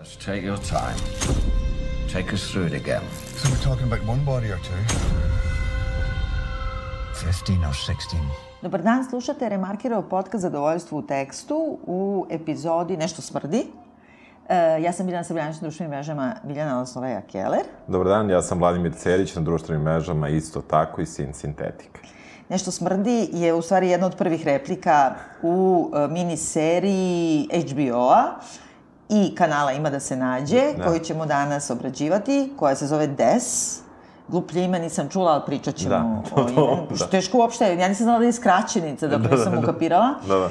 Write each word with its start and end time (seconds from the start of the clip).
Let's 0.00 0.16
take 0.16 0.42
your 0.46 0.56
time. 0.56 0.96
Take 2.12 2.32
us 2.32 2.50
through 2.50 2.66
it 2.66 2.72
again. 2.72 3.02
So 3.36 3.50
we're 3.50 3.64
talking 3.64 3.86
about 3.92 4.08
one 4.08 4.24
body 4.24 4.46
or 4.46 4.56
two? 4.56 4.82
15 7.26 7.64
or 7.64 7.74
16. 7.74 8.20
Dobar 8.62 8.82
dan, 8.82 9.04
slušate 9.04 9.48
Remarkirov 9.48 10.08
podcast 10.08 10.42
Zadovoljstvo 10.42 10.98
u 10.98 11.02
tekstu 11.02 11.78
u 11.86 12.26
epizodi 12.30 12.96
Nešto 12.96 13.22
smrdi. 13.22 13.66
E, 14.48 14.82
ja 14.82 14.92
sam 14.92 15.06
Biljana 15.06 15.24
Sabljanić 15.24 15.56
na 15.56 15.60
društvenim 15.60 15.90
mrežama 15.90 16.34
Biljana 16.44 16.80
Osloveja 16.80 17.20
Keller. 17.20 17.64
Dobar 17.86 18.06
dan, 18.06 18.30
ja 18.30 18.42
sam 18.42 18.58
Vladimir 18.58 18.92
Cerić 18.92 19.34
na 19.34 19.42
društvenim 19.42 19.82
mrežama, 19.82 20.28
isto 20.28 20.60
tako 20.60 21.00
i 21.00 21.06
Sin 21.06 21.34
Sintetika. 21.34 22.00
Nešto 22.48 22.70
smrdi 22.70 23.28
je 23.32 23.54
u 23.54 23.62
stvari 23.62 23.88
jedna 23.88 24.06
od 24.06 24.16
prvih 24.16 24.44
replika 24.44 25.14
u 25.42 25.90
e, 25.94 26.08
miniseriji 26.08 27.48
HBO-a 27.52 28.40
i 29.10 29.34
kanala 29.34 29.72
Ima 29.72 29.90
da 29.90 30.00
se 30.00 30.16
nađe, 30.16 30.62
Da. 30.72 30.84
koju 30.84 30.98
ćemo 30.98 31.26
danas 31.26 31.70
obrađivati, 31.70 32.52
koja 32.56 32.74
se 32.74 32.86
zove 32.86 33.06
Des. 33.06 33.78
Gluplje 34.28 34.64
ime 34.64 34.78
nisam 34.78 35.08
čula, 35.08 35.32
ali 35.32 35.42
pričat 35.46 35.74
ćemo 35.74 35.90
Da, 35.90 36.02
o 36.36 36.48
imenu. 36.48 36.86
da. 36.90 37.06
Teško 37.06 37.38
uopšte, 37.38 37.76
ja 37.76 37.88
nisam 37.88 38.04
znala 38.04 38.18
da 38.18 38.24
je 38.24 38.32
skraćenica, 38.32 39.06
dok 39.08 39.30
nisam 39.30 39.58
ukapirala. 39.58 40.14
Da, 40.28 40.34
da. 40.36 40.48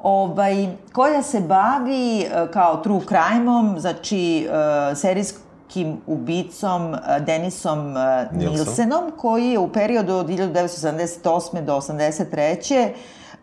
Ovaj, 0.00 0.54
koja 0.92 1.22
se 1.22 1.40
bavi 1.40 2.20
e, 2.20 2.28
kao 2.52 2.76
true 2.76 3.00
crime-om, 3.00 3.76
znači 3.78 4.48
e, 4.90 4.94
serijskim 4.94 5.96
ubicom 6.06 6.94
e, 6.94 6.98
Denisom. 7.20 7.94
Nilsenom, 8.32 9.12
koji 9.16 9.46
je 9.46 9.58
u 9.58 9.68
periodu 9.68 10.14
od 10.14 10.26
1978. 10.26 11.22
do 11.60 11.76
83. 11.76 12.88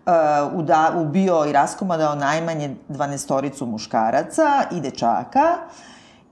Uh, 0.09 1.02
ubio 1.02 1.45
i 1.45 1.52
raskomadao 1.52 2.16
najmanje 2.16 2.76
12 2.90 3.66
muškaraca 3.66 4.63
i 4.72 4.82
dečaka 4.82 5.58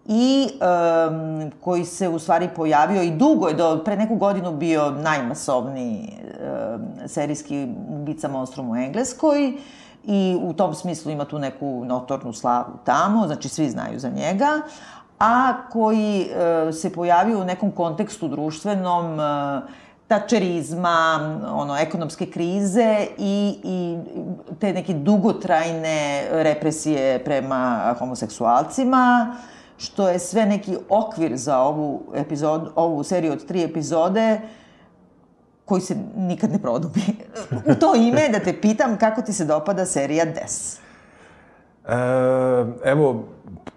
i 0.05 0.50
um, 0.52 1.52
koji 1.62 1.86
se 1.86 2.09
u 2.09 2.20
stvari 2.20 2.50
pojavio 2.55 3.02
i 3.02 3.11
dugo 3.11 3.47
je 3.47 3.53
do 3.53 3.81
pre 3.86 3.95
neku 3.95 4.16
godinu 4.16 4.52
bio 4.52 4.92
najmasovniji 4.92 6.14
um, 6.14 7.08
serijski 7.08 7.67
ubica 7.89 8.28
monstrum 8.28 8.69
u 8.69 8.75
Engleskoj 8.75 9.53
i 10.03 10.38
u 10.41 10.53
tom 10.53 10.75
smislu 10.75 11.12
ima 11.12 11.25
tu 11.25 11.39
neku 11.39 11.86
notornu 11.86 12.34
slavu 12.34 12.73
tamo, 12.84 13.28
znači 13.28 13.50
svi 13.50 13.69
znaju 13.69 14.00
za 14.00 14.09
njega, 14.09 14.62
a 15.19 15.53
koji 15.72 16.28
uh, 16.30 16.75
se 16.75 16.94
pojavio 16.94 17.39
u 17.39 17.45
nekom 17.45 17.72
kontekstu 17.72 18.28
društvenom 18.28 19.14
uh, 19.14 19.69
tačerizma, 20.08 21.19
ono, 21.53 21.77
ekonomske 21.77 22.25
krize 22.25 23.08
i, 23.17 23.59
i 23.63 23.97
te 24.59 24.73
neke 24.73 24.94
dugotrajne 24.94 26.27
represije 26.31 27.23
prema 27.23 27.95
homoseksualcima, 28.00 29.35
što 29.78 30.09
je 30.09 30.19
sve 30.19 30.45
neki 30.45 30.78
okvir 30.89 31.35
za 31.35 31.59
ovu, 31.59 32.02
epizod, 32.16 32.72
ovu 32.75 33.03
seriju 33.03 33.33
od 33.33 33.45
tri 33.45 33.63
epizode 33.63 34.41
koji 35.66 35.81
se 35.81 35.95
nikad 36.16 36.52
ne 36.52 36.59
produbi. 36.61 37.02
U 37.72 37.75
to 37.75 37.95
ime 37.95 38.30
da 38.30 38.39
te 38.39 38.61
pitam 38.61 38.97
kako 38.97 39.22
ti 39.22 39.33
se 39.33 39.45
dopada 39.45 39.85
serija 39.85 40.25
Des. 40.25 40.78
E, 40.78 41.94
evo, 42.83 43.23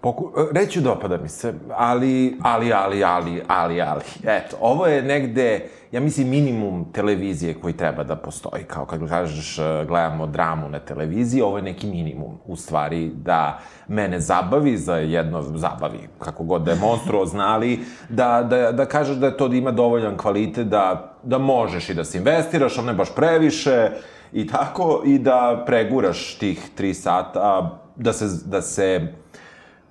poku... 0.01 0.31
reću 0.51 0.81
dopada 0.81 1.17
mi 1.17 1.29
se, 1.29 1.53
ali, 1.77 2.37
ali, 2.43 2.73
ali, 2.73 3.03
ali, 3.03 3.43
ali, 3.47 3.81
ali. 3.81 4.03
Eto, 4.23 4.57
ovo 4.61 4.87
je 4.87 5.01
negde, 5.01 5.69
ja 5.91 5.99
mislim, 5.99 6.29
minimum 6.29 6.85
televizije 6.93 7.53
koji 7.53 7.73
treba 7.73 8.03
da 8.03 8.15
postoji. 8.15 8.63
Kao 8.63 8.85
kad 8.85 9.09
kažeš, 9.09 9.59
e, 9.59 9.85
gledamo 9.87 10.27
dramu 10.27 10.69
na 10.69 10.79
televiziji, 10.79 11.41
ovo 11.41 11.57
je 11.57 11.63
neki 11.63 11.87
minimum, 11.87 12.37
u 12.45 12.55
stvari, 12.55 13.11
da 13.15 13.59
mene 13.87 14.19
zabavi 14.19 14.77
za 14.77 14.95
jedno, 14.95 15.41
zabavi, 15.41 15.99
kako 16.19 16.43
god 16.43 16.61
da 16.61 16.71
je 16.71 16.79
monstruozna, 16.79 17.47
ali 17.53 17.79
da, 18.09 18.47
da, 18.49 18.71
da 18.71 18.85
kažeš 18.85 19.15
da 19.17 19.25
je 19.25 19.37
to 19.37 19.47
da 19.47 19.55
ima 19.55 19.71
dovoljan 19.71 20.17
kvalitet, 20.17 20.67
da, 20.67 21.15
da 21.23 21.37
možeš 21.37 21.89
i 21.89 21.93
da 21.93 22.03
se 22.03 22.17
investiraš, 22.17 22.77
ali 22.77 22.87
ne 22.87 22.93
baš 22.93 23.15
previše, 23.15 23.91
i 24.33 24.47
tako, 24.47 25.01
i 25.05 25.19
da 25.19 25.63
preguraš 25.65 26.37
tih 26.37 26.69
tri 26.75 26.93
sata, 26.93 27.77
da 27.95 28.13
se, 28.13 28.25
da 28.45 28.61
se 28.61 29.13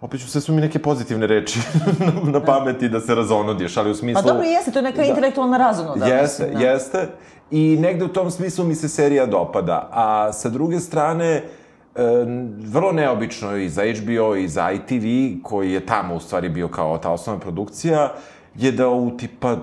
Opet 0.00 0.20
ću 0.20 0.28
sve 0.28 0.40
su 0.40 0.52
mi 0.52 0.60
neke 0.60 0.78
pozitivne 0.78 1.26
reči 1.26 1.58
na, 2.32 2.40
pameti 2.40 2.88
da 2.88 3.00
se 3.00 3.14
razonodiš, 3.14 3.76
ali 3.76 3.90
u 3.90 3.94
smislu... 3.94 4.22
Pa 4.22 4.28
dobro, 4.28 4.46
jeste, 4.46 4.70
to 4.70 4.78
je 4.78 4.82
neka 4.82 5.02
da. 5.02 5.08
intelektualna 5.08 5.56
razonoda. 5.56 6.06
Jeste, 6.06 6.42
mislim, 6.42 6.60
da. 6.60 6.70
jeste. 6.70 7.08
I 7.50 7.76
negde 7.80 8.04
u 8.04 8.08
tom 8.08 8.30
smislu 8.30 8.64
mi 8.64 8.74
se 8.74 8.88
serija 8.88 9.26
dopada. 9.26 9.88
A 9.92 10.32
sa 10.32 10.48
druge 10.48 10.80
strane, 10.80 11.26
e, 11.34 11.42
vrlo 12.58 12.92
neobično 12.92 13.56
i 13.56 13.68
za 13.68 13.82
HBO 13.82 14.36
i 14.36 14.48
za 14.48 14.70
ITV, 14.70 15.42
koji 15.42 15.72
je 15.72 15.86
tamo 15.86 16.14
u 16.14 16.20
stvari 16.20 16.48
bio 16.48 16.68
kao 16.68 16.98
ta 16.98 17.10
osnovna 17.10 17.40
produkcija, 17.40 18.12
je 18.54 18.72
da 18.72 18.88
u 18.88 19.16
tipa 19.16 19.56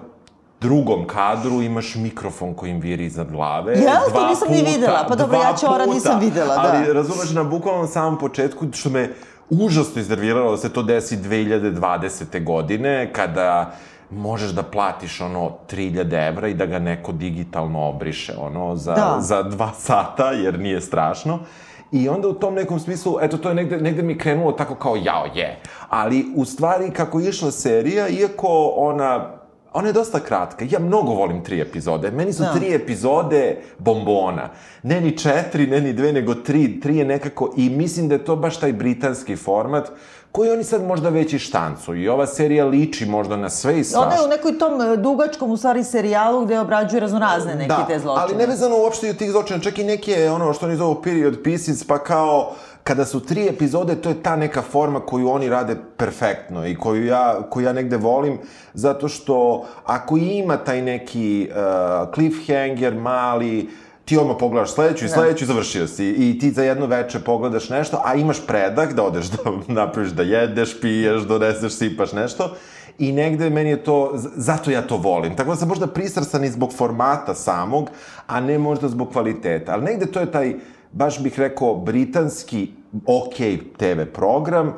drugom 0.61 1.07
kadru 1.07 1.61
imaš 1.61 1.95
mikrofon 1.95 2.53
koji 2.53 2.71
im 2.71 2.79
viri 2.79 3.05
iznad 3.05 3.31
glave. 3.31 3.73
Jel? 3.73 3.85
To 4.05 4.11
Dva 4.11 4.29
nisam 4.29 4.47
ni 4.51 4.59
puta, 4.59 4.71
videla. 4.71 5.05
Pa 5.07 5.15
dobro, 5.15 5.37
ja 5.37 5.55
Ćora 5.55 5.85
nisam 5.85 6.19
videla, 6.19 6.55
da. 6.55 6.73
Ali 6.73 6.93
razumeš, 6.93 7.31
na 7.31 7.43
bukvalnom 7.43 7.87
samom 7.87 8.19
početku, 8.19 8.65
što 8.73 8.89
me 8.89 9.09
užasno 9.49 10.01
iznerviralo 10.01 10.51
da 10.51 10.57
se 10.57 10.73
to 10.73 10.83
desi 10.83 11.17
2020. 11.17 12.43
godine, 12.43 13.09
kada 13.13 13.71
možeš 14.11 14.51
da 14.51 14.63
platiš 14.63 15.21
ono 15.21 15.51
3000 15.71 16.27
evra 16.27 16.47
i 16.47 16.53
da 16.53 16.65
ga 16.65 16.79
neko 16.79 17.11
digitalno 17.11 17.87
obriše 17.87 18.33
ono 18.39 18.75
za, 18.75 18.93
Da. 18.93 19.17
za 19.19 19.43
dva 19.43 19.71
sata, 19.73 20.31
jer 20.31 20.59
nije 20.59 20.81
strašno. 20.81 21.39
I 21.91 22.09
onda 22.09 22.27
u 22.27 22.33
tom 22.33 22.53
nekom 22.53 22.79
smislu, 22.79 23.17
eto, 23.21 23.37
to 23.37 23.49
je 23.49 23.55
negde, 23.55 23.77
negde 23.77 24.01
mi 24.03 24.17
krenulo 24.17 24.51
tako 24.51 24.75
kao 24.75 24.95
jao 24.95 25.25
je. 25.35 25.59
Ali 25.89 26.25
u 26.35 26.45
stvari, 26.45 26.91
kako 26.91 27.19
je 27.19 27.29
išla 27.29 27.51
serija, 27.51 28.07
iako 28.09 28.73
ona 28.75 29.29
Ona 29.73 29.88
je 29.88 29.94
dosta 29.94 30.19
kratka. 30.19 30.66
Ja 30.69 30.79
mnogo 30.79 31.13
volim 31.13 31.44
tri 31.44 31.61
epizode. 31.61 32.11
Meni 32.11 32.33
su 32.33 32.44
Da. 32.44 32.53
tri 32.53 32.73
epizode 32.75 33.57
bombona. 33.78 34.50
Ne 34.83 35.01
ni 35.01 35.17
četiri, 35.17 35.67
ne 35.67 35.81
ni 35.81 35.94
dve, 35.94 36.13
nego 36.13 36.35
tri. 36.35 36.79
Tri 36.79 36.97
je 36.97 37.05
nekako... 37.05 37.53
I 37.57 37.69
mislim 37.69 38.07
da 38.07 38.16
je 38.16 38.25
to 38.25 38.35
baš 38.35 38.59
taj 38.59 38.73
britanski 38.73 39.35
format 39.35 39.91
koji 40.31 40.51
oni 40.51 40.63
sad 40.63 40.83
možda 40.83 41.09
već 41.09 41.33
i 41.33 41.39
štancu. 41.39 41.95
I 41.95 42.09
ova 42.09 42.27
serija 42.27 42.65
liči 42.65 43.05
možda 43.05 43.38
na 43.38 43.49
sve 43.49 43.73
i 43.73 43.75
Ona 43.75 43.83
svašta. 43.83 44.15
je 44.15 44.25
u 44.25 44.29
nekoj 44.29 44.57
tom 44.59 44.81
e, 44.81 44.97
dugačkom, 44.97 45.51
u 45.51 45.57
stvari, 45.57 45.83
serijalu 45.83 46.45
gde 46.45 46.59
obrađuje 46.59 46.99
raznorazne 46.99 47.55
neke 47.55 47.73
te 47.88 47.99
zločine. 47.99 48.23
ali 48.23 48.35
nevezano 48.35 48.77
uopšte 48.77 49.07
i 49.07 49.09
od 49.09 49.17
tih 49.17 49.31
zločina, 49.31 49.59
čak 49.59 49.79
i 49.79 49.83
neke, 49.83 50.29
ono 50.29 50.53
što 50.53 50.65
oni 50.65 50.75
zovu 50.75 51.01
period 51.01 51.43
pieces, 51.43 51.83
pa 51.83 51.97
kao, 51.97 52.51
kada 52.83 53.05
su 53.05 53.19
tri 53.19 53.47
epizode, 53.47 53.95
to 53.95 54.09
je 54.09 54.23
ta 54.23 54.35
neka 54.35 54.61
forma 54.61 54.99
koju 54.99 55.29
oni 55.29 55.49
rade 55.49 55.75
perfektno 55.97 56.67
i 56.67 56.75
koju 56.75 57.05
ja, 57.05 57.35
koju 57.49 57.65
ja 57.65 57.73
negde 57.73 57.97
volim, 57.97 58.39
zato 58.73 59.07
što 59.07 59.65
ako 59.85 60.17
ima 60.17 60.57
taj 60.57 60.81
neki 60.81 61.49
uh, 61.51 62.13
cliffhanger 62.13 62.95
mali, 62.95 63.69
ti 64.07 64.18
odmah 64.18 64.35
pogledaš 64.40 64.72
sledeću 64.72 65.06
i 65.06 65.09
sledeću 65.09 65.44
i 65.44 65.47
završio 65.47 65.88
si. 65.88 66.09
I 66.09 66.40
ti 66.40 66.51
za 66.51 66.63
jedno 66.63 66.85
veče 66.85 67.19
pogledaš 67.19 67.69
nešto, 67.69 68.01
a 68.06 68.16
imaš 68.16 68.45
predah 68.47 68.94
da 68.94 69.03
odeš 69.03 69.25
da 69.25 69.38
napraviš 69.81 70.12
da 70.12 70.23
jedeš, 70.23 70.81
piješ, 70.81 71.23
doneseš, 71.23 71.73
sipaš 71.73 72.13
nešto. 72.13 72.56
I 73.00 73.12
negde 73.12 73.50
meni 73.50 73.69
je 73.69 73.84
to, 73.84 74.12
zato 74.35 74.72
ja 74.72 74.81
to 74.81 74.97
volim. 74.97 75.35
Tako 75.35 75.50
da 75.50 75.56
sam 75.56 75.68
možda 75.68 75.88
prisrsan 75.88 76.44
i 76.44 76.50
zbog 76.50 76.73
formata 76.73 77.35
samog, 77.35 77.90
a 78.28 78.40
ne 78.40 78.57
možda 78.57 78.88
zbog 78.88 79.12
kvaliteta. 79.12 79.73
Ali 79.73 79.84
negde 79.84 80.06
to 80.06 80.19
je 80.19 80.31
taj, 80.31 80.56
baš 80.91 81.19
bih 81.24 81.39
rekao, 81.39 81.75
britanski 81.75 82.72
ok 83.06 83.35
TV 83.78 84.01
program 84.13 84.74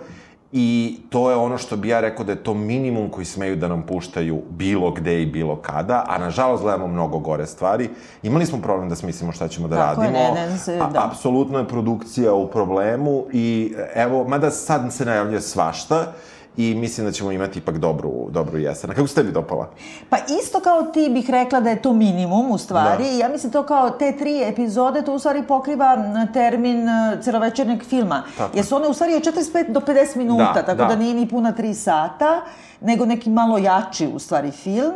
i 0.52 1.00
to 1.10 1.30
je 1.30 1.36
ono 1.36 1.58
što 1.58 1.78
bi 1.78 1.88
ja 1.88 2.00
rekao 2.00 2.26
da 2.26 2.32
je 2.32 2.44
to 2.44 2.54
minimum 2.54 3.10
koji 3.10 3.26
smeju 3.26 3.56
da 3.56 3.68
nam 3.68 3.82
puštaju 3.82 4.42
bilo 4.50 4.92
gde 4.92 5.22
i 5.22 5.26
bilo 5.26 5.56
kada, 5.56 6.06
a 6.08 6.18
nažalost 6.18 6.64
gledamo 6.64 6.88
mnogo 6.88 7.20
gore 7.20 7.46
stvari. 7.46 7.90
Imali 8.24 8.46
smo 8.46 8.62
problem 8.62 8.90
da 8.90 8.96
smislimo 8.96 9.32
šta 9.32 9.48
ćemo 9.48 9.68
da 9.68 9.76
Tako 9.76 10.02
je, 10.04 10.08
radimo. 10.08 10.36
ne, 10.36 10.50
ne, 10.50 10.58
se- 10.58 10.80
a, 10.80 10.90
da. 10.90 11.06
apsolutno 11.06 11.60
je 11.60 11.68
produkcija 11.68 12.34
u 12.34 12.48
problemu 12.48 13.26
i 13.34 13.74
evo, 13.96 14.24
mada 14.24 14.52
sad 14.52 14.94
se 14.94 15.06
najavljuje 15.06 15.42
svašta 15.42 16.12
i 16.60 16.76
mislim 16.76 17.06
da 17.06 17.12
ćemo 17.12 17.32
imati 17.32 17.60
ipak 17.60 17.78
dobru, 17.78 18.28
dobru 18.30 18.58
jesen. 18.58 18.92
A 18.92 18.94
kako 18.94 19.08
se 19.08 19.16
tebi 19.16 19.32
dopala? 19.32 19.70
Pa 20.10 20.18
isto 20.44 20.60
kao 20.60 20.84
ti 20.84 21.10
bih 21.14 21.30
rekla 21.30 21.60
da 21.60 21.70
je 21.70 21.82
to 21.82 21.94
minimum 21.94 22.52
u 22.52 22.58
stvari. 22.58 23.04
Da. 23.04 23.10
Ja 23.10 23.30
mislim 23.30 23.52
to 23.52 23.64
kao 23.64 23.90
te 23.90 24.18
tri 24.18 24.44
epizode, 24.44 25.02
to 25.02 25.14
u 25.14 25.20
stvari 25.20 25.44
pokriva 25.48 25.98
termin 26.34 26.90
e, 26.90 27.18
celovečernjeg 27.22 27.84
filma. 27.84 28.24
Tako. 28.38 28.58
Jer 28.58 28.66
su 28.66 28.76
one 28.76 28.88
u 28.88 28.94
stvari 28.94 29.16
od 29.16 29.22
45 29.22 29.72
do 29.72 29.80
50 29.80 30.16
minuta, 30.18 30.54
Da, 30.54 30.66
tako 30.66 30.78
da. 30.78 30.86
da 30.86 30.96
nije 30.96 31.14
ni 31.14 31.30
puna 31.30 31.52
tri 31.52 31.74
sata, 31.74 32.42
nego 32.82 33.06
neki 33.06 33.30
malo 33.30 33.58
jači 33.58 34.08
u 34.16 34.20
stvari 34.20 34.52
film. 34.52 34.94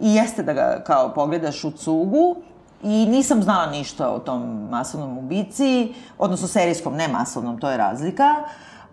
I 0.00 0.14
jeste 0.14 0.42
da 0.42 0.52
ga 0.52 0.82
kao 0.86 1.14
pogledaš 1.14 1.64
u 1.64 1.70
cugu. 1.70 2.36
I 2.82 3.06
nisam 3.06 3.42
znala 3.42 3.66
ništa 3.66 4.10
o 4.10 4.18
tom 4.18 4.68
masovnom 4.70 5.18
ubici, 5.18 5.94
odnosno 6.18 6.48
serijskom, 6.48 6.94
ne 6.94 7.08
masovnom, 7.08 7.60
to 7.60 7.70
je 7.70 7.76
razlika. 7.76 8.34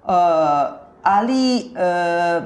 Uh, 0.04 0.83
ali 1.04 1.72
uh, 1.72 2.44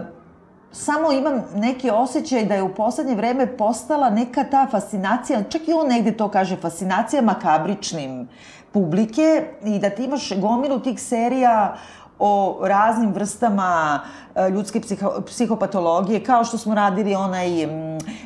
samo 0.71 1.11
imam 1.11 1.43
neki 1.55 1.89
osjećaj 1.89 2.45
da 2.45 2.55
je 2.55 2.63
u 2.63 2.75
poslednje 2.75 3.15
vreme 3.15 3.57
postala 3.57 4.09
neka 4.09 4.43
ta 4.43 4.67
fascinacija, 4.71 5.43
čak 5.43 5.67
i 5.67 5.73
on 5.73 5.87
negde 5.87 6.11
to 6.17 6.29
kaže, 6.29 6.55
fascinacija 6.55 7.21
makabričnim 7.21 8.27
publike 8.71 9.45
i 9.63 9.79
da 9.79 9.89
ti 9.89 10.03
imaš 10.03 10.39
gomilu 10.39 10.79
tih 10.79 11.01
serija 11.01 11.75
o 12.19 12.59
raznim 12.63 13.13
vrstama 13.13 13.99
e, 14.35 14.49
ljudske 14.49 14.81
psiho, 14.81 15.11
psihopatologije, 15.25 16.23
kao 16.23 16.43
što 16.43 16.57
smo 16.57 16.75
radili 16.75 17.15
onaj 17.15 17.49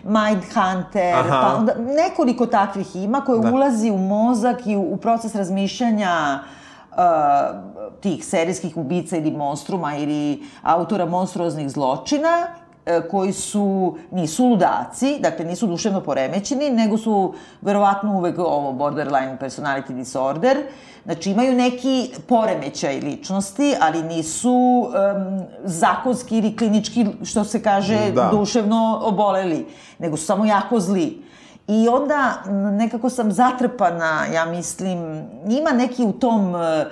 Mindhunter, 0.03 1.15
Aha. 1.15 1.41
pa 1.41 1.55
onda 1.57 1.73
nekoliko 1.75 2.45
takvih 2.45 2.95
ima 2.95 3.21
koje 3.21 3.39
Da. 3.39 3.51
ulazi 3.51 3.91
u 3.91 3.97
mozak 3.97 4.67
i 4.67 4.75
u, 4.75 4.81
u 4.81 4.97
proces 4.97 5.35
razmišljanja 5.35 6.39
uh, 6.91 6.97
tih 8.01 8.25
serijskih 8.25 8.77
ubica 8.77 9.17
ili 9.17 9.31
monstruma 9.31 9.97
ili 9.97 10.43
autora 10.63 11.05
monstruoznih 11.05 11.69
zločina 11.69 12.47
e, 12.85 13.01
koji 13.11 13.33
su, 13.33 13.97
nisu 14.11 14.45
ludaci, 14.45 15.19
dakle 15.19 15.45
nisu 15.45 15.67
duševno 15.67 16.01
poremećeni, 16.01 16.69
nego 16.69 16.97
su 16.97 17.33
verovatno 17.61 18.17
uvek 18.17 18.39
ovo 18.39 18.73
borderline 18.73 19.37
personality 19.41 19.93
disorder. 19.93 20.57
Znači 21.05 21.31
imaju 21.31 21.55
neki 21.55 22.11
poremećaj 22.27 22.99
ličnosti, 22.99 23.75
ali 23.81 24.03
nisu 24.03 24.51
um, 24.51 25.41
zakonski 25.63 26.37
ili 26.37 26.55
klinički, 26.55 27.05
što 27.23 27.43
se 27.43 27.63
kaže, 27.63 28.11
Da. 28.11 28.29
duševno 28.31 29.01
oboleli, 29.03 29.65
nego 29.99 30.17
su 30.17 30.25
samo 30.25 30.45
jako 30.45 30.79
zli. 30.79 31.23
I 31.67 31.87
onda 31.87 32.43
nekako 32.71 33.09
sam 33.09 33.31
zatrpana, 33.31 34.25
ja 34.33 34.45
mislim, 34.45 34.99
ima 35.49 35.71
neki 35.71 36.03
u 36.05 36.11
tom 36.11 36.55
e, 36.55 36.85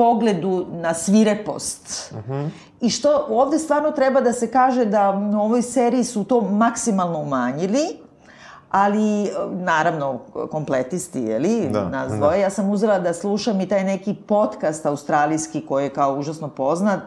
pogledu 0.00 0.66
na 0.72 0.94
svirepost. 0.94 2.14
I 2.80 2.90
što 2.90 3.26
ovde 3.28 3.58
stvarno 3.58 3.90
treba 3.90 4.20
da 4.20 4.32
se 4.32 4.50
kaže 4.50 4.84
da 4.84 5.10
u 5.34 5.40
ovoj 5.40 5.62
seriji 5.62 6.04
su 6.04 6.24
to 6.24 6.40
maksimalno 6.40 7.18
umanjili, 7.18 7.84
ali 8.70 9.30
naravno 9.50 10.18
kompletisti, 10.50 11.20
je 11.20 11.38
li, 11.38 11.68
Da, 11.68 11.88
nas 11.88 12.10
da. 12.10 12.16
dvoje. 12.16 12.40
Ja 12.40 12.50
sam 12.50 12.70
uzela 12.70 12.98
da 12.98 13.12
slušam 13.14 13.60
i 13.60 13.68
taj 13.68 13.84
neki 13.84 14.14
podcast 14.14 14.86
australijski 14.86 15.60
koji 15.66 15.84
je 15.84 15.90
kao 15.90 16.14
užasno 16.14 16.48
poznat 16.48 17.02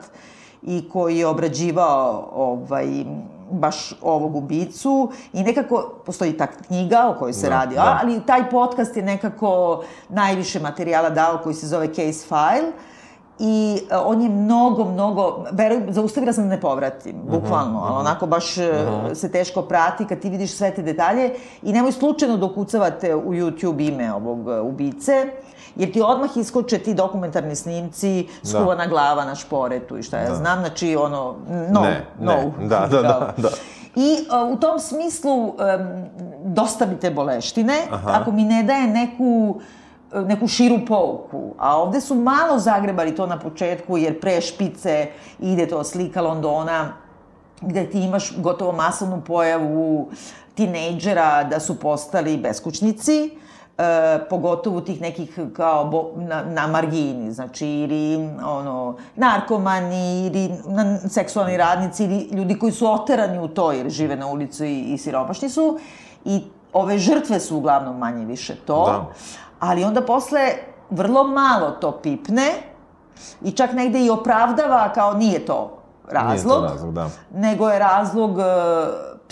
i 0.62 0.90
koji 0.90 1.18
je 1.18 1.28
obrađivao 1.28 2.30
ovaj, 2.36 3.06
baš 3.53 3.94
ovog 4.01 4.35
ubicu 4.35 5.11
i 5.33 5.44
nekako, 5.44 5.94
postoji 6.05 6.38
ta 6.38 6.47
knjiga 6.47 7.13
o 7.15 7.19
kojoj 7.19 7.33
se 7.33 7.50
Da, 7.50 7.55
radi, 7.55 7.75
da. 7.75 8.00
ali 8.01 8.21
taj 8.25 8.50
podcast 8.50 8.97
je 8.97 9.03
nekako 9.03 9.83
najviše 10.09 10.59
materijala 10.59 11.09
dao 11.09 11.38
koji 11.44 11.55
se 11.55 11.67
zove 11.67 11.88
Case 11.88 12.27
File 12.27 12.71
i 13.39 13.81
e, 13.91 13.97
on 13.97 14.21
je 14.21 14.29
mnogo, 14.29 14.85
mnogo, 14.85 15.45
verujem, 15.51 15.94
zaustavila 15.94 16.33
sam 16.33 16.44
da 16.44 16.50
ne 16.55 16.61
povratim, 16.61 17.15
bukvalno, 17.29 17.79
ali 17.79 18.00
onako 18.00 18.25
baš 18.25 18.57
e, 18.57 18.85
se 19.13 19.31
teško 19.31 19.61
prati 19.61 20.06
kad 20.06 20.19
ti 20.19 20.29
vidiš 20.29 20.51
sve 20.51 20.71
te 20.71 20.81
detalje 20.81 21.33
i 21.61 21.73
nemoj 21.73 21.91
slučajno 21.91 22.45
ukucavate 22.45 23.15
u 23.15 23.33
YouTube 23.33 23.88
ime 23.88 24.13
ovog 24.13 24.49
e, 24.49 24.59
ubice, 24.61 25.27
jer 25.75 25.93
ti 25.93 26.01
odmah 26.01 26.37
iskoče 26.37 26.77
ti 26.77 26.93
dokumentarni 26.93 27.55
snimci, 27.55 28.27
skuvana 28.43 28.87
glava 28.87 29.25
na 29.25 29.35
šporetu 29.35 29.97
i 29.97 30.03
šta 30.03 30.17
ja 30.17 30.35
znam, 30.35 30.59
znači 30.59 30.95
ono, 30.95 31.35
no, 31.71 31.81
Ne, 31.81 32.05
no. 32.19 32.33
ne, 32.33 32.67
da, 32.67 32.87
da, 32.91 33.01
da, 33.01 33.33
da. 33.37 33.49
I 33.95 34.17
uh, 34.43 34.53
u 34.53 34.59
tom 34.59 34.79
smislu 34.79 35.43
um, 35.43 35.53
dosta 36.43 36.85
mi 36.85 36.99
te 36.99 37.11
boleštine, 37.11 37.77
ako 38.05 38.31
mi 38.31 38.43
ne 38.43 38.63
daje 38.63 38.87
neku 38.87 39.59
neku 40.13 40.47
širu 40.47 40.85
pouku. 40.87 41.55
A 41.57 41.77
ovde 41.77 42.01
su 42.01 42.15
malo 42.15 42.59
zagrebali 42.59 43.15
to 43.15 43.25
na 43.27 43.39
početku, 43.39 43.97
jer 43.97 44.19
pre 44.19 44.41
špice 44.41 45.07
ide 45.39 45.67
to 45.67 45.83
slika 45.83 46.21
Londona, 46.21 46.93
gde 47.61 47.89
ti 47.89 47.99
imaš 47.99 48.33
gotovo 48.37 48.71
masovnu 48.71 49.21
pojavu 49.21 50.09
tinejdžera 50.55 51.43
da 51.43 51.59
su 51.59 51.79
postali 51.79 52.37
beskućnici, 52.37 53.37
e, 53.77 54.19
pogotovo 54.29 54.81
tih 54.81 55.01
nekih 55.01 55.39
kao 55.55 55.85
bo, 55.85 56.11
na, 56.15 56.43
na 56.43 56.67
margini, 56.67 57.31
znači 57.31 57.67
ili 57.67 58.15
ono, 58.45 58.95
narkomani 59.15 60.25
ili 60.27 60.51
na, 60.67 60.97
seksualni 60.97 61.57
radnici 61.57 62.03
ili 62.03 62.29
ljudi 62.31 62.59
koji 62.59 62.71
su 62.71 62.91
oterani 62.93 63.39
u 63.39 63.47
to 63.47 63.71
jer 63.71 63.89
žive 63.89 64.15
na 64.15 64.27
ulicu 64.27 64.65
i, 64.65 64.79
i 64.79 64.97
siromašni 64.97 65.49
su 65.49 65.79
i 66.25 66.43
ove 66.73 66.97
žrtve 66.97 67.39
su 67.39 67.57
uglavnom 67.57 67.97
manje 67.97 68.25
više 68.25 68.55
to, 68.55 68.85
Da. 68.85 69.05
ali 69.59 69.83
onda 69.83 70.01
posle 70.01 70.39
vrlo 70.89 71.23
malo 71.23 71.71
to 71.71 71.91
pipne 71.91 72.51
i 73.41 73.51
čak 73.51 73.73
negde 73.73 74.05
i 74.05 74.09
opravdava 74.09 74.93
kao 74.93 75.13
nije 75.13 75.45
to 75.45 75.79
razlog, 76.11 76.59
Nije 76.61 76.67
to 76.67 76.73
razlog, 76.73 76.93
da. 76.93 77.09
nego 77.33 77.69
je 77.69 77.79
razlog 77.79 78.39
e, 78.39 78.43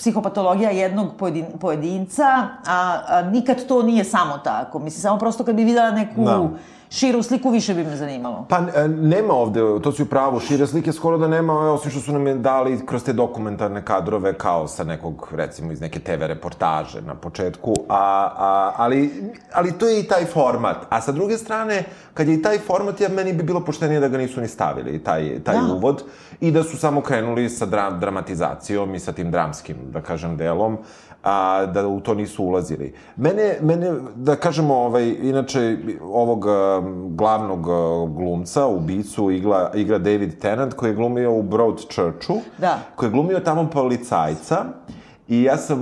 psihopatologija 0.02 0.70
jednog 0.70 1.08
pojedin, 1.20 1.46
pojedinca, 1.60 2.48
a, 2.68 3.02
a 3.08 3.22
nikad 3.22 3.66
to 3.68 3.84
nije 3.84 4.04
samo 4.04 4.38
tako. 4.38 4.80
Mislim, 4.80 5.02
samo 5.02 5.20
prosto 5.20 5.44
kad 5.44 5.56
bi 5.56 5.64
videla 5.64 5.92
neku 5.92 6.26
Da. 6.26 6.50
Širu 6.92 7.24
sliku, 7.24 7.50
više 7.50 7.74
bi 7.74 7.84
me 7.84 7.96
zanimalo. 7.96 8.46
Pa 8.50 8.58
e, 8.76 8.88
nema 8.88 9.34
ovde, 9.34 9.60
to 9.84 9.92
si 9.92 10.04
u 10.04 10.06
pravu, 10.06 10.40
šire 10.40 10.68
slike 10.68 10.92
skoro 10.94 11.18
da 11.18 11.28
nema, 11.28 11.54
e, 11.54 11.56
osim 11.56 11.92
što 11.92 12.00
su 12.00 12.12
nam 12.12 12.28
je 12.28 12.36
dali 12.36 12.86
kroz 12.86 13.04
te 13.04 13.14
dokumentarne 13.14 13.86
kadrove 13.86 14.34
kao 14.34 14.68
sa 14.68 14.84
nekog, 14.84 15.28
recimo, 15.36 15.72
iz 15.72 15.82
neke 15.82 16.00
TV 16.00 16.26
reportaže 16.28 17.02
na 17.02 17.16
početku, 17.16 17.74
a, 17.90 17.96
a, 18.38 18.74
ali, 18.78 19.32
ali 19.54 19.72
to 19.72 19.88
je 19.88 20.00
i 20.00 20.08
taj 20.08 20.26
format. 20.26 20.78
A 20.90 21.02
sa 21.02 21.12
druge 21.12 21.38
strane, 21.38 21.84
kad 22.14 22.28
je 22.28 22.34
i 22.34 22.42
taj 22.42 22.60
format, 22.60 23.02
ja, 23.02 23.10
meni 23.10 23.34
bi 23.34 23.44
bilo 23.44 23.66
poštenije 23.66 24.00
da 24.00 24.08
ga 24.08 24.18
nisu 24.18 24.42
ni 24.42 24.48
stavili, 24.48 25.04
taj, 25.04 25.40
taj 25.44 25.56
Da. 25.56 25.74
uvod, 25.74 26.04
i 26.42 26.52
da 26.52 26.64
su 26.64 26.78
samo 26.78 27.02
krenuli 27.02 27.50
sa 27.50 27.66
dra 27.66 27.90
dramatizacijom 27.92 28.96
i 28.96 29.00
sa 29.00 29.12
tim 29.12 29.32
dramskim, 29.32 29.78
da 29.94 30.02
kažem, 30.02 30.38
delom, 30.38 30.78
a 31.24 31.66
da 31.66 31.88
u 31.88 32.00
to 32.00 32.14
nisu 32.14 32.44
ulazili. 32.44 32.94
Mene, 33.16 33.58
mene 33.62 33.94
da 34.16 34.36
kažemo, 34.36 34.76
ovaj, 34.76 35.16
inače, 35.22 35.78
ovog 36.02 36.46
um, 36.46 37.16
glavnog 37.16 37.68
uh, 37.68 38.10
glumca, 38.18 38.68
ubicu, 38.68 39.32
igra, 39.32 39.72
igra 39.76 39.98
David 39.98 40.40
Tennant, 40.40 40.74
koji 40.74 40.90
je 40.90 40.96
glumio 40.96 41.34
u 41.34 41.44
Broadchurchu, 41.44 42.38
Da. 42.58 42.80
koji 42.96 43.08
je 43.08 43.12
glumio 43.12 43.40
tamo 43.40 43.70
policajca, 43.70 44.66
I 45.32 45.44
ja 45.44 45.58
sam, 45.58 45.80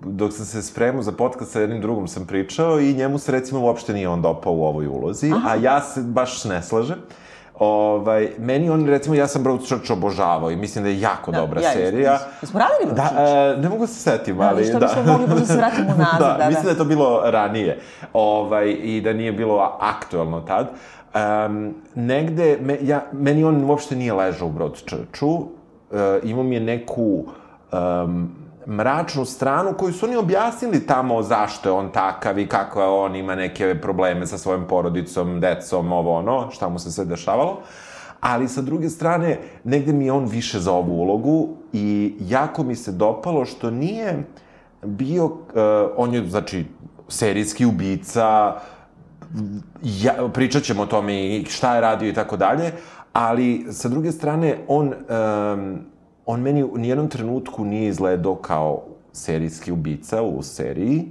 dok 0.00 0.32
sam 0.32 0.44
se 0.44 0.62
spremao 0.62 1.02
za 1.02 1.12
podcast 1.12 1.52
sa 1.52 1.60
jednim 1.60 1.80
drugom 1.80 2.08
sam 2.08 2.26
pričao 2.26 2.80
i 2.80 2.94
njemu 2.94 3.18
se 3.18 3.32
recimo 3.32 3.60
uopšte 3.60 3.92
nije 3.92 4.08
on 4.08 4.22
dopao 4.22 4.52
u 4.52 4.64
ovoj 4.64 4.86
ulozi, 4.86 5.32
a 5.46 5.54
ja 5.54 5.80
se 5.80 6.02
baš 6.02 6.44
ne 6.44 6.62
slažem. 6.62 6.98
Ovaj, 7.54 8.28
meni 8.38 8.70
on, 8.70 8.86
recimo, 8.86 9.14
ja 9.14 9.26
sam 9.26 9.42
Broadchurch 9.42 9.90
obožavao 9.92 10.50
i 10.50 10.56
mislim 10.56 10.84
da 10.84 10.90
je 10.90 11.00
jako 11.00 11.32
dobra 11.32 11.60
ja 11.60 11.70
serija. 11.72 12.12
mislim. 12.12 12.30
Jesmo 12.42 12.60
radili 12.60 12.96
Da, 12.96 13.10
Broadchurch? 13.12 13.58
e, 13.58 13.62
ne 13.62 13.68
mogu 13.68 13.86
se 13.86 13.94
setim, 13.94 14.36
Da, 14.38 14.48
ali... 14.48 14.62
viš, 14.62 14.72
to 14.72 14.78
da. 14.78 14.86
bismo 14.86 15.12
mogli 15.12 15.26
možda 15.26 15.46
se 15.46 15.56
vratimo 15.56 15.88
nazad, 15.98 16.18
da, 16.18 16.28
da, 16.28 16.38
da. 16.38 16.46
mislim 16.48 16.64
da 16.64 16.70
je 16.70 16.78
to 16.78 16.84
bilo 16.84 17.20
ranije. 17.24 17.80
Ovaj, 18.12 18.70
I 18.82 19.00
da 19.00 19.12
nije 19.12 19.32
bilo 19.32 19.76
aktuelno 19.80 20.40
tad. 20.40 20.66
Um, 21.46 21.74
negde, 21.94 22.58
me, 22.60 22.78
ja, 22.82 23.02
meni 23.12 23.44
on 23.44 23.64
uopšte 23.64 23.96
nije 23.96 24.12
ležao 24.12 24.48
u 24.48 24.52
Broadchurchu. 24.52 25.28
Uh, 25.28 25.46
imao 26.22 26.44
mi 26.44 26.54
je 26.54 26.60
neku 26.60 27.24
um, 27.72 28.30
mračnu 28.66 29.24
stranu 29.24 29.74
koju 29.78 29.92
su 29.92 30.06
oni 30.06 30.16
objasnili 30.16 30.86
tamo 30.86 31.22
zašto 31.22 31.68
je 31.68 31.72
on 31.72 31.92
takav 31.92 32.38
i 32.38 32.48
kako 32.48 32.80
je 32.80 32.86
on 32.86 33.16
ima 33.16 33.34
neke 33.34 33.80
probleme 33.80 34.26
sa 34.26 34.38
svojom 34.38 34.64
porodicom, 34.68 35.40
decom, 35.40 35.92
ovo 35.92 36.18
ono, 36.18 36.50
šta 36.50 36.68
mu 36.68 36.78
se 36.78 36.92
sve 36.92 37.04
dešavalo. 37.04 37.60
Ali 38.20 38.48
sa 38.48 38.62
druge 38.62 38.90
strane, 38.90 39.38
negde 39.64 39.92
mi 39.92 40.04
je 40.04 40.12
on 40.12 40.24
više 40.24 40.58
za 40.58 40.72
ovu 40.72 40.92
ulogu 40.92 41.48
i 41.72 42.14
jako 42.20 42.62
mi 42.62 42.76
se 42.76 42.92
dopalo 42.92 43.44
što 43.44 43.70
nije 43.70 44.24
bio, 44.82 45.24
uh, 45.24 45.32
on 45.96 46.14
je, 46.14 46.26
znači, 46.28 46.64
serijski 47.08 47.66
ubica, 47.66 48.54
ja, 49.82 50.14
pričat 50.32 50.62
ćemo 50.62 50.82
o 50.82 50.86
tome 50.86 51.26
i 51.26 51.44
šta 51.44 51.74
je 51.74 51.80
radio 51.80 52.08
i 52.08 52.14
tako 52.14 52.36
dalje, 52.36 52.72
ali 53.12 53.66
sa 53.70 53.88
druge 53.88 54.12
strane, 54.12 54.58
on, 54.68 54.86
um, 54.86 55.78
on 56.26 56.40
meni 56.40 56.62
u 56.62 56.78
nijednom 56.78 57.08
trenutku 57.08 57.64
nije 57.64 57.88
izgledao 57.88 58.34
kao 58.34 58.82
serijski 59.12 59.72
ubica 59.72 60.22
u 60.22 60.42
seriji, 60.42 61.04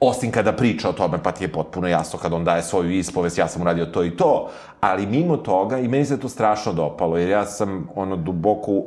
osim 0.00 0.30
kada 0.30 0.52
priča 0.52 0.88
o 0.88 0.92
tome, 0.92 1.18
pa 1.22 1.32
ti 1.32 1.44
je 1.44 1.52
potpuno 1.52 1.88
jasno 1.88 2.18
kada 2.18 2.36
on 2.36 2.44
daje 2.44 2.62
svoju 2.62 2.90
ispovest, 2.90 3.38
ja 3.38 3.48
sam 3.48 3.62
uradio 3.62 3.86
to 3.86 4.04
i 4.04 4.16
to, 4.16 4.50
ali 4.80 5.06
mimo 5.06 5.36
toga, 5.36 5.78
i 5.78 5.88
meni 5.88 6.04
se 6.04 6.20
to 6.20 6.28
strašno 6.28 6.72
dopalo, 6.72 7.18
jer 7.18 7.28
ja 7.28 7.46
sam 7.46 7.88
ono 7.94 8.16
duboko 8.16 8.82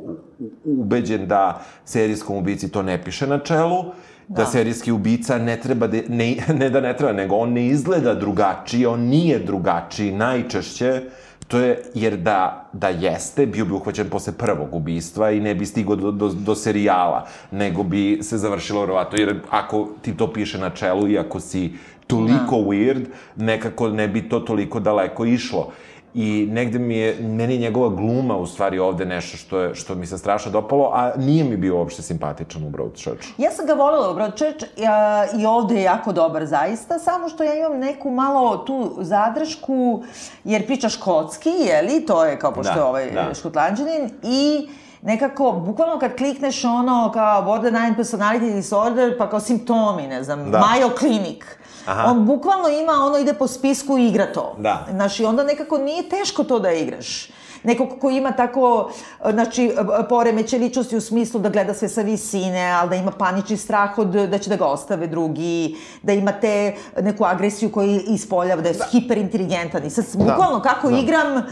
ubeđen 0.64 1.26
da 1.28 1.60
serijskom 1.84 2.36
ubici 2.36 2.70
to 2.70 2.82
ne 2.82 3.04
piše 3.04 3.26
na 3.26 3.38
čelu, 3.38 3.84
da, 4.28 4.42
Da. 4.42 4.46
serijski 4.46 4.92
ubica 4.92 5.38
ne 5.38 5.60
treba, 5.60 5.86
da, 5.86 5.98
ne, 6.08 6.36
ne 6.60 6.70
da 6.70 6.80
ne 6.80 6.96
treba, 6.96 7.12
nego 7.12 7.36
on 7.36 7.52
ne 7.52 7.66
izgleda 7.66 8.14
drugačiji, 8.14 8.86
on 8.86 9.00
nije 9.00 9.38
drugačiji, 9.38 10.12
najčešće, 10.12 11.02
to 11.48 11.58
je 11.58 11.82
jer 11.94 12.16
da, 12.16 12.68
da 12.72 12.88
jeste, 12.88 13.46
bio 13.46 13.64
bi 13.64 13.72
uhvaćen 13.72 14.10
posle 14.10 14.32
prvog 14.32 14.74
ubistva 14.74 15.30
i 15.30 15.40
ne 15.40 15.54
bi 15.54 15.66
stigao 15.66 15.96
do, 15.96 16.10
do, 16.10 16.28
do 16.28 16.54
serijala, 16.54 17.26
nego 17.50 17.82
bi 17.82 18.18
se 18.22 18.38
završilo 18.38 18.80
verovatno, 18.80 19.18
jer 19.18 19.40
ako 19.50 19.88
ti 20.02 20.16
to 20.16 20.32
piše 20.32 20.58
na 20.58 20.70
čelu 20.70 21.08
i 21.08 21.18
ako 21.18 21.40
si 21.40 21.72
toliko 22.06 22.56
weird, 22.56 23.04
nekako 23.36 23.88
ne 23.88 24.08
bi 24.08 24.28
to 24.28 24.40
toliko 24.40 24.80
daleko 24.80 25.24
išlo. 25.24 25.72
I 26.16 26.48
negde 26.50 26.78
mi 26.78 26.96
je, 26.96 27.16
meni 27.20 27.54
je 27.54 27.60
njegova 27.60 27.88
gluma 27.88 28.36
u 28.36 28.46
stvari 28.46 28.78
ovde 28.78 29.04
nešto 29.04 29.36
što, 29.36 29.60
je, 29.60 29.74
što 29.74 29.94
mi 29.94 30.06
se 30.06 30.18
strašno 30.18 30.52
dopalo, 30.52 30.90
a 30.94 31.12
nije 31.16 31.44
mi 31.44 31.56
bio 31.56 31.78
uopšte 31.78 32.02
simpatičan 32.02 32.64
u 32.64 32.70
Broadchurchu. 32.70 33.26
Ja 33.38 33.50
sam 33.50 33.66
ga 33.66 33.72
volela 33.72 34.10
u 34.10 34.14
Broadchurch 34.14 34.64
ja, 34.76 35.26
i 35.32 35.46
ovde 35.46 35.74
je 35.74 35.82
jako 35.82 36.12
dobar 36.12 36.46
zaista, 36.46 36.98
samo 36.98 37.28
što 37.28 37.42
ja 37.44 37.54
imam 37.54 37.78
neku 37.78 38.10
malo 38.10 38.56
tu 38.56 38.96
zadršku, 38.98 40.02
jer 40.44 40.66
priča 40.66 40.88
škotski, 40.88 41.50
jeli, 41.50 42.06
to 42.06 42.24
je 42.24 42.38
kao 42.38 42.52
pošto 42.52 42.72
Da, 42.72 42.80
je 42.80 42.84
ovaj 42.84 43.10
da. 43.10 43.34
škotlanđanin, 43.34 44.10
i 44.22 44.68
nekako, 45.02 45.52
bukvalno 45.52 45.98
kad 45.98 46.16
klikneš 46.16 46.64
ono 46.64 47.10
kao 47.14 47.42
borderline 47.42 47.94
personality 47.98 48.54
disorder, 48.54 49.18
pa 49.18 49.30
kao 49.30 49.40
simptomi, 49.40 50.06
ne 50.06 50.22
znam, 50.22 50.50
Da. 50.50 50.58
Mayo 50.58 50.98
Clinic, 50.98 51.42
Aha. 51.86 52.10
on 52.10 52.26
bukvalno 52.26 52.68
ima, 52.68 52.92
ono 52.92 53.18
ide 53.18 53.34
po 53.34 53.46
spisku 53.46 53.98
i 53.98 54.08
igra 54.08 54.32
to. 54.32 54.56
Da. 54.58 54.86
Znaš, 54.90 55.20
i 55.20 55.24
onda 55.24 55.44
nekako 55.44 55.78
nije 55.78 56.08
teško 56.08 56.44
to 56.44 56.58
da 56.58 56.70
igraš. 56.70 57.30
Neko 57.62 57.86
ko 58.00 58.10
ima 58.10 58.32
tako, 58.32 58.90
znači, 59.30 59.72
poremeće 60.08 60.58
ličnosti 60.58 60.96
u 60.96 61.00
smislu 61.00 61.40
da 61.40 61.48
gleda 61.48 61.74
sve 61.74 61.88
sa 61.88 62.02
visine, 62.02 62.70
ali 62.70 62.90
da 62.90 62.96
ima 62.96 63.10
panični 63.10 63.56
strah 63.56 63.98
od 63.98 64.06
da 64.06 64.38
će 64.38 64.50
da 64.50 64.56
ga 64.56 64.64
ostave 64.64 65.06
drugi, 65.06 65.76
da 66.02 66.12
ima 66.12 66.32
te 66.32 66.74
neku 67.00 67.24
agresiju 67.24 67.72
koju 67.72 68.00
ispoljava, 68.08 68.62
da 68.62 68.68
je 68.68 68.74
hiperinteligentan. 68.90 69.84
I 69.84 69.90
sad, 69.90 70.04
bukvalno, 70.14 70.62
kako 70.62 70.90
da. 70.90 70.98
igram, 70.98 71.42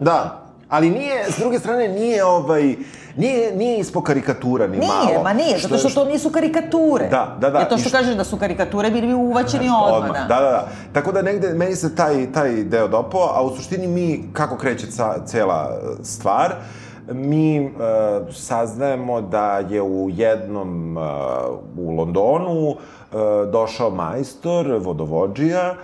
Da, 0.00 0.42
ali 0.68 0.90
nije, 0.90 1.24
s 1.30 1.38
druge 1.38 1.58
strane, 1.58 1.88
nije 1.88 2.24
ovaj, 2.24 2.76
nije, 3.16 3.56
nije 3.56 3.78
ispo 3.78 4.00
karikatura 4.00 4.66
ni 4.66 4.78
malo. 4.78 5.04
nije, 5.04 5.18
ma 5.18 5.32
nije, 5.32 5.58
zato 5.58 5.78
što 5.78 5.90
to 5.90 6.04
nisu 6.04 6.30
karikature. 6.30 7.08
Da, 7.08 7.36
da, 7.40 7.50
da. 7.50 7.58
Jer 7.58 7.68
to 7.68 7.78
što 7.78 7.88
što- 7.88 7.98
kažeš 7.98 8.14
da 8.14 8.24
su 8.24 8.36
karikature, 8.36 8.90
bili 8.90 9.06
bi 9.06 9.14
uvaćeni 9.14 9.68
odmah, 9.84 10.12
Da, 10.18 10.34
da, 10.34 10.40
da. 10.40 10.68
Tako 10.92 11.12
da 11.12 11.22
negde, 11.22 11.48
meni 11.48 11.76
se 11.76 11.94
taj, 11.94 12.32
taj 12.32 12.64
deo 12.64 12.88
dopao, 12.88 13.30
a 13.34 13.42
u 13.42 13.56
suštini 13.56 13.86
mi, 13.86 14.24
kako 14.32 14.56
kreće 14.56 14.86
ca, 14.86 15.14
cela 15.26 15.70
e, 15.72 16.04
stvar, 16.04 16.54
mi 17.08 17.56
e, 17.58 17.70
saznajemo 18.32 19.20
da 19.20 19.58
je 19.60 19.82
u 19.82 20.10
jednom, 20.10 20.98
e, 20.98 21.00
u 21.76 21.90
Londonu, 21.90 22.70
e, 22.70 22.76
došao 23.46 23.90
majstor, 23.90 24.78
vodovođija, 24.78 25.62
e, 25.64 25.74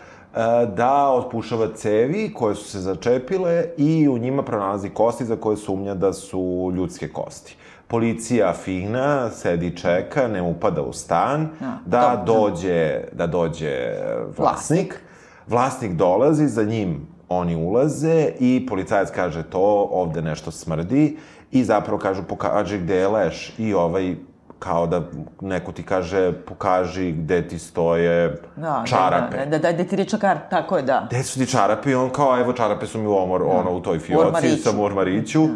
da 0.76 1.10
otpušava 1.10 1.68
cevi 1.74 2.32
koje 2.34 2.54
su 2.54 2.64
se 2.64 2.78
začepile 2.78 3.64
i 3.76 4.08
u 4.08 4.18
njima 4.18 4.42
pronalazi 4.42 4.90
kosti 4.90 5.24
za 5.24 5.36
koje 5.36 5.56
sumnja 5.56 5.94
da 5.94 6.12
su 6.12 6.72
ljudske 6.74 7.08
kosti. 7.08 7.56
Policija 7.88 8.52
fina, 8.52 9.30
sedi 9.30 9.76
čeka, 9.76 10.28
ne 10.28 10.42
upada 10.42 10.82
u 10.82 10.92
stan, 10.92 11.48
Ja, 11.60 11.78
da 11.86 12.22
dobro. 12.26 12.50
dođe, 12.50 13.00
da 13.12 13.26
dođe 13.26 13.94
vlasnik. 14.38 15.00
Vlasnik 15.46 15.92
dolazi, 15.92 16.46
za 16.46 16.64
njim 16.64 17.06
oni 17.28 17.56
ulaze 17.56 18.32
i 18.40 18.66
policajac 18.68 19.10
kaže 19.10 19.42
to, 19.42 19.88
ovde 19.90 20.22
nešto 20.22 20.50
smrdi 20.50 21.16
i 21.52 21.64
zapravo 21.64 21.98
kažu 21.98 22.22
pokaži 22.22 22.78
gde 22.78 22.96
je 22.96 23.08
leš 23.08 23.52
i 23.58 23.74
ovaj 23.74 24.16
kao 24.58 24.86
da 24.86 25.02
neko 25.40 25.72
ti 25.72 25.82
kaže 25.82 26.32
pokaži 26.34 27.12
gde 27.12 27.48
ti 27.48 27.58
stoje 27.58 28.40
Da, 28.56 28.82
čarape. 28.86 29.36
Da, 29.36 29.44
da, 29.46 29.58
da, 29.60 29.72
da 29.74 29.84
ti 29.84 29.96
reče 29.96 30.18
kar, 30.18 30.38
tako 30.50 30.76
je, 30.76 30.82
da. 30.82 31.06
Gde 31.10 31.22
su 31.22 31.38
ti 31.38 31.46
čarape? 31.46 31.90
I 31.90 31.94
on 31.94 32.10
kao, 32.10 32.40
evo 32.40 32.52
čarape 32.52 32.86
su 32.86 32.98
mi 32.98 33.06
u 33.06 33.14
omor, 33.14 33.42
ono, 33.42 33.70
u 33.72 33.80
toj 33.80 33.98
fioci, 33.98 34.26
ormariću. 34.26 34.62
sam 34.62 34.78
u 34.78 34.84
ormariću. 34.84 35.48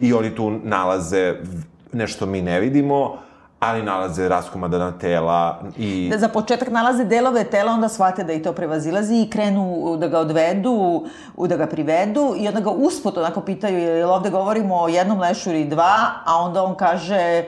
I 0.00 0.12
oni 0.12 0.34
tu 0.34 0.50
nalaze 0.52 1.34
nešto 1.92 2.26
mi 2.26 2.42
ne 2.42 2.60
vidimo, 2.60 3.16
ali 3.60 3.82
nalaze 3.82 4.28
raskomadana 4.28 4.92
tela 4.92 5.60
i... 5.76 6.08
Da 6.10 6.18
za 6.18 6.28
početak 6.28 6.70
nalaze 6.70 7.04
delove 7.04 7.44
tela, 7.44 7.72
onda 7.72 7.88
shvate 7.88 8.24
da 8.24 8.32
i 8.32 8.42
to 8.42 8.52
prevazilazi 8.52 9.14
i 9.16 9.30
krenu 9.30 9.96
da 9.96 10.08
ga 10.08 10.18
odvedu, 10.18 11.04
u- 11.36 11.46
da 11.46 11.56
ga 11.56 11.66
privedu 11.66 12.34
i 12.36 12.48
onda 12.48 12.60
ga 12.60 12.70
usput 12.70 13.18
onako 13.18 13.40
pitaju, 13.40 13.78
jel 13.78 14.10
ovde 14.10 14.30
govorimo 14.30 14.76
o 14.76 14.88
jednom 14.88 15.20
lešu 15.20 15.50
ili 15.50 15.64
dva, 15.64 15.94
a 16.24 16.36
onda 16.36 16.62
on 16.62 16.74
kaže 16.74 17.44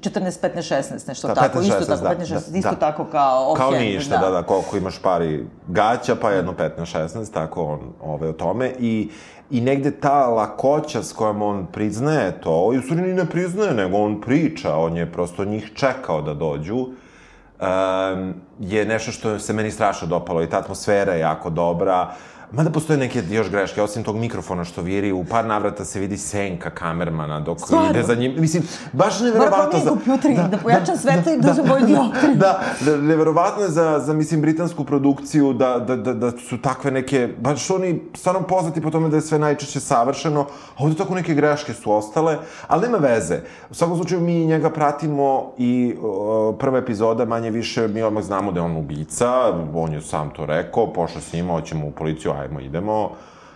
14, 0.00 0.40
15, 0.40 0.62
16, 0.62 1.08
nešto 1.08 1.28
Da, 1.28 1.34
tako, 1.34 1.58
15, 1.58 1.62
isto 1.62 1.80
16, 1.80 1.86
tako, 1.86 2.02
da, 2.02 2.10
15, 2.10 2.34
16, 2.34 2.52
da, 2.52 2.58
isto 2.58 2.70
da. 2.70 2.76
tako 2.76 3.04
kao 3.04 3.52
ok. 3.52 3.58
Kao 3.58 3.70
ništa, 3.70 4.16
da, 4.16 4.30
da, 4.30 4.42
koliko 4.42 4.76
imaš 4.76 4.98
pari 4.98 5.46
gaća, 5.68 6.16
pa 6.16 6.30
jedno 6.30 6.52
15-16, 6.52 7.32
tako 7.34 7.64
on 7.64 7.80
ove, 8.02 8.28
o 8.28 8.32
tome. 8.32 8.72
I, 8.78 9.10
I 9.50 9.60
negde 9.60 9.90
ta 9.90 10.26
lakoća 10.26 11.02
s 11.02 11.12
kojom 11.12 11.42
on 11.42 11.66
priznaje 11.72 12.40
to, 12.40 12.70
i 12.74 12.78
u 12.78 12.82
stvari 12.82 13.02
ni 13.02 13.14
ne 13.14 13.26
priznaje, 13.26 13.74
nego 13.74 13.98
on 13.98 14.20
priča, 14.20 14.76
on 14.76 14.96
je 14.96 15.12
prosto 15.12 15.44
njih 15.44 15.70
čekao 15.74 16.22
da 16.22 16.34
dođu, 16.34 16.76
um, 16.76 18.34
je 18.60 18.84
nešto 18.84 19.12
što 19.12 19.38
se 19.38 19.52
meni 19.52 19.70
strašno 19.70 20.08
dopalo 20.08 20.42
i 20.42 20.50
ta 20.50 20.58
atmosfera 20.58 21.12
je 21.12 21.20
jako 21.20 21.50
dobra. 21.50 22.14
Mada 22.56 22.70
postoje 22.70 22.98
neke 22.98 23.22
još 23.30 23.50
greške, 23.50 23.82
osim 23.82 24.04
tog 24.04 24.16
mikrofona 24.16 24.64
što 24.64 24.82
viri, 24.82 25.12
u 25.12 25.24
par 25.24 25.46
navrata 25.46 25.84
se 25.84 26.00
vidi 26.00 26.16
senka 26.16 26.70
kamermana 26.70 27.40
dok 27.40 27.60
Stvarno? 27.60 27.90
ide 27.90 28.02
za 28.02 28.14
njim. 28.14 28.34
Mislim, 28.38 28.62
baš 28.92 29.20
Moram 29.20 29.34
neverovatno 29.34 29.70
promijeniti 29.70 29.88
kompjuter 29.88 30.30
i 30.30 30.50
da 30.50 30.58
pojačam 30.62 30.96
svetlo 30.96 31.32
i 31.32 31.38
da 31.38 31.54
se 31.54 31.62
boju 31.62 31.86
dioptrije. 31.86 32.34
da, 32.34 32.60
da, 32.80 32.96
neverovatno 32.96 33.62
je 33.62 33.68
za, 33.68 34.02
za, 34.04 34.12
mislim, 34.12 34.40
britansku 34.40 34.84
produkciju 34.84 35.52
da, 35.52 35.78
da, 35.78 35.96
da, 35.96 36.14
da 36.14 36.30
su 36.30 36.58
takve 36.62 36.90
neke, 36.90 37.28
baš 37.40 37.70
oni 37.70 38.02
stvarno 38.14 38.42
poznati 38.42 38.80
po 38.80 38.90
tome 38.90 39.08
da 39.08 39.16
je 39.16 39.22
sve 39.22 39.38
najčešće 39.38 39.80
savršeno, 39.80 40.46
a 40.76 40.84
ovde 40.84 40.96
tako 40.96 41.14
neke 41.14 41.34
greške 41.34 41.74
su 41.74 41.92
ostale, 41.92 42.38
ali 42.66 42.82
nema 42.82 42.98
veze. 42.98 43.40
U 43.70 43.74
svakom 43.74 43.96
slučaju 43.96 44.20
mi 44.20 44.46
njega 44.46 44.70
pratimo 44.70 45.52
i 45.58 45.94
o, 46.02 46.56
prva 46.60 46.78
epizoda 46.78 47.24
manje 47.24 47.50
više 47.50 47.88
mi 47.88 48.02
odmah 48.02 48.24
znamo 48.24 48.52
da 48.52 48.60
je 48.60 48.64
on 48.64 48.76
ubica, 48.76 49.30
on 49.74 49.92
je 49.92 50.00
sam 50.00 50.30
to 50.30 50.46
rekao, 50.46 50.92
pošao 50.92 51.20
s 51.20 51.32
njima, 51.32 51.52
hoćemo 51.52 51.86
u 51.86 51.90
policiju, 51.90 52.32
ajmo, 52.44 52.60
idemo. 52.60 53.10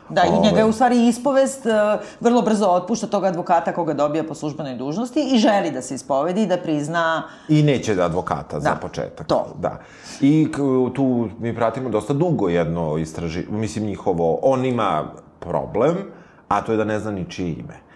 Da, 0.09 0.23
i 0.23 0.41
njega 0.41 0.59
je 0.59 0.65
u 0.65 0.73
stvari 0.73 1.09
ispovest, 1.09 1.67
e, 1.67 1.71
vrlo 2.21 2.43
brzo 2.43 2.67
otpušta 2.67 3.07
tog 3.07 3.25
advokata 3.25 3.73
koga 3.73 3.95
dobija 3.95 4.25
po 4.25 4.35
službenoj 4.35 4.75
dužnosti 4.75 5.29
i 5.33 5.39
želi 5.39 5.71
da 5.71 5.83
se 5.83 5.95
ispovedi 5.95 6.43
i 6.43 6.47
da 6.47 6.57
prizna 6.57 7.23
I 7.49 7.63
neće 7.63 7.95
da 7.95 8.05
advokata 8.05 8.61
za 8.61 8.71
Da, 8.71 8.77
početak. 8.77 9.27
to. 9.27 9.47
Da. 9.59 9.79
I 10.21 10.49
tu 10.95 11.29
mi 11.41 11.55
pratimo 11.55 11.89
dosta 11.89 12.13
dugo 12.13 12.49
jedno 12.49 12.99
istraži... 12.99 13.45
Mislim, 13.51 13.87
njihovo... 13.87 14.39
On 14.43 14.65
ima 14.65 15.05
problem, 15.41 15.97
a 16.49 16.61
to 16.61 16.73
je 16.73 16.79
da 16.79 16.85
ne 16.85 16.99
zna 17.01 17.11
ni 17.11 17.25
čije 17.31 17.53
ime. 17.53 17.88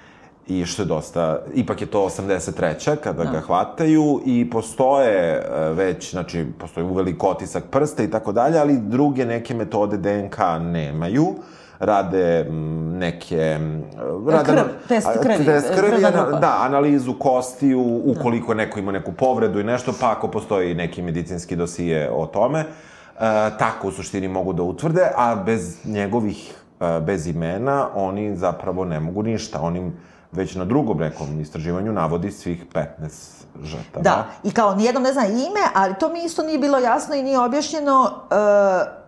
I 0.46 0.64
što 0.66 0.82
je 0.82 0.86
dosta... 0.86 1.38
Ipak 1.54 1.80
je 1.80 1.86
to 1.86 2.00
83. 2.00 2.96
kada 2.96 3.24
ga 3.24 3.40
hvataju 3.40 4.20
i 4.26 4.50
postoje 4.50 5.18
e, 5.18 5.72
već, 5.72 6.10
znači, 6.10 6.46
postoji 6.58 6.86
uvelik 6.86 7.24
otisak 7.24 7.64
prsta 7.70 8.02
i 8.02 8.10
tako 8.10 8.32
dalje, 8.32 8.58
ali 8.58 8.78
druge 8.80 9.26
neke 9.26 9.54
metode 9.54 9.96
DNK 9.96 10.38
nemaju 10.60 11.34
rade 11.78 12.46
neke... 12.92 13.58
Rade, 14.26 14.44
Krv, 14.44 14.58
test 14.88 15.08
krvi, 15.22 15.44
Test 15.44 15.74
krvi, 15.74 15.90
krvna 15.90 16.08
ana- 16.08 16.40
da, 16.40 16.58
analizu 16.60 17.14
kostiju, 17.18 18.00
ukoliko 18.04 18.54
neko 18.54 18.78
ima 18.78 18.92
neku 18.92 19.12
povredu 19.12 19.60
i 19.60 19.64
nešto, 19.64 19.92
pa 20.00 20.10
ako 20.10 20.28
postoji 20.28 20.74
neki 20.74 21.02
medicinski 21.02 21.56
dosije 21.56 22.10
o 22.10 22.26
tome, 22.26 22.60
e, 22.60 22.66
tako 23.58 23.88
u 23.88 23.92
suštini 23.92 24.28
mogu 24.28 24.52
da 24.52 24.62
utvrde, 24.62 25.08
a 25.16 25.36
bez 25.36 25.84
njegovih, 25.84 26.54
e, 26.80 27.00
bez 27.00 27.26
imena, 27.26 27.88
oni 27.94 28.36
zapravo 28.36 28.84
ne 28.84 29.00
mogu 29.00 29.22
ništa. 29.22 29.60
Oni 29.60 29.92
već 30.32 30.54
na 30.54 30.64
drugom 30.64 30.98
nekom 30.98 31.40
istraživanju 31.40 31.92
navodi 31.92 32.30
svih 32.30 32.64
15 32.74 33.42
žrtava. 33.62 34.02
Da, 34.02 34.26
i 34.44 34.50
kao 34.50 34.74
nijednom 34.74 35.02
ne 35.02 35.12
zna 35.12 35.26
ime, 35.26 35.64
ali 35.74 35.94
to 36.00 36.12
mi 36.12 36.24
isto 36.24 36.42
nije 36.42 36.58
bilo 36.58 36.78
jasno 36.78 37.14
i 37.14 37.22
nije 37.22 37.38
objašnjeno. 37.38 38.12
E, 38.30 39.02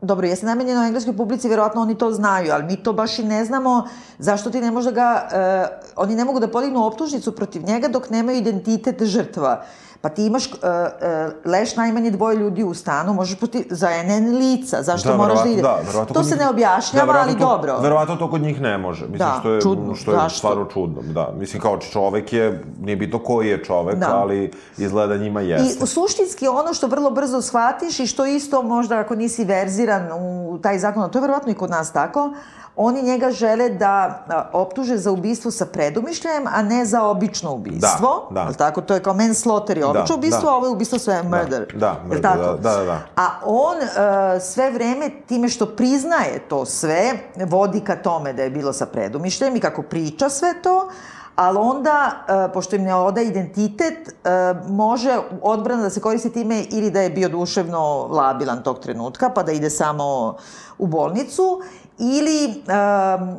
dobro, 0.00 0.26
jeste 0.26 0.46
namenjeno 0.46 0.84
engleskoj 0.84 1.16
publici, 1.16 1.48
verovatno 1.48 1.82
oni 1.82 1.98
to 1.98 2.10
znaju, 2.10 2.52
ali 2.52 2.64
mi 2.64 2.76
to 2.76 2.92
baš 2.92 3.18
i 3.18 3.24
ne 3.24 3.44
znamo 3.44 3.88
zašto 4.18 4.50
ti 4.50 4.60
ne 4.60 4.70
može 4.70 4.92
da 4.92 4.94
ga... 4.94 5.38
E, 5.38 5.66
oni 5.96 6.14
ne 6.14 6.24
mogu 6.24 6.40
da 6.40 6.48
podignu 6.48 6.86
optužnicu 6.86 7.36
protiv 7.36 7.62
njega 7.62 7.88
dok 7.88 8.10
nemaju 8.10 8.38
identitet 8.38 9.02
žrtva. 9.02 9.64
Pa 10.04 10.10
ti 10.10 10.26
imaš 10.26 10.46
e, 10.46 10.50
e, 10.52 11.28
leš 11.44 11.76
najmanje 11.76 12.10
dvoje 12.10 12.36
ljudi 12.36 12.64
u 12.64 12.74
stanu, 12.74 13.14
možeš 13.14 13.38
protiv, 13.38 13.64
za 13.70 13.88
NN 14.02 14.36
lica, 14.36 14.82
zašto 14.82 15.16
moraš 15.16 15.42
da 15.42 15.48
ide? 15.48 15.62
Da, 15.62 15.78
to 16.04 16.14
kod 16.14 16.24
se 16.24 16.30
njih- 16.30 16.40
ne 16.40 16.48
objašnjava, 16.48 17.12
da, 17.12 17.18
ali 17.18 17.32
to- 17.32 17.38
dobro. 17.38 17.78
Verovatno 17.78 18.16
to 18.16 18.30
kod 18.30 18.42
njih 18.42 18.60
ne 18.60 18.78
može. 18.78 19.02
Mislim, 19.02 19.18
Da, 19.20 19.36
što 19.40 19.50
je, 19.50 19.60
čudno. 19.60 19.94
što 19.94 20.10
je 20.10 20.16
Zašto? 20.16 20.38
stvarno 20.38 20.64
čudno. 20.64 21.02
Da, 21.04 21.32
mislim, 21.34 21.62
kao 21.62 21.78
čovek 21.78 22.32
je, 22.32 22.44
nije 22.80 22.96
bitno 22.96 23.18
koji 23.18 23.48
je 23.48 23.64
čovek, 23.64 23.96
Da. 23.96 24.10
ali 24.12 24.50
izgleda 24.78 25.16
njima 25.16 25.40
jeste. 25.40 25.84
I 25.84 25.86
suštinski 25.86 26.48
ono 26.48 26.74
što 26.74 26.86
vrlo 26.86 27.10
brzo 27.10 27.42
shvatiš 27.42 28.00
i 28.00 28.06
što 28.06 28.26
isto 28.26 28.62
možda 28.62 28.98
ako 28.98 29.14
nisi 29.14 29.44
verziran 29.44 30.08
u 30.14 30.58
taj 30.58 30.78
zakon, 30.78 31.10
to 31.10 31.18
je 31.18 31.22
verovatno 31.22 31.52
i 31.52 31.56
kod 31.56 31.70
nas 31.70 31.92
tako, 31.92 32.32
oni 32.76 33.02
njega 33.02 33.30
žele 33.30 33.68
da 33.68 34.24
optuže 34.52 34.96
za 34.96 35.10
ubistvo 35.10 35.50
sa 35.50 35.66
predumišljajem, 35.66 36.46
a 36.46 36.62
ne 36.62 36.84
za 36.84 37.02
obično 37.02 37.52
ubistvo. 37.52 38.28
Da, 38.30 38.34
da. 38.34 38.40
Jel 38.40 38.54
tako? 38.54 38.80
To 38.80 38.94
je 38.94 39.02
kao 39.02 39.14
manslaughter 39.14 39.78
je 39.78 39.86
obično 39.86 40.06
Da, 40.06 40.14
ubistvo, 40.14 40.42
da. 40.42 40.48
a 40.50 40.56
ovo 40.56 40.66
je 40.66 40.72
ubistvo 40.72 40.98
sve 40.98 41.22
murder. 41.22 41.72
da, 41.74 41.86
Jel 41.86 41.96
murder, 42.04 42.22
tako? 42.22 42.38
da, 42.38 42.76
da, 42.76 42.84
da. 42.84 43.00
A 43.16 43.26
on 43.44 43.76
e, 43.76 44.40
sve 44.40 44.70
vreme, 44.70 45.10
time 45.26 45.48
što 45.48 45.66
priznaje 45.66 46.38
to 46.48 46.64
sve, 46.66 47.12
vodi 47.46 47.80
ka 47.80 47.96
tome 47.96 48.32
da 48.32 48.42
je 48.42 48.50
bilo 48.50 48.72
sa 48.72 48.86
predumišljajem 48.86 49.56
i 49.56 49.60
kako 49.60 49.82
priča 49.82 50.28
sve 50.28 50.54
to, 50.62 50.88
ali 51.36 51.58
onda, 51.58 52.10
e, 52.48 52.52
pošto 52.52 52.76
im 52.76 52.82
ne 52.82 52.94
oda 52.94 53.20
identitet, 53.20 54.08
e, 54.08 54.30
može 54.68 55.18
odbrana 55.42 55.82
da 55.82 55.90
se 55.90 56.00
koristi 56.00 56.32
time 56.32 56.64
ili 56.70 56.90
da 56.90 57.00
je 57.00 57.10
bio 57.10 57.28
duševno 57.28 58.06
labilan 58.10 58.62
tog 58.62 58.78
trenutka, 58.78 59.28
pa 59.28 59.42
da 59.42 59.52
ide 59.52 59.70
samo 59.70 60.36
u 60.78 60.86
bolnicu, 60.86 61.60
ili 61.98 62.46
um, 62.48 62.64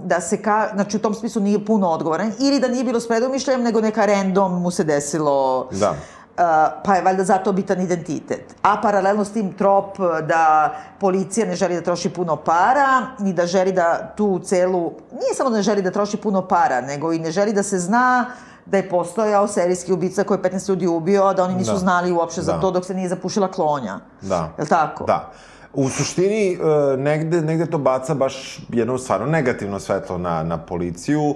da 0.04 0.22
se 0.22 0.42
ka, 0.42 0.70
znači 0.74 0.98
u 0.98 1.02
tom 1.02 1.14
smislu 1.14 1.42
nije 1.42 1.66
puno 1.66 1.90
odgovoran, 1.90 2.32
ili 2.40 2.60
da 2.60 2.68
nije 2.68 2.84
bilo 2.84 3.00
s 3.00 3.08
predomišljajem, 3.08 3.64
nego 3.64 3.82
neka 3.82 4.06
random 4.06 4.62
mu 4.62 4.72
se 4.72 4.84
desilo 4.84 5.68
Da. 5.72 5.90
Uh, 5.90 6.42
pa 6.84 6.96
je 6.96 7.02
valjda 7.02 7.24
zato 7.24 7.52
bitan 7.52 7.82
identitet. 7.82 8.56
A 8.62 8.82
paralelno 8.82 9.26
s 9.26 9.32
tim 9.32 9.54
trop 9.54 9.98
da 10.24 10.74
policija 11.00 11.48
ne 11.48 11.56
želi 11.56 11.76
da 11.76 11.82
troši 11.82 12.10
puno 12.10 12.36
para 12.36 12.88
i 13.22 13.34
da 13.34 13.46
želi 13.46 13.72
da 13.72 14.14
tu 14.18 14.40
celu, 14.40 14.92
nije 15.12 15.34
samo 15.36 15.50
da 15.50 15.56
ne 15.56 15.62
želi 15.64 15.82
da 15.82 15.92
troši 15.92 16.18
puno 16.18 16.42
para, 16.42 16.82
nego 16.82 17.14
i 17.14 17.20
ne 17.20 17.32
želi 17.32 17.54
da 17.54 17.64
se 17.64 17.80
zna 17.80 18.26
da 18.66 18.78
je 18.78 18.90
postojao 18.90 19.48
serijski 19.48 19.94
ubica 19.94 20.24
koji 20.24 20.38
je 20.38 20.44
15 20.44 20.70
ljudi 20.70 20.88
ubio, 20.88 21.24
a 21.24 21.34
da 21.34 21.44
oni 21.44 21.56
nisu 21.56 21.72
Da. 21.72 21.78
znali 21.78 22.12
uopšte 22.12 22.42
za 22.42 22.54
Da. 22.54 22.60
to 22.62 22.72
dok 22.72 22.86
se 22.86 22.94
nije 22.94 23.10
zapušila 23.10 23.48
klonja. 23.48 24.00
Da. 24.22 24.50
Je 24.58 24.62
li 24.64 24.68
tako? 24.68 25.04
Da. 25.04 25.32
U 25.76 25.90
suštini, 25.90 26.54
e, 26.54 26.58
negde, 26.98 27.42
negde 27.42 27.66
to 27.66 27.78
baca 27.78 28.14
baš 28.14 28.60
jedno 28.70 28.98
stvarno 28.98 29.28
negativno 29.28 29.80
svetlo 29.80 30.18
na, 30.18 30.44
na 30.44 30.58
policiju, 30.58 31.36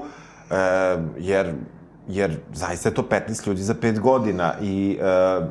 e, 0.52 0.56
jer, 1.18 1.54
jer 2.08 2.38
zaista 2.54 2.90
je 2.90 2.96
to 2.96 3.02
15 3.02 3.48
ljudi 3.48 3.62
za 3.62 3.74
5 3.74 4.00
godina 4.00 4.54
i 4.62 5.00
e, 5.02 5.42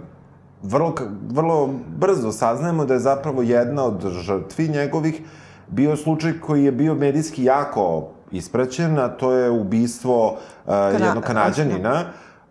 vrlo, 0.63 0.95
vrlo 1.31 1.71
brzo 1.97 2.33
saznajemo 2.33 2.85
da 2.85 2.95
je 2.95 3.01
zapravo 3.01 3.43
jedna 3.43 3.85
od 3.85 4.11
žrtvi 4.23 4.69
njegovih 4.69 5.21
bio 5.69 5.97
slučaj 5.97 6.33
koji 6.41 6.65
je 6.65 6.73
bio 6.73 6.95
medijski 6.95 7.45
jako 7.45 8.09
ispraćen, 8.33 8.99
a 8.99 9.09
to 9.09 9.33
je 9.33 9.51
ubistvo 9.51 10.33
uh, 10.67 10.75
jednog 10.93 11.25
kanadjanina. 11.25 12.05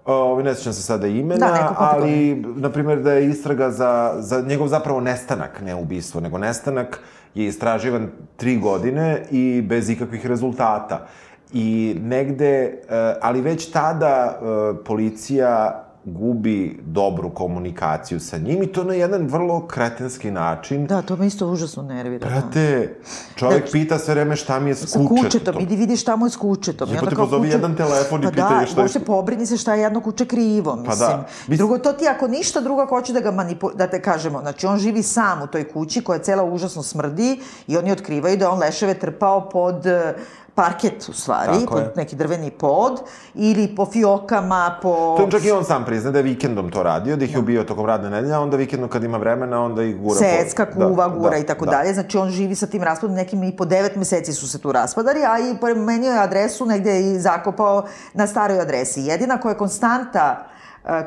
Ovi, 0.08 0.44
ne 0.44 0.56
sećam 0.56 0.74
se 0.74 0.82
sada 0.82 1.08
imena, 1.08 1.48
Da, 1.48 1.76
ali, 1.78 2.44
na 2.56 2.70
primjer, 2.70 3.02
da 3.02 3.14
je 3.14 3.30
istraga 3.30 3.72
za, 3.72 4.16
za 4.20 4.42
njegov 4.42 4.68
zapravo 4.68 5.02
nestanak, 5.02 5.62
ne 5.62 5.76
ubistvo, 5.76 6.22
nego 6.22 6.38
nestanak 6.38 7.00
je 7.36 7.48
istraživan 7.48 8.08
tri 8.38 8.58
godine 8.58 9.26
i 9.32 9.62
bez 9.62 9.90
ikakvih 9.90 10.26
rezultata. 10.26 11.08
I 11.54 11.98
negde, 12.04 12.48
e, 12.48 13.16
ali 13.22 13.42
već 13.42 13.72
tada 13.72 14.40
e, 14.42 14.84
policija 14.84 15.84
gubi 16.08 16.58
dobru 16.84 17.30
komunikaciju 17.32 18.20
sa 18.20 18.38
njim 18.38 18.64
i 18.64 18.68
to 18.68 18.84
na 18.84 18.94
jedan 18.94 19.28
vrlo 19.28 19.68
kretenski 19.68 20.32
način. 20.32 20.86
Da, 20.86 21.02
to 21.02 21.16
me 21.16 21.28
isto 21.28 21.48
užasno 21.48 21.84
nervira. 21.84 22.30
da. 22.30 22.30
Brate, 22.32 22.96
čovjek 23.36 23.60
Znači, 23.60 23.72
pita 23.74 24.00
sve 24.00 24.14
vreme 24.14 24.36
šta 24.36 24.60
mi 24.60 24.70
je 24.70 24.76
s 24.76 24.86
Sa 24.86 25.00
kučetom. 25.02 25.56
idi 25.60 25.76
vidi 25.76 25.98
šta 25.98 26.16
mu 26.16 26.26
je 26.26 26.30
s 26.30 26.36
kučetom. 26.38 26.90
Onda 26.92 27.10
kao 27.10 27.26
pozovi 27.26 27.42
kuče- 27.42 27.52
jedan 27.52 27.76
telefon 27.76 28.22
i 28.22 28.26
pa 28.26 28.30
pitaj 28.32 28.50
da, 28.50 28.56
je 28.56 28.68
šta 28.68 28.76
je- 28.76 28.84
uopšte 28.84 29.00
pobrini 29.02 29.46
se 29.46 29.58
šta 29.58 29.74
je 29.74 29.82
jedno 29.82 30.02
kuće 30.02 30.26
krivo, 30.26 30.76
mislim. 30.78 30.98
da. 31.00 31.26
Mis- 31.48 31.58
Drugo, 31.58 31.78
to 31.78 31.94
ti 31.94 32.08
ako 32.08 32.28
ništa 32.28 32.62
drugo 32.62 32.82
ako 32.82 32.96
hoće 32.96 33.14
da 33.14 33.20
ga 33.20 33.32
manipu... 33.34 33.72
da 33.72 33.88
te 33.88 34.02
kažemo, 34.02 34.40
znači 34.42 34.68
on 34.68 34.78
živi 34.80 35.04
sam 35.04 35.42
u 35.42 35.48
toj 35.48 35.64
kući 35.66 36.02
koja 36.02 36.20
cela 36.20 36.44
užasno 36.46 36.84
smrdi 36.84 37.38
i 37.68 37.78
oni 37.78 37.92
otkrivaju 37.92 38.38
da 38.38 38.52
on 38.52 38.60
leševe 38.60 38.94
trpao 38.94 39.50
pod 39.50 39.86
eh, 39.86 40.14
parket, 40.58 41.10
u 41.10 41.14
stvari, 41.14 41.60
Tako 41.60 41.78
je. 41.78 41.92
neki 41.96 42.16
drveni 42.16 42.52
pod, 42.52 43.02
ili 43.36 43.76
po 43.76 43.86
fiokama, 43.86 44.80
po... 44.82 45.16
To 45.18 45.24
im 45.24 45.32
čak 45.32 45.46
i 45.46 45.52
on 45.52 45.66
sam 45.66 45.86
prizna 45.86 46.12
da 46.12 46.20
je 46.20 46.24
vikendom 46.24 46.72
to 46.72 46.84
radio, 46.84 47.16
da 47.16 47.26
ih 47.26 47.34
je 47.34 47.40
ubio 47.40 47.64
tokom 47.64 47.86
radne 47.86 48.10
nedelje, 48.10 48.34
a 48.34 48.40
onda 48.40 48.58
vikendom 48.58 48.90
kad 48.90 49.04
ima 49.04 49.18
vremena, 49.18 49.62
onda 49.64 49.84
ih 49.84 49.96
gura 49.98 50.20
secka, 50.20 50.66
po... 50.66 50.88
kuva, 50.88 51.08
gura 51.08 51.38
i 51.38 51.46
tako 51.46 51.66
da. 51.66 51.72
dalje. 51.72 51.94
Znači, 51.94 52.18
on 52.18 52.30
živi 52.30 52.56
sa 52.56 52.68
tim 52.68 52.84
raspadom, 52.84 53.16
nekim 53.16 53.44
i 53.44 53.56
po 53.56 53.66
devet 53.66 53.96
meseci 53.96 54.34
su 54.34 54.48
se 54.48 54.62
tu 54.62 54.72
raspadali, 54.72 55.20
a 55.26 55.40
i 55.40 55.58
promenio 55.62 56.12
je 56.12 56.20
adresu 56.20 56.66
negde 56.66 57.00
i 57.00 57.20
zakopao 57.20 57.86
na 58.14 58.28
staroj 58.28 58.60
adresi. 58.60 59.02
Jedina 59.02 59.38
koja 59.38 59.52
je 59.52 59.58
konstanta 59.58 60.57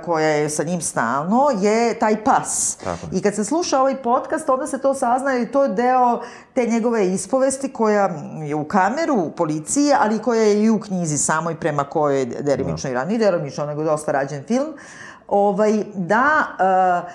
koja 0.04 0.28
je 0.28 0.50
sa 0.50 0.62
njim 0.62 0.80
stalno, 0.80 1.48
je 1.60 1.98
taj 1.98 2.24
pas. 2.24 2.76
Tako. 2.84 3.06
I 3.12 3.22
kad 3.22 3.34
se 3.34 3.44
sluša 3.44 3.80
ovaj 3.80 4.02
podcast, 4.02 4.48
onda 4.48 4.66
se 4.66 4.78
to 4.78 4.94
sazna 4.94 5.38
i 5.38 5.46
to 5.46 5.62
je 5.62 5.68
deo 5.68 6.20
te 6.54 6.66
njegove 6.66 7.06
ispovesti 7.06 7.72
koja 7.72 8.10
je 8.42 8.54
u 8.54 8.64
kameru 8.64 9.30
policije, 9.36 9.96
ali 10.00 10.18
koja 10.18 10.42
je 10.42 10.62
i 10.62 10.70
u 10.70 10.80
knjizi 10.80 11.18
samoj 11.18 11.54
prema 11.54 11.84
kojoj 11.84 12.18
je 12.18 12.24
delimično 12.26 12.90
i 12.90 12.94
ranije, 12.94 13.18
delimično, 13.18 13.66
nego 13.66 13.84
dosta 13.84 14.12
rađen 14.12 14.44
film, 14.44 14.68
ovaj, 15.28 15.84
da 15.94 16.46
e, 17.04 17.10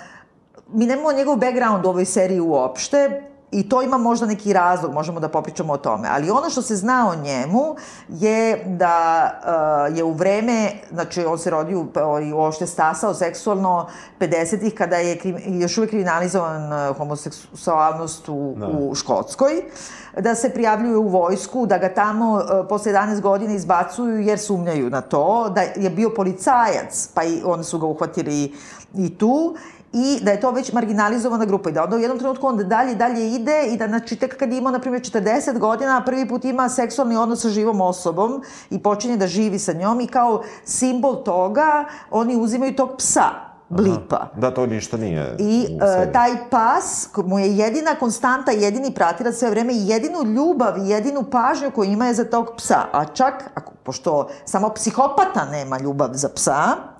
mi 0.67 0.85
nemamo 0.85 1.11
njegov 1.11 1.35
background 1.35 1.85
u 1.85 1.89
ovoj 1.89 2.05
seriji 2.05 2.39
uopšte, 2.39 3.23
I 3.55 3.69
to 3.69 3.81
ima 3.81 3.97
možda 3.97 4.25
neki 4.25 4.53
razlog, 4.53 4.93
možemo 4.93 5.19
da 5.19 5.29
popričamo 5.29 5.73
o 5.73 5.77
tome. 5.77 6.07
Ali 6.11 6.31
ono 6.31 6.49
što 6.49 6.61
se 6.61 6.75
zna 6.75 7.09
o 7.09 7.15
njemu 7.15 7.75
je 8.09 8.63
da 8.65 9.31
uh, 9.89 9.97
je 9.97 10.03
u 10.03 10.11
vreme, 10.11 10.71
znači 10.91 11.25
on 11.25 11.37
se 11.37 11.49
rodio 11.49 11.85
i 12.23 12.33
uopšte 12.33 12.67
stasao 12.67 13.13
seksualno 13.13 13.87
50-ih 14.19 14.73
kada 14.73 14.95
je 14.95 15.17
krim, 15.17 15.37
još 15.61 15.77
uvek 15.77 15.89
kriminalizovan 15.89 16.73
uh, 16.73 16.97
homoseksualnost 16.97 18.29
u, 18.29 18.53
Da. 18.57 18.67
u 18.67 18.95
Škotskoj, 18.95 19.63
da 20.19 20.35
se 20.35 20.49
prijavljuje 20.49 20.97
u 20.97 21.07
vojsku, 21.07 21.65
da 21.65 21.77
ga 21.77 21.93
tamo 21.93 22.33
uh, 22.33 22.41
posle 22.69 22.91
11 22.91 23.21
godina 23.21 23.53
izbacuju 23.53 24.19
jer 24.19 24.39
sumnjaju 24.39 24.89
na 24.89 25.01
to, 25.01 25.49
da 25.49 25.61
je 25.61 25.89
bio 25.89 26.09
policajac, 26.09 27.09
pa 27.13 27.23
i 27.23 27.41
oni 27.45 27.63
su 27.63 27.79
ga 27.79 27.85
uhvatili 27.85 28.53
i 28.97 29.17
tu 29.17 29.55
i 29.97 30.19
da 30.21 30.31
je 30.31 30.39
to 30.39 30.51
već 30.51 30.73
marginalizovana 30.73 31.45
grupa 31.45 31.69
i 31.69 31.73
da 31.73 31.83
onda 31.83 31.95
u 31.95 31.99
jednom 31.99 32.19
trenutku 32.19 32.47
on 32.47 32.57
dalje 32.57 32.91
i 32.91 32.95
dalje 32.95 33.35
ide 33.35 33.67
i 33.71 33.77
da 33.77 33.87
znači 33.87 34.15
tek 34.15 34.37
kad 34.37 34.53
ima 34.53 34.71
na 34.71 34.79
primjer 34.79 35.01
40 35.01 35.59
godina 35.59 36.03
prvi 36.05 36.27
put 36.27 36.45
ima 36.45 36.69
seksualni 36.69 37.17
odnos 37.17 37.41
sa 37.41 37.49
živom 37.49 37.81
osobom 37.81 38.43
i 38.69 38.83
počinje 38.83 39.17
da 39.17 39.27
živi 39.27 39.59
sa 39.59 39.73
njom 39.73 40.01
i 40.01 40.07
kao 40.07 40.43
simbol 40.63 41.23
toga 41.23 41.85
oni 42.11 42.35
uzimaju 42.35 42.75
tog 42.75 42.97
psa 42.97 43.29
blipa. 43.69 44.27
Da, 44.37 44.51
to 44.51 44.65
ništa 44.65 44.97
nije 44.97 45.35
I 45.39 45.67
u 45.71 45.83
e, 45.83 45.87
seriji. 45.87 46.13
taj 46.13 46.31
pas 46.49 47.09
mu 47.25 47.39
je 47.39 47.57
jedina 47.57 47.95
konstanta, 47.99 48.51
jedini 48.51 48.93
pratilac 48.93 49.35
sve 49.35 49.49
vreme 49.49 49.73
i 49.73 49.87
jedinu 49.87 50.23
ljubav 50.23 50.77
i 50.77 50.89
jedinu 50.89 51.23
pažnju 51.23 51.71
koju 51.71 51.91
ima 51.91 52.07
je 52.07 52.13
za 52.13 52.23
tog 52.25 52.53
psa. 52.57 52.79
A 52.91 53.05
čak, 53.05 53.33
ako, 53.53 53.71
pošto 53.83 54.27
samo 54.45 54.69
psihopata 54.69 55.45
nema 55.51 55.79
ljubav 55.79 56.09
za 56.13 56.29
psa, 56.35 56.94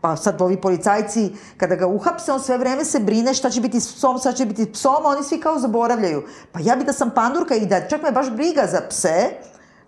pa 0.00 0.16
sad 0.16 0.42
ovi 0.42 0.56
policajci, 0.56 1.24
kada 1.56 1.74
ga 1.74 1.86
uhapse, 1.86 2.32
on 2.32 2.40
sve 2.40 2.58
vreme 2.58 2.84
se 2.84 2.98
brine 3.00 3.34
šta 3.34 3.50
će 3.50 3.60
biti 3.60 3.80
s 3.80 3.94
psom, 3.94 4.18
šta 4.18 4.32
će 4.32 4.46
biti 4.46 4.64
s 4.64 4.72
psom, 4.72 4.96
a 4.96 5.08
oni 5.08 5.22
svi 5.22 5.40
kao 5.40 5.58
zaboravljaju. 5.58 6.22
Pa 6.52 6.60
ja 6.60 6.76
bi 6.76 6.84
da 6.84 6.92
sam 6.92 7.10
pandurka 7.10 7.54
i 7.54 7.66
da 7.66 7.88
čak 7.88 8.02
me 8.02 8.12
baš 8.12 8.30
briga 8.30 8.66
za 8.66 8.80
pse, 8.88 9.30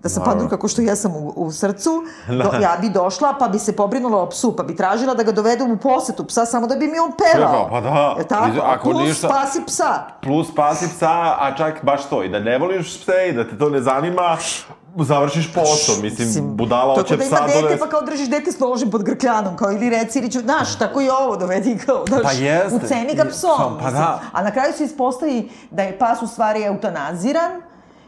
da 0.00 0.08
sam 0.08 0.20
Naravno. 0.20 0.32
pandurka 0.34 0.56
ko 0.58 0.68
što 0.68 0.82
ja 0.82 0.96
sam 0.96 1.12
u, 1.12 1.32
u 1.36 1.52
srcu, 1.52 1.90
do, 2.42 2.50
ja 2.60 2.76
bi 2.80 2.90
došla 2.90 3.36
pa 3.38 3.48
bi 3.48 3.58
se 3.58 3.72
pobrinula 3.72 4.22
o 4.22 4.28
psu, 4.28 4.56
pa 4.56 4.62
bi 4.62 4.76
tražila 4.76 5.14
da 5.14 5.22
ga 5.22 5.32
dovedu 5.32 5.64
u 5.64 5.76
posetu 5.76 6.24
psa 6.24 6.46
samo 6.46 6.66
da 6.66 6.76
bi 6.76 6.86
mi 6.86 6.98
on 6.98 7.12
pevao. 7.14 7.68
Pa 7.70 7.80
da. 7.80 8.14
Je 8.18 8.28
tako? 8.28 8.60
Ako 8.62 8.90
Plus 8.90 9.02
ništa- 9.02 9.28
spasi 9.28 9.62
psa. 9.66 9.92
Plus 10.22 10.48
spasi 10.48 10.88
psa, 10.88 11.10
a 11.38 11.54
čak 11.56 11.84
baš 11.84 12.08
to, 12.08 12.22
i 12.22 12.28
da 12.28 12.40
ne 12.40 12.58
voliš 12.58 13.00
pse 13.00 13.28
i 13.28 13.32
da 13.32 13.48
te 13.48 13.58
to 13.58 13.68
ne 13.68 13.80
zanima, 13.80 14.36
završiš 14.98 15.52
posao. 15.54 15.94
Mislim, 16.02 16.56
budala 16.56 16.94
hoće 16.94 17.14
je 17.14 17.18
kao 17.18 17.26
psa 17.26 17.34
da 17.36 17.38
ima 17.38 17.46
dete, 17.46 17.60
dovesti. 17.60 17.80
pa 17.80 17.88
kao 17.88 18.02
držiš 18.02 18.28
dete 18.28 18.52
s 18.52 18.58
nožem 18.58 18.90
pod 18.90 19.02
grkljanom, 19.02 19.56
kao 19.56 19.72
ili 19.72 19.90
reci, 19.90 20.18
ili 20.18 20.30
ću, 20.30 20.40
znaš, 20.40 20.78
tako 20.78 21.00
i 21.00 21.08
ovo 21.08 21.36
dovedi, 21.36 21.78
kao, 21.86 22.04
znaš, 22.08 22.22
Pa 22.22 22.32
jeste. 22.32 22.76
uceni 22.76 23.14
ga 23.14 23.24
psom. 23.24 23.50
Psom, 23.58 23.78
pa 23.78 23.84
mislim. 23.84 23.92
da. 24.02 24.20
A 24.32 24.42
na 24.42 24.50
kraju 24.50 24.72
se 24.76 24.84
ispostavi 24.84 25.50
da 25.70 25.82
je 25.82 25.98
pas 25.98 26.22
u 26.22 26.26
stvari 26.26 26.62
eutanaziran, 26.62 27.50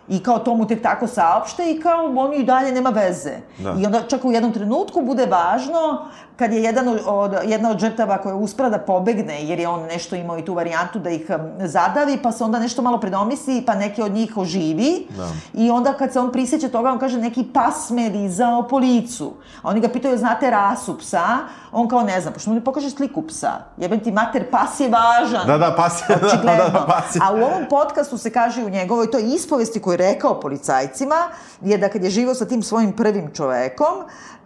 I 0.09 0.23
kao 0.23 0.39
to 0.39 0.55
mu 0.55 0.67
tek 0.67 0.83
tako 0.83 1.07
saopšte 1.07 1.71
i 1.71 1.81
kao 1.81 2.13
on 2.17 2.35
i 2.35 2.45
dalje 2.45 2.73
nema 2.73 2.91
veze. 2.91 3.37
Da. 3.59 3.75
I 3.79 3.87
onda 3.87 4.03
čak 4.03 4.25
u 4.25 4.33
jednom 4.33 4.53
trenutku 4.53 5.03
bude 5.03 5.27
važno 5.27 6.09
kad 6.37 6.53
je 6.53 6.63
jedan 6.63 6.99
od, 7.07 7.35
jedna 7.45 7.71
od 7.71 7.79
žrtava 7.79 8.19
koja 8.19 8.35
uspela 8.35 8.69
da 8.69 8.79
pobegne, 8.79 9.45
jer 9.45 9.61
je 9.61 9.69
on 9.69 9.83
nešto 9.83 10.17
imao 10.17 10.39
i 10.39 10.45
tu 10.45 10.55
varijantu 10.55 10.99
da 10.99 11.11
ih 11.11 11.31
zadavi, 11.59 12.19
pa 12.23 12.33
se 12.33 12.45
onda 12.45 12.59
nešto 12.59 12.83
malo 12.83 12.99
predomisli, 13.01 13.63
pa 13.67 13.75
neki 13.75 14.03
od 14.03 14.13
njih 14.13 14.37
oživi. 14.37 15.07
Da. 15.17 15.29
I 15.55 15.71
onda 15.71 15.93
kad 15.93 16.13
se 16.13 16.21
on 16.21 16.33
prisjeća 16.33 16.69
toga, 16.69 16.91
on 16.91 16.99
kaže 16.99 17.19
neki 17.19 17.45
pas 17.55 17.91
me 17.91 18.09
rizao 18.09 18.63
po 18.69 18.79
licu. 18.79 19.33
A 19.63 19.69
oni 19.69 19.81
ga 19.81 19.89
pitaju, 19.89 20.19
znate 20.19 20.51
rasu 20.51 20.99
psa? 20.99 21.39
On 21.73 21.89
kao 21.89 22.03
ne 22.03 22.21
zna, 22.21 22.31
pošto 22.31 22.51
mu 22.51 22.55
ne 22.55 22.65
pokaže 22.65 22.91
sliku 22.91 23.23
psa. 23.23 23.53
Jebem 23.77 24.01
ti 24.01 24.13
mater, 24.13 24.51
pas 24.51 24.81
je 24.81 24.89
važan. 24.89 25.47
Da, 25.47 25.59
da, 25.59 25.75
pas 25.77 26.03
je, 26.09 26.17
da, 26.45 26.57
da, 26.57 26.69
da, 26.69 26.85
pas 26.87 27.17
je. 27.17 27.21
A 27.23 27.33
u 27.33 27.37
ovom 27.37 27.67
podcastu 27.71 28.19
se 28.19 28.33
kaže 28.33 28.65
u 28.65 28.71
njegovoj 28.71 29.11
toj 29.11 29.23
ispovesti 29.35 29.81
koju 29.81 29.94
je 29.95 30.13
rekao 30.13 30.41
policajcima, 30.41 31.29
je 31.61 31.79
da 31.79 31.89
kad 31.89 32.05
je 32.05 32.11
živao 32.11 32.35
sa 32.35 32.45
tim 32.45 32.63
svojim 32.63 32.93
prvim 32.93 33.31
čovekom, 33.35 33.95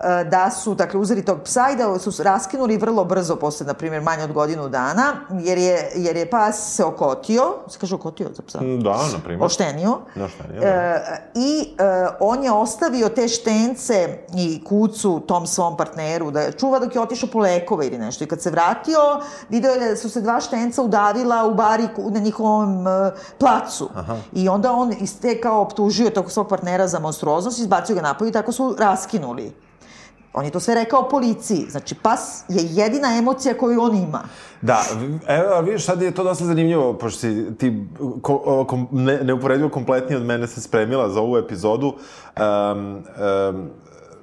e, 0.00 0.24
da 0.24 0.50
su, 0.50 0.74
dakle, 0.74 1.00
uzeli 1.00 1.24
tog 1.24 1.42
psa 1.44 1.70
i 1.72 1.76
da 1.76 1.98
su 1.98 2.22
raskinuli 2.22 2.76
vrlo 2.76 3.04
brzo, 3.04 3.36
posle, 3.36 3.66
na 3.66 3.74
primjer, 3.74 4.02
manje 4.02 4.24
od 4.24 4.32
godinu 4.32 4.68
dana, 4.68 5.14
jer 5.40 5.58
je, 5.58 5.90
jer 5.94 6.16
je 6.16 6.30
pas 6.30 6.74
se 6.76 6.84
okotio, 6.84 7.54
se 7.68 7.78
kaže 7.78 7.94
okotio 7.94 8.28
za 8.36 8.42
psa? 8.42 8.58
Da, 8.58 8.96
na 9.12 9.18
primjer. 9.24 9.46
Oštenio. 9.46 9.98
Oštenio, 10.24 10.60
da. 10.60 10.66
E, 10.66 11.30
I 11.34 11.74
e, 11.78 12.08
on 12.20 12.44
je 12.44 12.52
ostavio 12.52 13.08
te 13.08 13.28
štence 13.28 14.18
i 14.36 14.64
kucu 14.64 15.20
tom 15.20 15.46
svom 15.46 15.76
partneru 15.76 16.30
da 16.30 16.52
čuva 16.52 16.78
dok 16.78 16.94
je 16.94 17.00
otišao 17.00 17.28
po 17.32 17.38
lekove 17.38 17.86
ili 17.86 17.98
nešto. 17.98 18.24
I 18.24 18.26
kad 18.26 18.42
se 18.42 18.50
vratio, 18.50 18.98
video 19.48 19.72
je 19.72 19.88
da 19.88 19.96
su 19.96 20.10
se 20.10 20.20
dva 20.20 20.40
štenca 20.40 20.82
udavila 20.82 21.46
u 21.46 21.54
bariku 21.54 22.10
na 22.10 22.20
njihovom 22.20 22.86
e, 22.86 23.10
placu. 23.38 23.90
Aha. 23.94 24.16
I 24.32 24.48
onda 24.48 24.72
on 24.72 24.94
iz 25.00 25.20
te 25.20 25.37
kao 25.40 25.60
optužio 25.60 26.10
tog 26.10 26.30
svog 26.30 26.48
partnera 26.48 26.88
za 26.88 26.98
monstruoznost, 26.98 27.58
izbacio 27.58 27.94
ga 27.94 28.02
napolje 28.02 28.28
i 28.28 28.32
tako 28.32 28.52
su 28.52 28.74
raskinuli. 28.78 29.52
On 30.32 30.44
je 30.44 30.50
to 30.50 30.60
sve 30.60 30.74
rekao 30.74 31.08
policiji. 31.08 31.66
Znači, 31.70 31.94
pas 31.94 32.44
je 32.48 32.62
jedina 32.70 33.16
emocija 33.18 33.54
koju 33.54 33.82
on 33.82 33.96
ima. 33.96 34.22
Da, 34.62 34.84
evo, 35.28 35.54
a 35.54 35.60
vidiš, 35.60 35.84
sad 35.84 36.02
je 36.02 36.10
to 36.10 36.24
dosta 36.24 36.44
zanimljivo, 36.44 36.92
pošto 36.92 37.20
si 37.20 37.46
ti 37.58 37.86
ko, 38.22 38.64
kom, 38.68 38.88
ne, 38.92 39.20
neuporedivo 39.24 39.68
kompletnije 39.68 40.16
od 40.16 40.24
mene 40.24 40.46
se 40.46 40.60
spremila 40.60 41.08
za 41.08 41.20
ovu 41.20 41.36
epizodu. 41.36 41.86
Um, 41.86 42.96
um, 42.96 43.70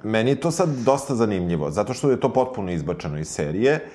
meni 0.02 0.30
je 0.30 0.40
to 0.40 0.50
sad 0.50 0.68
dosta 0.68 1.14
zanimljivo, 1.14 1.70
zato 1.70 1.94
što 1.94 2.10
je 2.10 2.20
to 2.20 2.32
potpuno 2.32 2.72
izbačeno 2.72 3.18
iz 3.18 3.28
serije. 3.28 3.90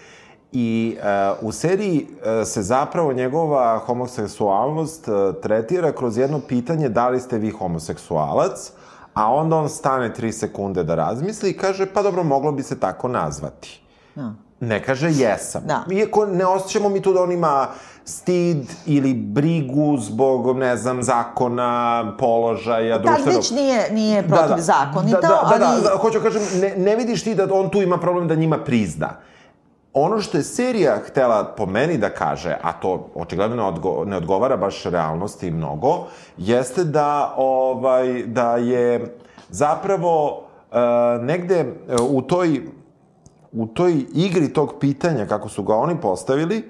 I 0.51 0.97
uh, 1.41 1.47
u 1.47 1.51
seriji 1.51 2.07
uh, 2.09 2.47
se 2.47 2.61
zapravo 2.61 3.13
njegova 3.13 3.79
homoseksualnost 3.79 5.07
uh, 5.07 5.41
tretira 5.41 5.91
kroz 5.91 6.17
jedno 6.17 6.39
pitanje 6.39 6.89
da 6.89 7.09
li 7.09 7.19
ste 7.19 7.37
vi 7.37 7.49
homoseksualac, 7.49 8.71
a 9.13 9.33
onda 9.33 9.55
on 9.55 9.69
stane 9.69 10.13
tri 10.13 10.31
sekunde 10.31 10.83
da 10.83 10.95
razmisli 10.95 11.49
i 11.49 11.57
kaže 11.57 11.85
pa 11.93 12.01
dobro, 12.01 12.23
moglo 12.23 12.51
bi 12.51 12.63
se 12.63 12.79
tako 12.79 13.07
nazvati. 13.07 13.81
Da. 14.15 14.33
Ne 14.59 14.83
kaže 14.83 15.11
jesam. 15.11 15.61
Da. 15.65 15.83
Iako 15.91 16.25
ne 16.25 16.45
osjećamo 16.45 16.89
mi 16.89 17.01
tu 17.01 17.13
da 17.13 17.23
on 17.23 17.31
ima 17.31 17.67
stid 18.05 18.57
ili 18.85 19.13
brigu 19.13 19.97
zbog, 19.97 20.57
ne 20.57 20.77
znam, 20.77 21.03
zakona, 21.03 22.13
položaja, 22.19 22.95
Tad 22.95 23.05
društvenog... 23.05 23.35
već 23.35 23.51
nije, 23.51 23.91
nije 23.91 24.27
protivzakonito, 24.27 25.21
da, 25.21 25.27
da, 25.27 25.49
da, 25.51 25.57
da, 25.57 25.65
ali... 25.65 25.81
da, 25.81 25.89
da, 25.89 25.97
hoću 25.97 26.19
da 26.19 26.23
kažem, 26.23 26.41
ne, 26.61 26.75
ne 26.77 26.95
vidiš 26.95 27.23
ti 27.23 27.35
da 27.35 27.47
on 27.51 27.69
tu 27.69 27.81
ima 27.81 27.97
problem 27.97 28.27
da 28.27 28.35
njima 28.35 28.57
prizna. 28.57 29.09
Ono 29.93 30.21
što 30.21 30.37
je 30.37 30.43
serija 30.43 30.99
htela 31.07 31.53
po 31.57 31.65
meni 31.65 31.97
da 31.97 32.09
kaže, 32.09 32.57
a 32.61 32.73
to 32.73 33.09
očigledno 33.15 33.67
odgo, 33.67 34.05
ne 34.05 34.17
odgovara 34.17 34.57
baš 34.57 34.83
realnosti 34.83 35.51
mnogo, 35.51 36.07
jeste 36.37 36.83
da, 36.83 37.33
ovaj, 37.37 38.23
da 38.23 38.55
je 38.57 39.17
zapravo 39.49 40.37
uh, 40.37 41.25
negde 41.25 41.61
uh, 41.61 42.15
u 42.15 42.21
toj 42.21 42.61
u 43.51 43.67
toj 43.67 44.05
igri 44.13 44.53
tog 44.53 44.73
pitanja, 44.79 45.25
kako 45.25 45.49
su 45.49 45.63
ga 45.63 45.75
oni 45.75 46.01
postavili, 46.01 46.69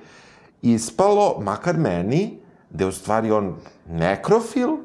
ispalo, 0.61 1.39
makar 1.39 1.77
meni, 1.77 2.39
da 2.69 2.83
je 2.83 2.87
u 2.87 2.91
stvari 2.91 3.31
on 3.31 3.55
nekrofil, 3.89 4.77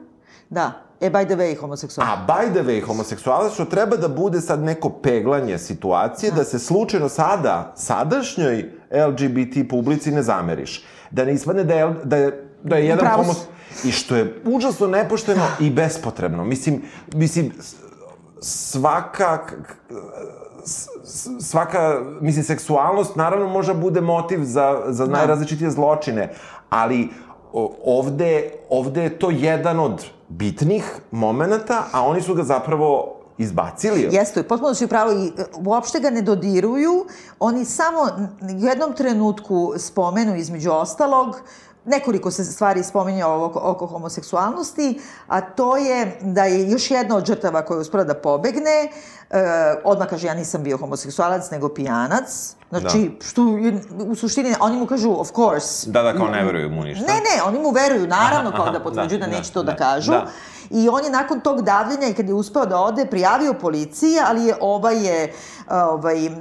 Da. 0.51 0.86
E, 1.01 1.11
by 1.11 1.27
the 1.27 1.37
way, 1.37 1.59
homoseksualno. 1.61 2.13
a 2.13 2.27
by 2.27 2.53
the 2.53 2.63
way, 2.63 2.87
homoseksualac, 2.87 3.53
što 3.53 3.65
treba 3.65 3.97
da 3.97 4.09
bude 4.09 4.41
sad 4.41 4.63
neko 4.63 4.91
peglanje 4.91 5.59
situacije, 5.59 6.33
da 6.33 6.45
se 6.45 6.59
slučajno 6.59 7.09
sada, 7.09 7.73
sadašnjoj 7.77 8.71
LGBT 9.09 9.71
publici 9.71 10.11
ne 10.11 10.23
zameriš. 10.23 10.85
Da 11.11 11.25
ne 11.25 11.35
ispadne 11.35 11.65
da 11.65 11.75
je, 11.75 11.95
da 12.05 12.17
je, 12.17 12.49
da 12.63 12.77
je 12.77 12.87
jedan 12.87 13.07
Upravo 13.07 13.23
homo... 13.23 13.35
si. 13.35 13.89
I 13.89 13.93
što 13.93 14.17
je 14.17 14.43
užasno 14.45 14.87
nepošteno 14.87 15.43
i 15.61 15.71
bespotrebno. 15.71 16.45
Mislim, 16.45 16.83
mislim, 17.15 17.53
svaka 18.41 19.39
svaka, 21.41 22.01
mislim, 22.21 22.45
seksualnost 22.45 23.17
naravno 23.17 23.49
može 23.49 23.75
da 23.75 23.81
bude 23.81 24.01
motiv 24.01 24.45
za, 24.45 24.83
za 24.89 25.07
najrazličitije 25.07 25.71
zločine, 25.71 26.33
ali 26.71 27.05
o, 27.05 27.26
ovde, 27.85 28.53
ovde 28.71 29.03
je 29.03 29.19
to 29.19 29.31
jedan 29.31 29.81
od 29.81 30.05
bitnih 30.29 30.85
momenata, 31.11 31.85
a 31.93 32.07
oni 32.07 32.23
su 32.23 32.35
ga 32.35 32.43
zapravo 32.43 33.17
izbacili. 33.39 34.09
Jeste, 34.13 34.43
potpuno 34.43 34.75
si 34.75 34.85
upravo 34.85 35.13
i 35.13 35.27
e, 35.27 35.45
uopšte 35.67 36.01
ga 36.01 36.11
ne 36.11 36.23
dodiruju. 36.23 37.07
Oni 37.39 37.65
samo 37.65 37.99
u 38.41 38.67
jednom 38.67 38.93
trenutku 38.93 39.73
spomenu 39.77 40.37
između 40.37 40.71
ostalog 40.71 41.37
nekoliko 41.87 42.31
se 42.31 42.45
stvari 42.45 42.83
spominje 42.83 43.25
oko, 43.25 43.61
oko 43.63 43.87
homoseksualnosti, 43.87 45.01
a 45.27 45.41
to 45.41 45.77
je 45.77 46.19
da 46.21 46.45
je 46.45 46.71
još 46.71 46.91
jedna 46.91 47.17
od 47.17 47.27
žrtava 47.27 47.63
koja 47.63 47.77
je 47.77 47.81
uspela 47.81 48.05
da 48.05 48.15
pobegne, 48.15 48.89
e, 49.31 49.41
odmah 49.85 50.09
kaže 50.09 50.27
ja 50.27 50.35
nisam 50.35 50.63
bio 50.63 50.77
homoseksualac, 50.77 51.51
nego 51.51 51.69
pijanac. 51.69 52.55
Znači, 52.71 52.99
da. 53.19 53.27
što 53.27 53.43
u 54.07 54.15
suštini, 54.15 54.55
oni 54.61 54.77
mu 54.77 54.87
kažu, 54.87 55.13
of 55.21 55.33
course. 55.33 55.91
Da, 55.91 56.03
da, 56.03 56.17
kao 56.17 56.29
ne 56.29 56.45
veruju 56.45 56.71
mu 56.71 56.85
ništa. 56.85 57.07
Ne, 57.07 57.15
ne, 57.15 57.43
oni 57.47 57.59
mu 57.59 57.71
veruju, 57.71 58.07
naravno, 58.07 58.51
kao 58.51 58.65
da 58.65 58.71
aha, 58.71 58.81
potvrđuju 58.85 59.21
da, 59.21 59.27
da, 59.27 59.33
neće 59.37 59.53
to 59.53 59.63
da, 59.63 59.73
da, 59.73 59.77
kažu. 59.77 60.13
da. 60.13 60.27
I 60.71 60.89
on 60.89 61.05
je 61.05 61.11
nakon 61.11 61.41
tog 61.41 61.63
davljenja 61.63 62.09
i 62.09 62.15
kad 62.15 62.29
je 62.29 62.35
uspeo 62.35 62.67
da 62.67 62.81
ode, 62.81 63.07
prijavio 63.07 63.53
policiji, 63.53 64.17
ali 64.27 64.45
je 64.45 64.57
ovaj 64.61 65.07
je 65.07 65.33
ovaj, 65.71 66.27
uh, 66.27 66.33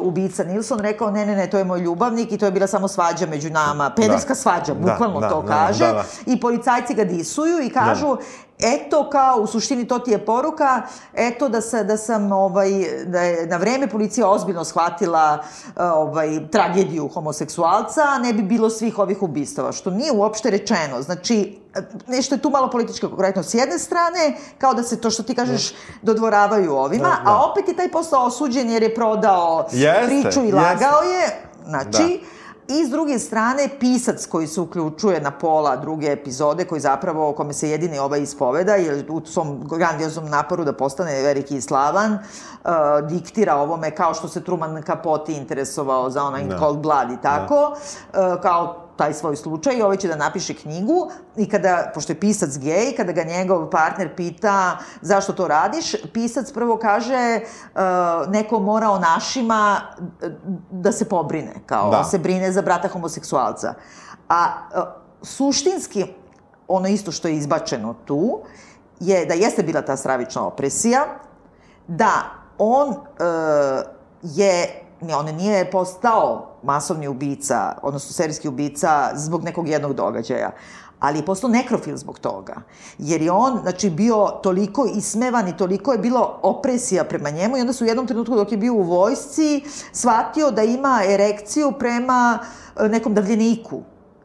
ubica 0.00 0.44
Nilsson 0.44 0.78
rekao 0.78 1.10
ne, 1.10 1.26
ne, 1.26 1.36
ne, 1.36 1.50
to 1.50 1.58
je 1.58 1.64
moj 1.64 1.80
ljubavnik 1.80 2.32
i 2.32 2.38
to 2.38 2.44
je 2.44 2.52
bila 2.52 2.66
samo 2.66 2.88
svađa 2.88 3.26
među 3.26 3.50
nama, 3.50 3.90
pederska 3.90 4.34
svađa, 4.34 4.74
Da, 4.74 4.92
bukvalno 4.92 5.20
da, 5.20 5.28
to 5.28 5.42
da, 5.42 5.48
kaže. 5.48 5.86
da, 5.86 5.92
da. 5.92 6.04
I 6.26 6.40
policajci 6.40 6.94
ga 6.94 7.04
disuju 7.04 7.60
i 7.62 7.70
kažu 7.70 8.16
eto 8.58 9.10
kao 9.10 9.40
u 9.40 9.46
suštini 9.46 9.88
to 9.88 9.98
ti 9.98 10.10
je 10.10 10.24
poruka 10.26 10.82
eto 11.14 11.48
da 11.48 11.60
se 11.60 11.84
da 11.84 11.96
sam 11.96 12.32
ovaj 12.32 12.70
da 13.06 13.20
je 13.20 13.46
na 13.46 13.56
vreme 13.56 13.88
policija 13.88 14.28
ozbiljno 14.28 14.64
shvatila 14.64 15.38
uh, 15.40 15.72
ovaj 15.76 16.48
tragediju 16.50 17.08
homoseksualca 17.08 18.18
ne 18.22 18.32
bi 18.32 18.42
bilo 18.42 18.70
svih 18.70 18.98
ovih 18.98 19.22
ubistava 19.22 19.72
što 19.72 19.90
nije 19.90 20.12
uopšte 20.12 20.50
rečeno. 20.50 21.02
Znači 21.02 21.58
nešto 22.06 22.34
je 22.34 22.42
tu 22.42 22.50
malo 22.50 22.70
politička 22.70 23.08
korektnost 23.16 23.50
s 23.50 23.54
jedne 23.54 23.78
strane 23.78 24.36
kao 24.58 24.74
da 24.74 24.82
se 24.82 25.00
to 25.00 25.10
što 25.10 25.22
ti 25.22 25.34
kažeš 25.34 25.74
dodvoravaju 26.02 26.74
ovima 26.74 27.04
Da, 27.04 27.24
da. 27.24 27.30
a 27.30 27.50
opet 27.50 27.68
je 27.68 27.76
taj 27.76 27.90
posao 27.90 28.24
osuđen 28.26 28.70
jer 28.70 28.82
je 28.82 28.94
prodao 28.94 29.66
Jeste, 29.72 30.06
priču 30.06 30.40
i 30.40 30.44
jeste. 30.44 30.56
lagao 30.56 31.02
je. 31.02 31.40
Znači 31.66 32.20
I 32.68 32.84
s 32.86 32.90
druge 32.90 33.18
strane, 33.18 33.68
pisac 33.80 34.26
koji 34.26 34.46
se 34.46 34.60
uključuje 34.60 35.20
na 35.20 35.30
pola 35.30 35.76
druge 35.76 36.12
epizode, 36.12 36.64
koji 36.64 36.80
zapravo, 36.80 37.28
o 37.28 37.32
kome 37.32 37.52
se 37.52 37.70
jedini 37.70 37.98
ovaj 37.98 38.22
ispoveda, 38.22 38.74
jer 38.74 39.04
u 39.08 39.22
svom 39.26 39.68
grandioznom 39.68 40.28
naporu 40.30 40.64
da 40.64 40.72
postane 40.72 41.22
veliki 41.22 41.56
i 41.56 41.60
slavan, 41.60 42.12
uh, 42.12 42.70
diktira 43.08 43.56
ovome 43.56 43.90
kao 43.90 44.14
što 44.14 44.28
se 44.28 44.44
Truman 44.44 44.82
Capote 44.82 45.32
interesovao 45.32 46.10
za 46.10 46.22
onaj 46.22 46.44
Da. 46.44 46.58
Cold 46.58 46.78
Blood 46.78 47.10
i 47.10 47.22
tako, 47.22 47.70
uh, 47.72 48.40
kao 48.42 48.83
taj 48.96 49.14
svoj 49.14 49.36
slučaj 49.36 49.76
i 49.76 49.82
ovaj 49.82 49.96
će 49.96 50.08
da 50.08 50.16
napiše 50.16 50.54
knjigu 50.54 51.10
i 51.36 51.48
kada, 51.48 51.90
pošto 51.94 52.12
je 52.12 52.20
pisac 52.20 52.58
gej, 52.58 52.94
kada 52.96 53.12
ga 53.12 53.22
njegov 53.22 53.70
partner 53.70 54.14
pita 54.16 54.78
zašto 55.00 55.32
to 55.32 55.48
radiš, 55.48 55.94
pisac 56.12 56.52
prvo 56.52 56.78
kaže 56.78 57.40
uh, 57.40 57.80
neko 58.32 58.58
mora 58.60 58.90
o 58.90 58.98
našima 58.98 59.80
uh, 59.98 60.28
da 60.70 60.92
se 60.92 61.08
pobrine, 61.08 61.54
kao 61.66 61.90
Da. 61.90 62.04
se 62.04 62.18
brine 62.18 62.52
za 62.52 62.62
brata 62.62 62.88
homoseksualca. 62.88 63.74
A 64.28 64.46
uh, 64.46 64.82
suštinski, 65.22 66.04
ono 66.68 66.88
isto 66.88 67.12
što 67.12 67.28
je 67.28 67.36
izbačeno 67.36 67.94
tu, 68.04 68.40
je 69.00 69.26
da 69.26 69.34
jeste 69.34 69.62
bila 69.62 69.82
ta 69.82 69.96
stravična 69.96 70.46
opresija, 70.46 71.04
da 71.86 72.12
on 72.58 72.88
uh, 72.88 72.96
je 74.22 74.84
ne, 75.00 75.16
on 75.16 75.26
nije 75.26 75.70
postao 75.70 76.53
masovni 76.64 77.08
ubica, 77.08 77.72
odnosno 77.82 78.12
serijski 78.12 78.48
ubica 78.48 79.10
zbog 79.14 79.44
nekog 79.44 79.68
jednog 79.68 79.92
događaja, 79.92 80.50
ali 81.00 81.18
je 81.18 81.26
postao 81.26 81.50
nekrofil 81.50 81.96
zbog 81.96 82.18
toga. 82.18 82.54
Jer 82.98 83.22
je 83.22 83.32
on, 83.32 83.58
znači, 83.62 83.90
bio 83.90 84.28
toliko 84.42 84.86
ismevan 84.96 85.48
i 85.48 85.56
toliko 85.56 85.92
je 85.92 85.98
bilo 85.98 86.38
opresija 86.42 87.04
prema 87.04 87.30
njemu 87.30 87.56
i 87.56 87.60
onda 87.60 87.72
su 87.72 87.84
u 87.84 87.88
jednom 87.88 88.06
trenutku 88.06 88.34
dok 88.34 88.52
je 88.52 88.58
bio 88.58 88.74
u 88.74 88.82
vojsci 88.82 89.64
shvatio 89.92 90.50
da 90.50 90.62
ima 90.62 91.02
erekciju 91.08 91.72
prema 91.78 92.38
e, 92.80 92.88
nekom 92.88 93.14
davljeniku 93.14 93.82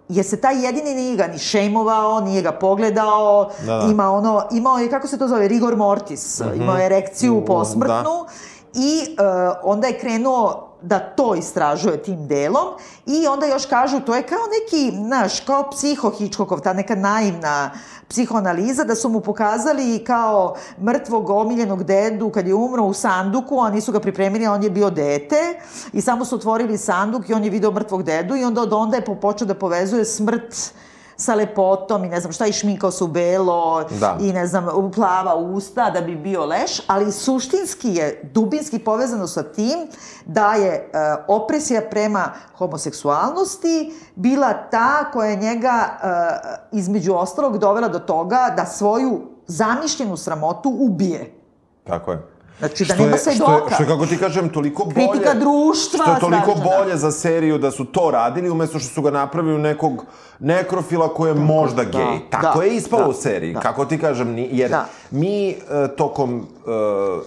jer 0.09 0.25
se 0.25 0.41
taj 0.41 0.65
jedini 0.65 0.95
nije 0.95 1.15
ga 1.15 1.27
ni 1.27 1.37
šejmovao, 1.37 2.21
nije 2.21 2.41
ga 2.41 2.51
pogledao, 2.51 3.49
Da, 3.65 3.77
da. 3.77 3.87
ima 3.91 4.11
ono, 4.11 4.43
imao 4.51 4.77
je, 4.77 4.89
kako 4.89 5.07
se 5.07 5.17
to 5.17 5.27
zove, 5.27 5.47
rigor 5.47 5.75
mortis, 5.75 6.41
imao 6.55 6.77
je 6.77 6.85
erekciju 6.85 7.37
U, 7.37 7.45
posmrtnu 7.45 8.25
i 8.73 9.01
e, 9.01 9.23
onda 9.63 9.87
je 9.87 9.99
krenuo 9.99 10.68
da 10.81 10.99
to 10.99 11.35
istražuje 11.35 12.03
tim 12.03 12.27
delom 12.27 12.67
i 13.05 13.27
onda 13.27 13.45
još 13.45 13.65
kažu, 13.65 13.99
to 13.99 14.15
je 14.15 14.23
kao 14.23 14.39
neki, 14.59 14.97
znaš, 14.97 15.39
kao 15.39 15.69
psiho 15.71 16.09
Hitchcockov, 16.09 16.59
ta 16.59 16.73
neka 16.73 16.95
naivna 16.95 17.71
psihoanaliza, 18.07 18.83
da 18.83 18.95
su 18.95 19.09
mu 19.09 19.21
pokazali 19.21 20.03
kao 20.03 20.55
mrtvog 20.81 21.29
omiljenog 21.29 21.83
dedu 21.83 22.29
kad 22.29 22.47
je 22.47 22.53
umro 22.53 22.83
u 22.83 22.93
sanduku, 22.93 23.59
a 23.59 23.69
nisu 23.69 23.91
ga 23.91 23.99
pripremili, 23.99 24.45
a 24.45 24.53
on 24.53 24.63
je 24.63 24.69
bio 24.69 24.89
dete 24.89 25.59
i 25.93 26.01
samo 26.01 26.25
su 26.25 26.35
otvorili 26.35 26.77
sanduk 26.77 27.29
i 27.29 27.33
on 27.33 27.43
je 27.43 27.49
video 27.49 27.71
mrtvog 27.71 28.03
dedu 28.03 28.35
i 28.35 28.43
onda 28.43 28.61
od 28.61 28.73
onda 28.73 28.95
je 28.95 29.05
po- 29.05 29.15
počeo 29.15 29.47
da 29.47 29.53
povezuje 29.53 30.05
smrt 30.05 30.73
sa 31.19 31.35
lepotom 31.35 32.05
i 32.05 32.09
ne 32.09 32.19
znam 32.19 32.33
šta 32.33 32.45
i 32.45 32.51
šminkao 32.51 32.91
se 32.91 33.03
u 33.03 33.07
belo 33.07 33.83
Da. 33.99 34.17
i 34.21 34.33
ne 34.33 34.47
znam 34.47 34.91
plava 34.95 35.35
usta 35.35 35.89
da 35.89 36.01
bi 36.01 36.15
bio 36.15 36.45
leš, 36.45 36.81
ali 36.87 37.11
suštinski 37.11 37.93
je 37.93 38.31
dubinski 38.33 38.79
povezano 38.79 39.27
sa 39.27 39.43
tim 39.43 39.87
da 40.25 40.53
je 40.53 40.73
e, 40.73 40.89
opresija 41.27 41.81
prema 41.91 42.31
homoseksualnosti 42.57 43.93
bila 44.15 44.53
ta 44.53 45.11
koja 45.13 45.29
je 45.29 45.35
njega 45.35 45.83
e, 45.83 46.07
između 46.71 47.13
ostalog 47.13 47.57
dovela 47.57 47.87
do 47.87 47.99
toga 47.99 48.53
da 48.57 48.65
svoju 48.65 49.21
zamišljenu 49.47 50.17
sramotu 50.17 50.69
ubije. 50.79 51.31
Tako 51.83 52.11
je. 52.11 52.38
Znači, 52.59 52.85
da 52.85 52.93
Što 52.93 53.03
nema 53.03 53.17
svedoka. 53.17 53.51
Što 53.53 53.53
je, 53.53 53.73
što 53.73 53.83
je, 53.83 53.87
kako 53.87 54.05
ti 54.05 54.17
kažem, 54.17 54.49
toliko 54.49 54.85
bolje... 54.85 55.07
Kritika 55.09 55.33
društva 55.33 56.03
Što 56.03 56.13
je 56.13 56.19
toliko 56.19 56.53
da. 56.53 56.63
bolje 56.63 56.97
za 56.97 57.11
seriju 57.11 57.57
da 57.57 57.71
su 57.71 57.85
to 57.85 58.11
radili, 58.11 58.49
umesto 58.49 58.79
što 58.79 58.93
su 58.93 59.01
ga 59.01 59.11
napravili 59.11 59.55
u 59.55 59.59
nekog 59.59 60.05
nekrofila 60.39 61.13
koji 61.13 61.29
je 61.29 61.35
možda 61.35 61.83
da, 61.83 61.97
gej. 61.97 62.19
Tako 62.29 62.59
da, 62.59 62.65
je 62.65 62.75
ispalo 62.75 63.03
da, 63.03 63.09
u 63.09 63.13
seriji, 63.13 63.53
da. 63.53 63.59
kako 63.59 63.85
ti 63.85 63.97
kažem, 63.97 64.37
jer 64.37 64.69
Da. 64.69 64.85
mi 65.11 65.49
e, 65.49 65.55
tokom 65.97 66.39
e, 66.39 66.69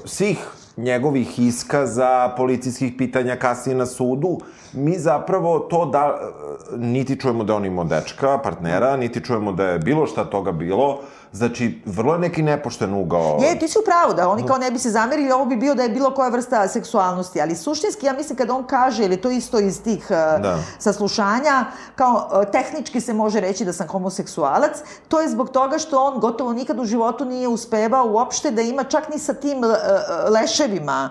svih 0.04 0.38
njegovih 0.76 1.38
iskaza, 1.38 2.34
policijskih 2.36 2.92
pitanja 2.98 3.36
kasnije 3.36 3.76
na 3.76 3.86
sudu, 3.86 4.38
mi 4.72 4.98
zapravo 4.98 5.58
to 5.58 5.86
da, 5.86 6.18
niti 6.76 7.20
čujemo 7.20 7.44
da 7.44 7.54
on 7.54 7.64
imao 7.64 7.84
dečka, 7.84 8.38
partnera, 8.38 8.96
niti 8.96 9.24
čujemo 9.24 9.52
da 9.52 9.64
je 9.64 9.78
bilo 9.78 10.06
šta 10.06 10.24
toga 10.24 10.52
bilo, 10.52 10.98
Znači, 11.32 11.82
vrlo 11.86 12.12
je 12.12 12.18
neki 12.18 12.42
nepošten 12.42 12.94
ugao. 12.94 13.38
Je, 13.42 13.58
ti 13.58 13.68
si 13.68 13.78
u 13.78 13.82
pravu, 13.84 14.14
da 14.14 14.28
oni 14.28 14.46
kao 14.46 14.58
ne 14.58 14.70
bi 14.70 14.78
se 14.78 14.90
zamerili, 14.90 15.32
ovo 15.32 15.44
bi 15.44 15.56
bio 15.56 15.74
da 15.74 15.82
je 15.82 15.88
bilo 15.88 16.10
koja 16.14 16.28
vrsta 16.28 16.68
seksualnosti, 16.68 17.40
ali 17.40 17.56
suštinski, 17.56 18.06
ja 18.06 18.12
mislim, 18.12 18.36
kada 18.38 18.54
on 18.54 18.64
kaže, 18.64 19.04
ili 19.04 19.16
to 19.16 19.30
isto 19.30 19.58
iz 19.58 19.82
tih 19.82 20.06
uh, 20.10 20.42
Da. 20.42 20.58
saslušanja, 20.78 21.64
kao 21.96 22.28
uh, 22.32 22.50
tehnički 22.52 23.00
se 23.00 23.14
može 23.14 23.40
reći 23.40 23.64
da 23.64 23.72
sam 23.72 23.88
homoseksualac, 23.88 24.76
to 25.08 25.20
je 25.20 25.28
zbog 25.28 25.50
toga 25.50 25.78
što 25.78 26.04
on 26.04 26.20
gotovo 26.20 26.52
nikad 26.52 26.78
u 26.80 26.84
životu 26.84 27.24
nije 27.24 27.48
uspevao 27.48 28.06
uopšte 28.12 28.50
da 28.50 28.62
ima 28.62 28.84
čak 28.84 29.08
ni 29.08 29.18
sa 29.18 29.34
tim 29.34 29.58
uh, 29.58 29.70
leševima 30.32 31.10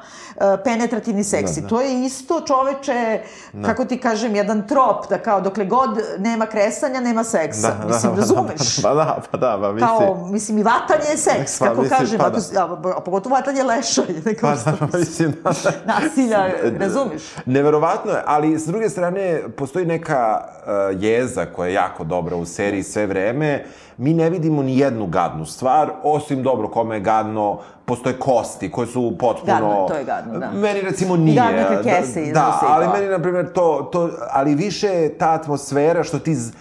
penetrativni 0.63 1.23
seksi. 1.23 1.61
Da, 1.61 1.61
da. 1.61 1.67
To 1.67 1.81
je 1.81 2.05
isto 2.05 2.41
čoveče, 2.41 3.21
kako 3.65 3.85
ti 3.85 3.97
kažem, 3.99 4.35
jedan 4.35 4.67
trop, 4.67 5.09
da 5.09 5.17
kao 5.17 5.41
dokle 5.41 5.65
god 5.65 5.89
nema 6.17 6.45
kresanja, 6.45 6.99
nema 6.99 7.23
seksa. 7.23 7.75
mislim, 7.87 8.15
razumeš? 8.15 8.81
Pa 8.83 8.93
da, 8.93 9.21
pa 9.31 9.37
da, 9.37 9.57
pa 9.61 9.71
mislim... 9.71 9.89
Kao, 9.89 10.27
mislim, 10.31 10.57
i 10.57 10.63
vatanje 10.63 11.09
je 11.11 11.17
seks, 11.17 11.59
Pa, 11.59 11.65
kako 11.65 11.81
mislim, 11.81 11.99
kažem, 11.99 12.19
pa 12.19 12.29
da. 12.29 12.61
a, 12.61 12.93
a 12.97 13.01
pogotovo 13.01 13.35
vatanje 13.35 13.63
leša, 13.63 14.01
neko 14.25 14.41
Pa 14.41 14.55
da, 14.55 14.97
mislim, 14.97 15.33
da, 15.43 15.51
da. 15.63 15.71
nasilja, 15.93 16.49
razumiješ? 16.79 17.23
Neverovatno 17.45 18.11
je, 18.11 18.23
ali 18.25 18.59
s 18.59 18.65
druge 18.65 18.89
strane 18.89 19.41
postoji 19.57 19.85
neka 19.85 20.41
uh, 20.41 21.03
jeza 21.03 21.45
koja 21.45 21.67
je 21.67 21.73
jako 21.73 22.03
dobra 22.03 22.35
u 22.35 22.45
seriji 22.45 22.83
sve 22.83 23.05
vreme. 23.05 23.65
Mi 24.01 24.13
ne 24.13 24.29
vidimo 24.29 24.63
ni 24.63 24.77
jednu 24.77 25.07
gadnu 25.07 25.45
stvar, 25.45 25.91
osim 26.03 26.43
dobro 26.43 26.67
kome 26.67 26.95
je 26.95 26.99
gadno, 26.99 27.59
postoje 27.85 28.19
kosti 28.19 28.71
koje 28.71 28.87
su 28.87 29.17
potpuno... 29.19 29.53
Gadno, 29.53 29.85
to 29.87 29.93
je 29.93 30.03
gadno, 30.03 30.39
da. 30.39 30.51
Meni 30.51 30.81
recimo 30.81 31.15
nije. 31.15 31.35
Gadne 31.35 31.77
kese 31.83 32.21
iznose 32.21 32.33
Da, 32.33 32.59
ali 32.61 32.87
meni, 32.87 33.07
na 33.07 33.19
primjer, 33.19 33.53
to, 33.53 33.89
to... 33.91 34.09
Ali 34.31 34.55
više 34.55 34.87
je 34.87 35.17
ta 35.17 35.31
atmosfera 35.31 36.03
što 36.03 36.19
ti... 36.19 36.35
z- 36.35 36.53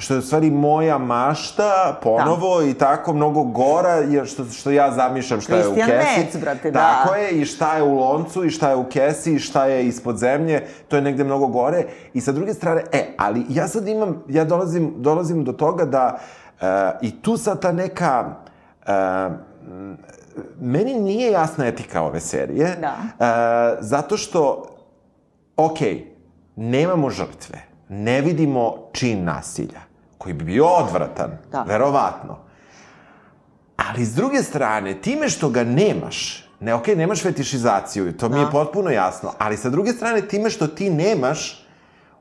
što 0.00 0.14
je 0.14 0.18
u 0.18 0.22
stvari 0.22 0.50
moja 0.50 0.98
mašta, 0.98 1.98
ponovo, 2.02 2.62
i 2.62 2.74
tako 2.74 3.12
mnogo 3.12 3.42
gora, 3.42 3.94
jer 3.94 4.26
što, 4.26 4.44
što 4.44 4.70
ja 4.70 4.92
zamišljam 4.92 5.40
šta 5.40 5.56
je 5.56 5.68
u 5.68 5.72
Christian 5.72 6.00
kesi. 6.00 6.20
Metz, 6.20 6.36
brate, 6.36 6.70
da. 6.70 6.78
Tako 6.78 7.14
je, 7.14 7.30
i 7.30 7.44
šta 7.44 7.76
je 7.76 7.82
u 7.82 7.98
loncu, 7.98 8.44
i 8.44 8.50
šta 8.50 8.70
je 8.70 8.76
u 8.76 8.84
kesi, 8.84 9.34
i 9.34 9.38
šta 9.38 9.64
je 9.64 9.86
ispod 9.86 10.16
zemlje, 10.16 10.66
to 10.88 10.96
je 10.96 11.02
negde 11.02 11.24
mnogo 11.24 11.46
gore. 11.46 11.84
I 12.14 12.20
sa 12.20 12.32
druge 12.32 12.54
strane, 12.54 12.82
e, 12.92 13.06
ali 13.16 13.44
ja 13.48 13.68
sad 13.68 13.88
imam, 13.88 14.22
ja 14.28 14.44
dolazim, 14.44 14.94
dolazim 14.96 15.44
do 15.44 15.52
toga 15.52 15.84
da 15.84 16.14
uh, 16.14 16.47
i 17.02 17.22
tu 17.22 17.36
sad 17.36 17.62
ta 17.62 17.72
neka... 17.72 18.34
Uh, 18.86 19.34
meni 20.60 20.94
nije 20.94 21.32
jasna 21.32 21.66
etika 21.66 22.02
ove 22.02 22.20
serije. 22.20 22.76
Da. 22.80 22.94
Uh, 22.98 23.78
zato 23.84 24.16
što, 24.16 24.64
ok, 25.56 25.78
nemamo 26.56 27.10
žrtve, 27.10 27.58
ne 27.88 28.20
vidimo 28.20 28.74
čin 28.92 29.24
nasilja, 29.24 29.80
koji 30.18 30.34
bi 30.34 30.44
bio 30.44 30.66
odvratan, 30.66 31.30
Da. 31.52 31.62
verovatno. 31.62 32.38
Ali 33.76 34.04
s 34.04 34.14
druge 34.14 34.42
strane, 34.42 35.00
time 35.00 35.28
što 35.28 35.48
ga 35.48 35.64
nemaš, 35.64 36.48
ne, 36.60 36.74
okej, 36.74 36.96
nemaš 36.96 37.22
fetišizaciju, 37.22 38.16
to 38.16 38.28
mi 38.28 38.38
je 38.38 38.44
Da. 38.44 38.50
potpuno 38.50 38.90
jasno, 38.90 39.32
ali 39.38 39.56
sa 39.56 39.70
druge 39.70 39.92
strane, 39.92 40.20
time 40.28 40.50
što 40.50 40.66
ti 40.66 40.90
nemaš, 40.90 41.66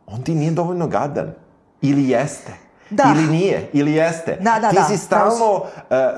on 0.07 0.21
ti 0.23 0.35
nije 0.35 0.51
dovoljno 0.51 0.87
gadan. 0.87 1.33
Ili 1.81 2.09
jeste. 2.09 2.53
Da. 2.89 3.03
Ili 3.15 3.27
nije, 3.27 3.69
ili 3.73 3.93
jeste. 3.93 4.37
Da, 4.41 4.59
da, 4.61 4.69
ti 4.69 4.75
da, 4.75 4.83
si 4.83 4.97
stalno, 4.97 5.53
uh, 5.55 5.61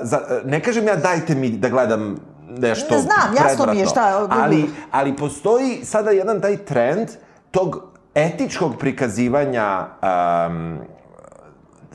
za, 0.02 0.20
ne 0.44 0.60
kažem 0.62 0.86
ja 0.86 0.96
dajte 0.96 1.34
mi 1.34 1.50
da 1.50 1.68
gledam 1.68 2.16
nešto 2.48 2.94
Ne 2.94 3.00
znam, 3.00 3.34
jasno 3.44 3.66
mi 3.72 3.78
je 3.78 3.86
šta- 3.86 4.26
Ali, 4.30 4.70
ali 4.90 5.16
postoji 5.16 5.80
sada 5.84 6.10
jedan 6.10 6.40
taj 6.40 6.56
trend 6.56 7.08
tog 7.50 7.82
etičkog 8.14 8.76
prikazivanja 8.78 9.86
um, 10.46 10.78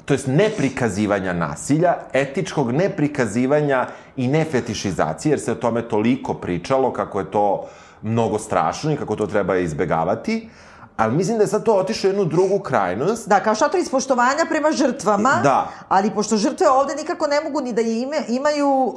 to 0.05 0.13
jest 0.13 0.27
neprikazivanja 0.27 1.33
nasilja, 1.33 1.95
etičkog 2.13 2.71
neprikazivanja 2.71 3.88
i 4.15 4.27
nefetišizacije, 4.27 5.31
jer 5.31 5.39
se 5.39 5.51
o 5.51 5.55
tome 5.55 5.81
toliko 5.81 6.33
pričalo 6.33 6.93
kako 6.93 7.19
je 7.19 7.31
to 7.31 7.65
mnogo 8.01 8.39
strašno 8.39 8.91
i 8.91 8.95
kako 8.97 9.15
to 9.15 9.27
treba 9.27 9.57
izbegavati. 9.57 10.49
Ali 10.97 11.15
mislim 11.15 11.38
da 11.38 11.43
je 11.43 11.47
sad 11.47 11.63
to 11.63 11.73
otišlo 11.73 12.08
u 12.08 12.12
jednu 12.12 12.25
drugu 12.25 12.60
krajnost. 12.60 13.27
Da, 13.27 13.39
kao 13.39 13.55
šator 13.55 13.79
ispoštovanja 13.79 14.45
prema 14.49 14.71
žrtvama, 14.71 15.39
Da. 15.43 15.67
ali 15.89 16.12
pošto 16.12 16.38
žrtve 16.38 16.69
ovde 16.69 16.95
nikako 16.95 17.27
ne 17.27 17.41
mogu 17.41 17.62
ni 17.62 17.73
da 17.73 17.81
ime, 17.81 18.17
imaju 18.27 18.69
uh, 18.69 18.95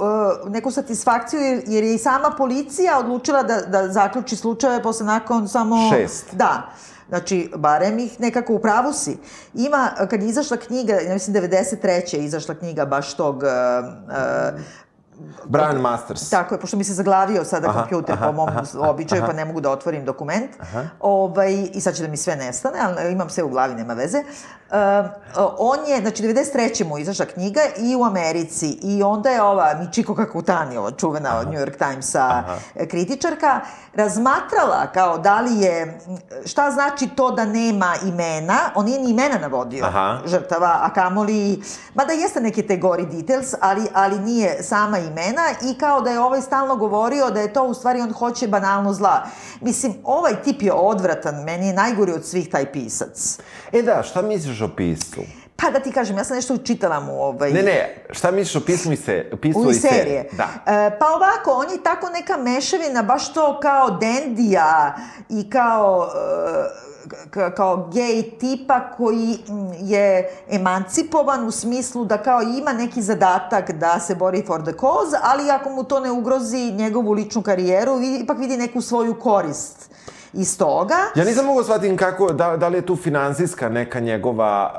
neku 0.50 0.70
satisfakciju, 0.70 1.40
jer, 1.40 1.62
jer 1.66 1.84
je 1.84 1.94
i 1.94 1.98
sama 1.98 2.30
policija 2.38 2.98
odlučila 2.98 3.42
da, 3.42 3.60
da 3.60 3.88
zaključi 3.88 4.36
slučajeve 4.36 4.82
posle 4.82 5.06
nakon 5.06 5.48
samo... 5.48 5.76
Šest. 5.92 6.26
Da. 6.32 6.62
Znači, 7.08 7.50
barem 7.56 7.98
ih 7.98 8.20
nekako 8.20 8.52
u 8.52 8.58
pravu 8.58 8.92
si. 8.92 9.18
Ima, 9.54 9.90
kad 10.10 10.22
je 10.22 10.28
izašla 10.28 10.56
knjiga, 10.56 10.94
ja 10.94 11.14
mislim 11.14 11.36
93. 11.36 12.14
je 12.14 12.24
izašla 12.24 12.54
knjiga 12.54 12.84
baš 12.84 13.14
tog 13.14 13.36
uh, 13.36 13.42
uh, 13.42 14.60
Brian 15.44 15.76
Masters. 15.80 16.30
Tako 16.30 16.54
je, 16.54 16.60
pošto 16.60 16.76
mi 16.76 16.84
se 16.84 16.94
zaglavio 16.94 17.44
sada 17.44 17.68
Aha, 17.68 17.80
kompjuter 17.80 18.14
aha, 18.14 18.26
po 18.26 18.32
mom 18.32 18.48
aha, 18.48 18.62
običaju, 18.90 19.22
aha. 19.22 19.30
pa 19.30 19.36
ne 19.36 19.44
mogu 19.44 19.60
da 19.60 19.70
otvorim 19.70 20.04
dokument. 20.04 20.50
Ovaj, 21.00 21.68
I 21.74 21.80
sad 21.80 21.94
će 21.94 22.02
da 22.02 22.08
mi 22.08 22.16
sve 22.16 22.36
nestane, 22.36 22.78
ali 22.80 23.12
imam 23.12 23.30
sve 23.30 23.42
u 23.42 23.48
glavi, 23.48 23.74
nema 23.74 23.94
veze. 23.94 24.18
Uh, 24.18 24.76
on 25.58 25.78
je, 25.88 26.00
znači, 26.00 26.22
93. 26.22 26.84
mu 26.84 26.98
izašla 26.98 27.26
knjiga 27.26 27.60
i 27.78 27.96
u 27.96 28.04
Americi. 28.04 28.78
I 28.82 29.02
onda 29.02 29.30
je 29.30 29.42
ova 29.42 29.74
Michiko 29.80 30.14
Kakutani, 30.14 30.76
ova 30.76 30.90
čuvena 30.90 31.38
od 31.38 31.48
New 31.48 31.60
York 31.60 31.76
Timesa 31.78 32.42
kritičarka, 32.90 33.60
razmatrala 33.94 34.86
kao 34.94 35.18
da 35.18 35.40
li 35.40 35.60
je, 35.60 36.00
šta 36.46 36.70
znači 36.70 37.08
to 37.08 37.30
da 37.30 37.44
nema 37.44 37.94
imena, 38.04 38.58
on 38.74 38.84
nije 38.84 39.00
ni 39.00 39.10
imena 39.10 39.38
navodio 39.38 39.84
Aha. 39.84 40.18
žrtava, 40.26 40.78
a 40.82 40.92
kamoli, 40.92 41.62
mada 41.94 42.12
jeste 42.12 42.40
neke 42.40 42.62
te 42.62 42.76
gori 42.76 43.06
details, 43.06 43.54
ali, 43.60 43.82
ali 43.94 44.18
nije 44.18 44.62
sama 44.62 44.98
imena 44.98 45.07
i 45.70 45.78
kao 45.78 46.00
da 46.00 46.10
je 46.10 46.20
ovaj 46.20 46.40
stalno 46.40 46.76
govorio 46.76 47.30
da 47.30 47.40
je 47.40 47.52
to 47.52 47.64
u 47.64 47.74
stvari 47.74 48.00
on 48.00 48.12
hoće 48.12 48.48
banalno 48.48 48.92
zla. 48.92 49.26
Mislim, 49.60 49.94
ovaj 50.04 50.42
tip 50.42 50.62
je 50.62 50.72
odvratan, 50.72 51.44
meni 51.44 51.66
je 51.66 51.74
najgori 51.74 52.12
od 52.12 52.26
svih 52.26 52.50
taj 52.50 52.72
pisac. 52.72 53.38
E 53.72 53.82
da, 53.82 54.02
šta 54.02 54.22
misliš 54.22 54.60
o 54.60 54.68
pismu? 54.76 55.22
Pa 55.56 55.70
da 55.70 55.80
ti 55.80 55.92
kažem, 55.92 56.16
ja 56.16 56.24
sam 56.24 56.36
nešto 56.36 56.54
učitala 56.54 57.00
mu 57.00 57.22
ovaj... 57.22 57.52
Ne, 57.52 57.62
ne, 57.62 58.04
šta 58.10 58.30
misliš 58.30 58.56
o 58.56 58.66
pismu 58.66 58.92
i, 58.92 58.96
se, 58.96 59.30
pismu 59.42 59.62
U 59.62 59.70
i 59.70 59.74
serije. 59.74 60.04
serije? 60.04 60.28
Da. 60.32 60.48
E, 60.66 60.98
pa 60.98 61.06
ovako, 61.06 61.50
on 61.52 61.72
je 61.72 61.82
tako 61.82 62.08
neka 62.08 62.36
mešavina, 62.36 63.02
baš 63.02 63.32
to 63.32 63.60
kao 63.62 63.90
dendija 63.90 64.96
i 65.28 65.50
kao, 65.50 66.08
e, 66.14 66.87
kao 67.56 67.90
gej 67.92 68.38
tipa 68.38 68.90
koji 68.96 69.38
je 69.80 70.30
emancipovan 70.50 71.46
u 71.46 71.50
smislu 71.50 72.04
da 72.04 72.18
kao 72.18 72.42
ima 72.42 72.72
neki 72.72 73.02
zadatak 73.02 73.72
da 73.72 74.00
se 74.00 74.14
bori 74.14 74.44
for 74.46 74.62
the 74.62 74.72
cause, 74.72 75.16
ali 75.22 75.50
ako 75.50 75.70
mu 75.70 75.84
to 75.84 76.00
ne 76.00 76.10
ugrozi 76.10 76.70
njegovu 76.70 77.12
ličnu 77.12 77.42
karijeru, 77.42 78.00
ipak 78.22 78.38
vidi 78.38 78.56
neku 78.56 78.80
svoju 78.80 79.14
korist 79.20 79.90
iz 80.32 80.58
toga. 80.58 80.96
Ja 81.14 81.24
nisam 81.24 81.46
mogu 81.46 81.62
shvatim 81.62 81.96
kako, 81.96 82.32
da, 82.32 82.56
da 82.56 82.68
li 82.68 82.78
je 82.78 82.86
tu 82.86 82.96
finansijska 82.96 83.68
neka 83.68 84.00
njegova... 84.00 84.72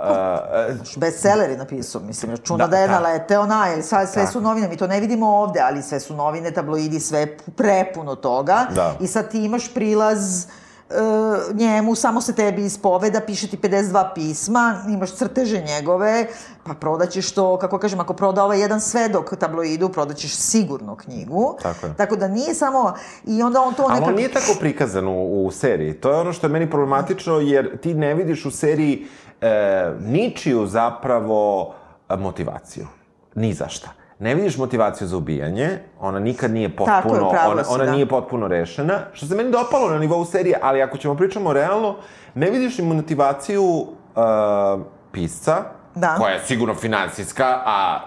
Uh, 0.69 0.75
uh, 0.75 0.97
bestseller 0.97 1.49
je 1.49 1.57
napisao, 1.57 2.01
mislim, 2.01 2.31
računa 2.31 2.67
da, 2.67 2.71
Da, 2.71 2.77
je 2.77 2.87
da. 2.87 2.93
naleteo 2.93 3.45
na, 3.45 3.67
jer 3.67 3.83
sve, 3.83 4.07
sve 4.07 4.27
su 4.27 4.41
novine, 4.41 4.67
mi 4.67 4.77
to 4.77 4.87
ne 4.87 4.99
vidimo 4.99 5.27
ovde, 5.27 5.59
ali 5.59 5.81
sve 5.81 5.99
su 5.99 6.15
novine, 6.15 6.51
tabloidi, 6.51 6.99
sve 6.99 7.37
prepuno 7.37 8.15
toga. 8.15 8.65
Da. 8.75 8.95
I 8.99 9.07
sad 9.07 9.31
ti 9.31 9.43
imaš 9.45 9.73
prilaz 9.73 10.45
e, 10.89 11.53
njemu, 11.53 11.95
samo 11.95 12.21
se 12.21 12.35
tebi 12.35 12.65
ispoveda, 12.65 13.21
piše 13.21 13.47
ti 13.47 13.57
52 13.57 14.13
pisma, 14.15 14.83
imaš 14.89 15.15
crteže 15.15 15.61
njegove, 15.61 16.27
pa 16.63 16.73
prodaćeš 16.73 17.31
to, 17.31 17.57
kako 17.57 17.79
kažem, 17.79 17.99
ako 17.99 18.13
proda 18.13 18.43
ovaj 18.43 18.59
jedan 18.59 18.81
svedok 18.81 19.35
tabloidu, 19.35 19.89
prodaćeš 19.89 20.35
sigurno 20.35 20.95
knjigu. 20.95 21.57
Tako 21.61 21.85
je. 21.85 21.93
Tako 21.93 22.15
da 22.15 22.27
nije 22.27 22.55
samo, 22.55 22.93
i 23.25 23.41
onda 23.43 23.61
on 23.61 23.73
to 23.73 23.83
Ali 23.83 23.93
nekako... 23.93 24.09
on 24.09 24.15
nije 24.15 24.31
tako 24.31 24.55
prikazan 24.59 25.07
u, 25.07 25.45
u 25.45 25.51
seriji. 25.51 25.93
To 25.93 26.11
je 26.11 26.15
ono 26.15 26.33
što 26.33 26.47
je 26.47 26.51
meni 26.51 26.69
problematično, 26.69 27.39
jer 27.39 27.77
ti 27.77 27.93
ne 27.93 28.13
vidiš 28.13 28.45
u 28.45 28.51
seriji 28.51 29.07
e, 29.41 29.93
ničiju 29.99 30.67
zapravo 30.67 31.73
motivaciju. 32.17 32.87
Ni 33.35 33.53
za 33.53 33.67
šta. 33.67 33.89
Ne 34.19 34.35
vidiš 34.35 34.57
motivaciju 34.57 35.07
za 35.07 35.17
ubijanje, 35.17 35.69
ona 35.99 36.19
nikad 36.19 36.51
nije 36.51 36.63
je, 36.63 36.75
potpuno, 36.75 37.27
upravo 37.27 37.51
ona, 37.51 37.63
ona 37.69 37.85
da. 37.85 37.91
nije 37.91 38.05
potpuno 38.05 38.47
rešena, 38.47 38.99
što 39.13 39.25
se 39.25 39.35
meni 39.35 39.51
dopalo 39.51 39.89
na 39.89 39.99
nivou 39.99 40.25
serije, 40.25 40.59
ali 40.61 40.81
ako 40.81 40.97
ćemo 40.97 41.15
pričamo 41.15 41.53
realno, 41.53 41.95
ne 42.35 42.49
vidiš 42.49 42.77
ni 42.77 42.85
motivaciju 42.85 43.63
uh, 43.63 44.81
pisca, 45.11 45.63
Da. 45.95 46.15
koja 46.17 46.33
je 46.33 46.39
sigurno 46.45 46.75
finansijska, 46.75 47.61
a 47.65 47.99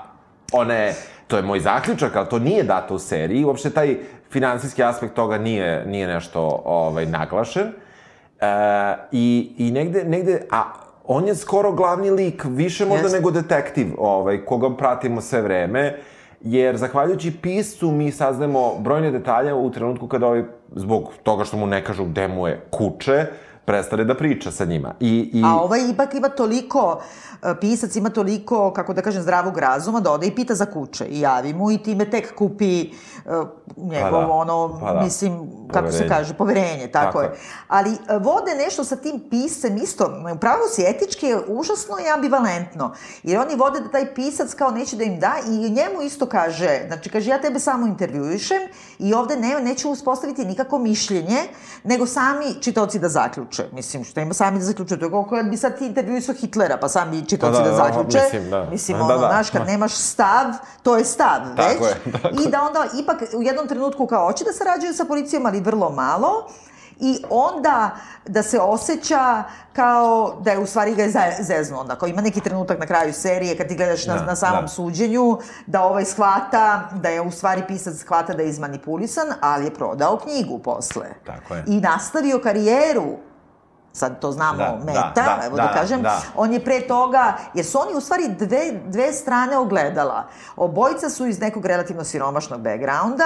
ona 0.52 0.74
je, 0.74 0.94
to 1.26 1.36
je 1.36 1.42
moj 1.42 1.60
zaključak, 1.60 2.16
ali 2.16 2.28
to 2.28 2.38
nije 2.38 2.62
dato 2.62 2.94
u 2.94 2.98
seriji, 2.98 3.44
uopšte 3.44 3.70
taj 3.70 3.98
finansijski 4.30 4.82
aspekt 4.82 5.14
toga 5.14 5.38
nije, 5.38 5.86
nije 5.86 6.06
nešto 6.06 6.62
ovaj, 6.64 7.06
naglašen. 7.06 7.66
E, 7.66 8.46
i, 9.12 9.54
I 9.58 9.70
negde, 9.70 10.04
negde, 10.04 10.46
a 10.50 10.62
on 11.04 11.26
je 11.26 11.34
skoro 11.34 11.72
glavni 11.72 12.10
lik, 12.10 12.44
više 12.48 12.86
možda 12.86 13.08
nego 13.08 13.30
detektiv, 13.30 13.86
ovaj, 13.98 14.44
koga 14.44 14.76
pratimo 14.76 15.20
sve 15.20 15.42
vreme. 15.42 15.98
jer 16.44 16.76
zahvaljujući 16.76 17.30
piscu 17.42 17.90
mi 17.90 18.10
saznamo 18.10 18.78
brojne 18.78 19.10
detalje 19.10 19.54
u 19.54 19.70
trenutku 19.70 20.08
kada 20.08 20.26
ovaj, 20.26 20.42
zbog 20.74 21.12
toga 21.22 21.44
što 21.44 21.56
mu 21.56 21.66
ne 21.66 21.84
kažu 21.84 22.04
gde 22.04 22.28
mu 22.28 22.48
je 22.48 22.60
kuće, 22.70 23.26
prestane 23.64 24.04
da 24.04 24.14
priča 24.14 24.50
sa 24.50 24.64
njima. 24.64 24.94
I, 25.00 25.30
i... 25.32 25.42
A 25.46 25.54
ovaj 25.54 25.80
ipak 25.90 26.14
ima 26.14 26.28
toliko, 26.28 27.02
e, 27.42 27.54
pisac 27.60 27.96
ima 27.96 28.10
toliko, 28.10 28.72
kako 28.72 28.94
da 28.94 29.02
kažem, 29.02 29.22
zdravog 29.22 29.58
razuma 29.58 30.00
da 30.00 30.12
ode 30.12 30.26
i 30.26 30.34
pita 30.34 30.54
za 30.54 30.66
kuće 30.66 31.04
i 31.04 31.20
javi 31.20 31.54
mu 31.54 31.70
i 31.70 31.78
time 31.78 32.10
tek 32.10 32.34
kupi 32.34 32.90
uh, 33.24 33.32
njegov, 33.76 34.10
Pa 34.10 34.26
da, 34.26 34.32
ono, 34.32 34.80
pa 34.80 34.92
da. 34.92 35.00
mislim, 35.00 35.50
kako 35.72 35.92
se 35.92 35.98
Poverenje. 35.98 36.08
kaže, 36.08 36.34
poverenje, 36.34 36.88
tako, 36.92 37.06
Tako 37.06 37.20
je. 37.22 37.38
Ali 37.68 37.90
e, 37.90 38.18
vode 38.18 38.54
nešto 38.54 38.84
sa 38.84 38.96
tim 38.96 39.20
piscem 39.30 39.76
isto, 39.76 40.22
upravo 40.34 40.68
si 40.68 40.82
etički 40.82 41.26
je 41.26 41.40
užasno 41.48 41.94
i 42.06 42.10
ambivalentno. 42.14 42.94
Jer 43.22 43.38
oni 43.38 43.54
vode 43.54 43.80
da 43.80 43.88
taj 43.88 44.14
pisac 44.14 44.54
kao 44.54 44.70
neće 44.70 44.96
da 44.96 45.04
im 45.04 45.20
da 45.20 45.32
i 45.48 45.70
njemu 45.70 46.02
isto 46.02 46.26
kaže, 46.26 46.80
znači 46.86 47.10
kaže 47.10 47.30
ja 47.30 47.40
tebe 47.40 47.58
samo 47.58 47.86
intervjuišem 47.86 48.60
i 48.98 49.14
ovde 49.14 49.36
ne, 49.36 49.60
neću 49.60 49.90
uspostaviti 49.90 50.44
nikako 50.44 50.78
mišljenje, 50.78 51.38
nego 51.84 52.06
sami 52.06 52.54
čitaoci 52.60 52.98
da 52.98 53.08
zaključe. 53.08 53.51
Mislim, 53.72 54.04
što 54.04 54.20
ima 54.20 54.34
sami 54.34 54.58
da 54.58 54.64
zaključe, 54.64 54.98
to 54.98 55.04
je 55.06 55.10
kad 55.30 55.46
bi 55.46 55.56
sad 55.56 55.78
ti 55.78 55.86
intervjuisao 55.86 56.34
Hitlera, 56.34 56.76
pa 56.76 56.88
sami 56.88 57.22
čitaoci 57.22 57.38
Pa 57.54 57.64
da, 57.64 57.70
da, 57.70 57.70
da, 57.72 57.84
zaključe. 57.84 58.18
mislim, 58.22 58.50
da. 58.50 58.64
Mislim, 58.64 58.98
Da, 58.98 59.04
ono, 59.04 59.12
da. 59.14 59.26
znaš, 59.26 59.50
kad 59.50 59.66
nemaš 59.66 59.92
stav, 59.94 60.44
to 60.82 60.96
je 60.96 61.04
stav 61.04 61.40
Tako 61.56 61.84
već. 61.84 61.94
je, 62.06 62.12
tako 62.14 62.28
I 62.38 62.50
da 62.50 62.62
onda 62.62 62.84
ipak 62.94 63.16
u 63.34 63.42
jednom 63.42 63.68
trenutku 63.68 64.06
kao 64.06 64.26
hoće 64.26 64.44
da 64.44 64.52
sarađuju 64.52 64.94
sa 64.94 65.04
policijom, 65.04 65.46
ali 65.46 65.60
vrlo 65.60 65.90
malo. 65.90 66.46
I 66.98 67.24
onda 67.30 67.90
da 68.26 68.42
se 68.42 68.58
osjeća 68.60 69.42
kao 69.72 70.36
da 70.40 70.50
je 70.50 70.58
u 70.58 70.66
stvari 70.66 70.94
ga 70.94 71.02
je 71.02 71.10
ze- 71.10 71.36
zeznuo. 71.40 71.80
Onda, 71.80 71.96
kao 71.96 72.08
ima 72.08 72.20
neki 72.22 72.40
trenutak 72.40 72.78
na 72.78 72.86
kraju 72.86 73.12
serije 73.12 73.56
kad 73.56 73.68
ti 73.68 73.74
gledaš 73.76 74.06
na, 74.06 74.14
Da, 74.14 74.24
na 74.24 74.36
samom 74.36 74.60
da. 74.62 74.68
suđenju, 74.68 75.36
da 75.66 75.82
ovaj 75.82 76.04
shvata, 76.04 76.90
da 76.92 77.08
je 77.08 77.20
u 77.20 77.30
stvari 77.30 77.62
pisac 77.68 77.96
shvata 77.96 78.34
da 78.34 78.42
je 78.42 78.48
izmanipulisan, 78.48 79.26
ali 79.40 79.64
je 79.64 79.74
prodao 79.74 80.16
knjigu 80.18 80.58
posle. 80.58 81.06
Tako 81.26 81.54
je. 81.54 81.64
I 81.66 81.80
nastavio 81.80 82.38
karijeru 82.38 83.16
sad 83.92 84.20
to 84.20 84.32
znamo, 84.32 84.58
Da, 84.58 84.64
da, 84.64 84.84
meta, 84.84 85.12
da, 85.14 85.46
evo 85.46 85.56
da, 85.56 85.62
da, 85.62 85.72
kažem, 85.72 86.02
da. 86.02 86.20
on 86.36 86.52
je 86.52 86.64
pre 86.64 86.80
toga, 86.80 87.34
jer 87.54 87.66
su 87.66 87.78
oni 87.80 87.96
u 87.96 88.00
stvari 88.00 88.28
dve, 88.28 88.80
dve 88.86 89.12
strane 89.12 89.58
ogledala. 89.58 90.24
Obojica 90.56 91.10
su 91.10 91.26
iz 91.26 91.40
nekog 91.40 91.66
relativno 91.66 92.04
siromašnog 92.04 92.60
backgrounda, 92.60 93.24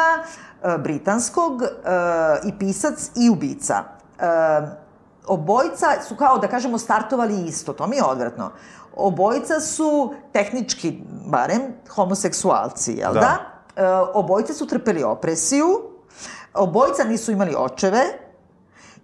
e, 0.62 0.78
britanskog, 0.78 1.62
e, 1.62 1.68
i 2.44 2.58
pisac 2.58 3.10
i 3.14 3.30
ubica. 3.30 3.84
E, 4.18 4.26
obojica 5.26 5.86
su 6.08 6.16
kao, 6.16 6.38
da 6.38 6.48
kažemo, 6.48 6.78
startovali 6.78 7.44
isto, 7.44 7.72
to 7.72 7.86
mi 7.86 7.96
je 7.96 8.04
odvratno. 8.04 8.50
Obojica 8.96 9.60
su, 9.60 10.14
tehnički 10.32 11.02
barem, 11.26 11.62
homoseksualci, 11.94 12.92
jel 12.92 13.12
da? 13.14 13.20
Da. 13.20 14.10
Obojica 14.14 14.54
su 14.54 14.66
trpeli 14.66 15.02
opresiju, 15.02 15.66
obojica 16.54 17.04
nisu 17.04 17.32
imali 17.32 17.54
očeve, 17.58 18.25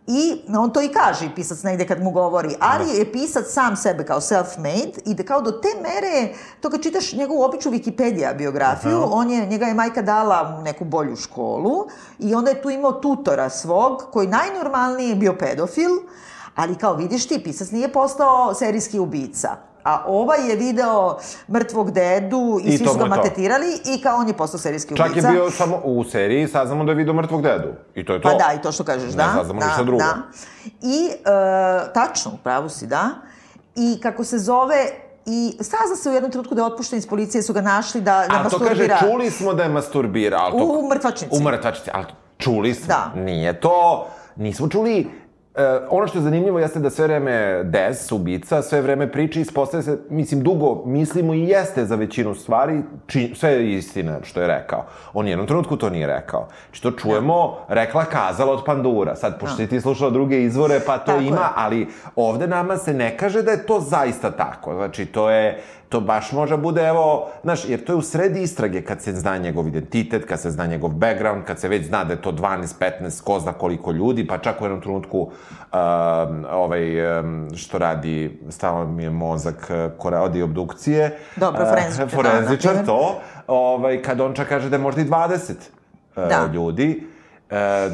I 0.06 0.42
on 0.58 0.72
to 0.72 0.82
i 0.82 0.88
kaže, 0.88 1.34
pisac 1.34 1.62
negde 1.62 1.86
kad 1.86 2.02
mu 2.02 2.10
govori, 2.10 2.54
ali 2.60 2.90
je 2.90 3.12
pisac 3.12 3.44
sam 3.48 3.76
sebe 3.76 4.06
kao 4.06 4.20
self-made 4.20 4.98
i 5.06 5.14
da 5.14 5.22
kao 5.22 5.40
do 5.40 5.50
te 5.50 5.68
mere, 5.82 6.34
to 6.60 6.70
kad 6.70 6.82
čitaš 6.82 7.12
njegovu 7.12 7.42
običnu 7.42 7.72
Wikipedia 7.72 8.36
biografiju, 8.36 9.04
on 9.10 9.30
je, 9.30 9.46
njega 9.46 9.66
je 9.66 9.74
majka 9.74 10.02
dala 10.02 10.56
u 10.60 10.62
neku 10.62 10.84
bolju 10.84 11.16
školu 11.16 11.86
i 12.18 12.34
onda 12.34 12.50
je 12.50 12.62
tu 12.62 12.70
imao 12.70 12.92
tutora 12.92 13.50
svog, 13.50 14.02
koji 14.12 14.28
najnormalnije 14.28 15.08
je 15.08 15.16
bio 15.16 15.36
pedofil, 15.38 15.90
ali 16.54 16.74
kao 16.74 16.94
vidiš 16.94 17.28
ti, 17.28 17.42
pisac 17.44 17.70
nije 17.70 17.92
postao 17.92 18.54
serijski 18.54 18.98
ubica. 18.98 19.71
A 19.84 20.04
ovaj 20.06 20.50
je 20.50 20.56
video 20.56 21.18
mrtvog 21.48 21.90
dedu 21.90 22.58
i, 22.64 22.68
I 22.68 22.78
svi 22.78 22.86
su 22.86 22.98
ga 22.98 23.04
je 23.04 23.34
to. 23.34 23.90
i 23.94 24.02
kao 24.02 24.16
on 24.16 24.28
je 24.28 24.34
postao 24.34 24.60
serijski 24.60 24.96
Čak 24.96 25.10
ubica. 25.10 25.28
je 25.28 25.32
bio 25.32 25.50
samo 25.50 25.80
u 25.84 26.04
seriji, 26.04 26.48
saznamo 26.48 26.84
da 26.84 26.90
je 26.90 26.96
vidio 26.96 27.14
mrtvog 27.14 27.42
dedu. 27.42 27.68
I 27.94 28.04
to 28.04 28.12
je 28.12 28.20
to. 28.22 28.28
Pa 28.28 28.34
da, 28.34 28.52
i 28.58 28.62
to 28.62 28.72
što 28.72 28.84
kažeš, 28.84 29.10
Ne 29.10 29.16
da. 29.16 29.32
saznamo 29.36 29.60
da, 29.60 29.66
ništa 29.66 29.82
drugo. 29.82 30.04
Da. 30.04 30.16
I, 30.82 31.08
e, 31.10 31.92
tačno, 31.94 32.30
u 32.34 32.36
pravu 32.36 32.68
si, 32.68 32.86
da. 32.86 33.08
I 33.76 34.00
kako 34.02 34.24
se 34.24 34.38
zove, 34.38 34.86
i 35.26 35.56
sazna 35.60 35.96
se 35.96 36.10
u 36.10 36.12
jednom 36.12 36.30
trenutku 36.32 36.54
da 36.54 36.62
je 36.62 36.66
otpušten 36.66 36.98
iz 36.98 37.06
policije, 37.06 37.42
su 37.42 37.52
ga 37.52 37.60
našli 37.60 38.00
da, 38.00 38.24
da 38.28 38.34
A 38.34 38.48
to 38.48 38.58
kaže, 38.58 38.70
masturbira. 38.70 38.98
čuli 39.00 39.30
smo 39.30 39.54
da 39.54 39.62
je 39.62 39.68
masturbira, 39.68 40.38
ali 40.38 40.58
to... 40.58 40.64
U 40.64 40.88
mrtvačnici. 40.88 41.36
U 41.36 41.40
mrtvačnici, 41.42 41.90
ali 41.94 42.06
čuli 42.38 42.74
smo. 42.74 42.86
Da. 42.86 43.12
Nije 43.14 43.60
to... 43.60 44.06
Nismo 44.36 44.68
čuli... 44.68 45.21
E, 45.54 45.78
ono 45.90 46.06
što 46.06 46.18
je 46.18 46.22
zanimljivo 46.22 46.58
jeste 46.58 46.78
da 46.78 46.90
sve 46.90 47.06
vreme 47.06 47.64
Des, 47.64 48.12
ubica, 48.12 48.62
sve 48.62 48.80
vreme 48.80 49.12
priča 49.12 49.38
i 49.38 49.42
ispostaje 49.42 49.82
se, 49.82 49.98
mislim, 50.10 50.42
dugo 50.42 50.82
mislimo 50.86 51.34
i 51.34 51.48
jeste 51.48 51.84
za 51.84 51.94
većinu 51.94 52.34
stvari, 52.34 52.82
či, 53.06 53.32
sve 53.36 53.50
je 53.50 53.72
istina 53.72 54.18
što 54.22 54.40
je 54.40 54.46
rekao. 54.46 54.84
On 55.12 55.28
jednom 55.28 55.46
trenutku 55.46 55.76
to 55.76 55.90
nije 55.90 56.06
rekao. 56.06 56.48
Znači, 56.66 56.82
to 56.82 56.90
čujemo, 56.90 57.56
rekla 57.68 58.04
kazala 58.04 58.52
od 58.52 58.64
Pandura. 58.66 59.16
Sad, 59.16 59.40
pošto 59.40 59.56
si 59.56 59.66
ti 59.66 59.80
slušala 59.80 60.10
druge 60.10 60.42
izvore, 60.42 60.80
pa 60.86 60.98
to 60.98 61.06
Tako 61.06 61.20
je. 61.20 61.28
ima, 61.28 61.48
ali 61.56 61.88
ovde 62.16 62.46
nama 62.46 62.76
se 62.76 62.94
ne 62.94 63.16
kaže 63.16 63.42
da 63.42 63.50
je 63.50 63.66
to 63.66 63.80
zaista 63.80 64.30
tako. 64.30 64.74
Znači, 64.74 65.06
to 65.06 65.30
je, 65.30 65.62
to 65.92 66.00
baš 66.00 66.32
može 66.32 66.56
bude, 66.56 66.82
evo, 66.82 67.28
znaš, 67.42 67.68
jer 67.68 67.84
to 67.84 67.92
je 67.92 67.96
u 67.96 68.02
sredi 68.02 68.42
istrage 68.42 68.82
kad 68.82 69.02
se 69.02 69.12
zna 69.12 69.36
njegov 69.36 69.68
identitet, 69.68 70.24
kad 70.24 70.40
se 70.40 70.50
zna 70.50 70.66
njegov 70.66 70.90
background, 70.90 71.44
kad 71.44 71.60
se 71.60 71.68
već 71.68 71.86
zna 71.86 72.04
da 72.04 72.12
je 72.12 72.22
to 72.22 72.32
12, 72.32 72.74
15, 73.00 73.22
ko 73.22 73.40
zna 73.40 73.52
koliko 73.52 73.92
ljudi, 73.92 74.26
pa 74.26 74.38
čak 74.38 74.60
u 74.60 74.64
jednom 74.64 74.80
trenutku 74.80 75.18
um, 75.20 76.44
ovaj, 76.50 77.18
um, 77.18 77.48
što 77.56 77.78
radi, 77.78 78.40
stalno 78.50 78.92
mi 78.92 79.02
je 79.02 79.10
mozak, 79.10 79.70
uh, 79.70 79.98
ko 79.98 80.10
radi 80.10 80.42
obdukcije. 80.42 81.18
Dobro, 81.36 81.62
uh, 81.62 81.68
forenzičar, 81.68 82.06
da, 82.06 82.16
forenzičar, 82.16 82.74
na 82.74 82.82
primer. 82.82 82.86
to, 82.86 83.20
ovaj, 83.46 84.02
kad 84.02 84.20
on 84.20 84.34
čak 84.34 84.48
kaže 84.48 84.68
da 84.70 84.76
je 84.76 84.82
možda 84.82 85.00
i 85.00 85.04
20 85.04 85.52
uh, 86.16 86.28
Da. 86.28 86.50
ljudi, 86.54 87.06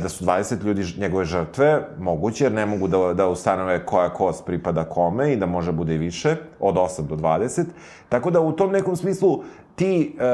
da 0.02 0.08
su 0.08 0.24
20 0.24 0.64
ljudi 0.64 0.84
njegove 0.98 1.24
žrtve, 1.24 1.88
moguće, 1.98 2.44
jer 2.44 2.52
ne 2.52 2.66
mogu 2.66 2.88
da, 2.88 3.14
da 3.14 3.28
ustanove 3.28 3.86
koja 3.86 4.08
kost 4.08 4.44
pripada 4.46 4.84
kome 4.84 5.32
i 5.32 5.36
da 5.36 5.46
može 5.46 5.72
bude 5.72 5.94
i 5.94 5.98
više, 5.98 6.36
od 6.60 6.74
8 6.74 7.02
do 7.02 7.16
20. 7.16 7.64
Tako 8.08 8.30
da 8.30 8.40
u 8.40 8.52
tom 8.52 8.72
nekom 8.72 8.96
smislu 8.96 9.42
ti, 9.74 10.16
e, 10.20 10.24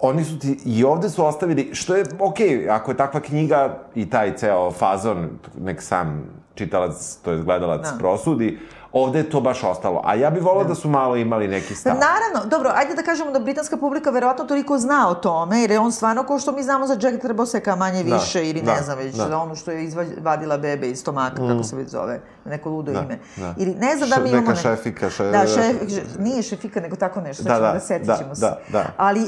oni 0.00 0.24
su 0.24 0.38
ti, 0.38 0.58
i 0.64 0.84
ovde 0.84 1.08
su 1.10 1.26
ostavili, 1.26 1.70
što 1.74 1.96
je 1.96 2.04
okej, 2.20 2.70
ako 2.70 2.90
je 2.90 2.96
takva 2.96 3.20
knjiga 3.20 3.78
i 3.94 4.10
taj 4.10 4.36
ceo 4.36 4.70
fazon, 4.70 5.28
nek 5.60 5.82
sam 5.82 6.24
čitalac, 6.54 7.18
to 7.22 7.32
je 7.32 7.42
gledalac, 7.42 7.82
Da. 7.82 7.98
prosudi, 7.98 8.58
ovde 8.94 9.18
je 9.18 9.30
to 9.30 9.40
baš 9.40 9.64
ostalo. 9.64 10.00
A 10.04 10.14
ja 10.14 10.30
bih 10.30 10.42
volao 10.42 10.64
da. 10.64 10.74
su 10.74 10.88
malo 10.88 11.16
imali 11.16 11.48
neki 11.48 11.74
stav. 11.74 11.92
Naravno, 11.94 12.48
dobro, 12.48 12.72
ajde 12.74 12.94
da 12.94 13.02
kažemo 13.02 13.30
da 13.30 13.38
britanska 13.40 13.76
publika 13.76 14.10
verovatno 14.10 14.44
toliko 14.44 14.78
zna 14.78 15.08
o 15.08 15.14
tome, 15.14 15.60
jer 15.60 15.70
je 15.70 15.78
on 15.78 15.92
stvarno, 15.92 16.22
kao 16.22 16.38
što 16.38 16.52
mi 16.52 16.62
znamo 16.62 16.86
za 16.86 16.96
Jack 16.96 17.18
Treboseka 17.18 17.76
manje 17.76 18.04
Da, 18.04 18.14
više, 18.14 18.50
ili 18.50 18.62
da, 18.62 18.74
ne 18.74 18.82
znam 18.82 18.98
već, 18.98 19.14
da. 19.14 19.28
za 19.28 19.38
onu 19.38 19.56
što 19.56 19.70
je 19.70 19.84
izvadila 19.84 20.58
bebe 20.58 20.88
iz 20.88 21.00
stomaka, 21.00 21.36
kako 21.48 21.62
se 21.62 21.76
već 21.76 21.88
zove, 21.88 22.20
neko 22.44 22.70
ludo 22.70 22.92
ime. 22.92 23.18
da. 23.36 23.54
Ili 23.56 23.74
ne 23.74 23.96
znam 23.96 24.08
da 24.10 24.18
mi 24.18 24.28
imamo... 24.28 24.42
neka 24.42 24.56
šefika, 24.56 25.10
še- 25.10 25.24
Da, 25.24 25.46
šef, 25.46 25.76
še- 25.88 26.18
nije 26.18 26.42
šefika, 26.42 26.80
nego 26.80 26.96
tako 26.96 27.20
nešto, 27.20 27.42
Da, 27.42 27.48
da, 27.50 27.60
da, 27.60 27.98
da, 27.98 28.16
da, 28.16 28.34
da, 28.36 28.58
da. 28.68 28.84
Ali, 28.96 29.22
e, 29.22 29.26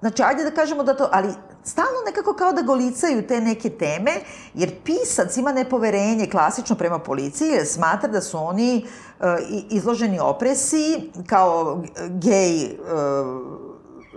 znači, 0.00 0.22
ajde 0.22 0.44
da 0.44 0.50
kažemo 0.52 0.82
da 0.82 0.94
to, 0.94 1.08
ali 1.12 1.28
stalno 1.68 2.00
nekako 2.06 2.32
kao 2.34 2.52
da 2.52 2.62
golicaju 2.62 3.22
te 3.22 3.40
neke 3.40 3.70
teme, 3.70 4.10
jer 4.54 4.74
pisac 4.84 5.36
ima 5.36 5.52
nepoverenje 5.52 6.26
klasično 6.26 6.76
prema 6.76 6.98
policiji, 6.98 7.48
jer 7.48 7.66
smatra 7.66 8.08
da 8.08 8.20
su 8.20 8.38
oni 8.38 8.86
e, 9.20 9.24
izloženi 9.70 10.18
opresiji 10.20 10.94
kao 11.26 11.82
gej 12.10 12.62
e, 12.62 12.68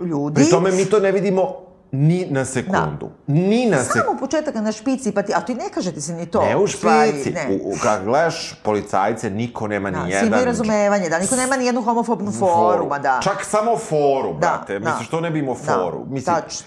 ljudi. 0.00 0.34
Pri 0.34 0.50
tome 0.50 0.70
mi 0.70 0.84
to 0.84 1.00
ne 1.00 1.12
vidimo 1.12 1.54
ni 1.92 2.26
na 2.30 2.44
sekundu. 2.44 3.10
Ni 3.26 3.66
na 3.66 3.78
sekundu. 3.78 4.04
Samo 4.06 4.18
početak 4.18 4.54
na 4.54 4.72
špici, 4.72 5.12
pa 5.12 5.22
ti, 5.22 5.32
a 5.34 5.40
ti 5.40 5.54
ne 5.54 5.64
kaže 5.74 5.92
ti 5.92 6.00
se 6.00 6.12
ni 6.12 6.26
to. 6.26 6.42
Ne 6.42 6.56
u 6.56 6.66
špici. 6.66 7.30
ne. 7.30 7.58
U, 7.62 7.68
u, 7.68 7.74
kad 7.82 8.04
gledaš 8.04 8.60
policajce, 8.62 9.30
niko 9.30 9.68
nema 9.68 9.90
Da, 9.90 9.98
ni 9.98 10.04
svi 10.04 10.14
jedan... 10.14 10.28
imaju 10.28 10.44
razumevanje, 10.44 11.08
da, 11.08 11.18
niko 11.18 11.36
nema 11.36 11.56
ni 11.56 11.66
jednu 11.66 11.82
homofobnu 11.82 12.32
foru, 12.32 12.86
ma 12.88 12.98
da. 12.98 13.20
Čak 13.22 13.44
samo 13.44 13.76
foru, 13.78 14.32
Da, 14.32 14.38
brate. 14.38 14.78
da. 14.78 14.90
Misliš, 14.90 15.08
što 15.08 15.20
ne 15.20 15.30
bi 15.30 15.38
imao 15.38 15.54
Da, 15.56 15.72
foru? 15.74 16.04
Mislim, 16.08 16.36
tačno. 16.36 16.66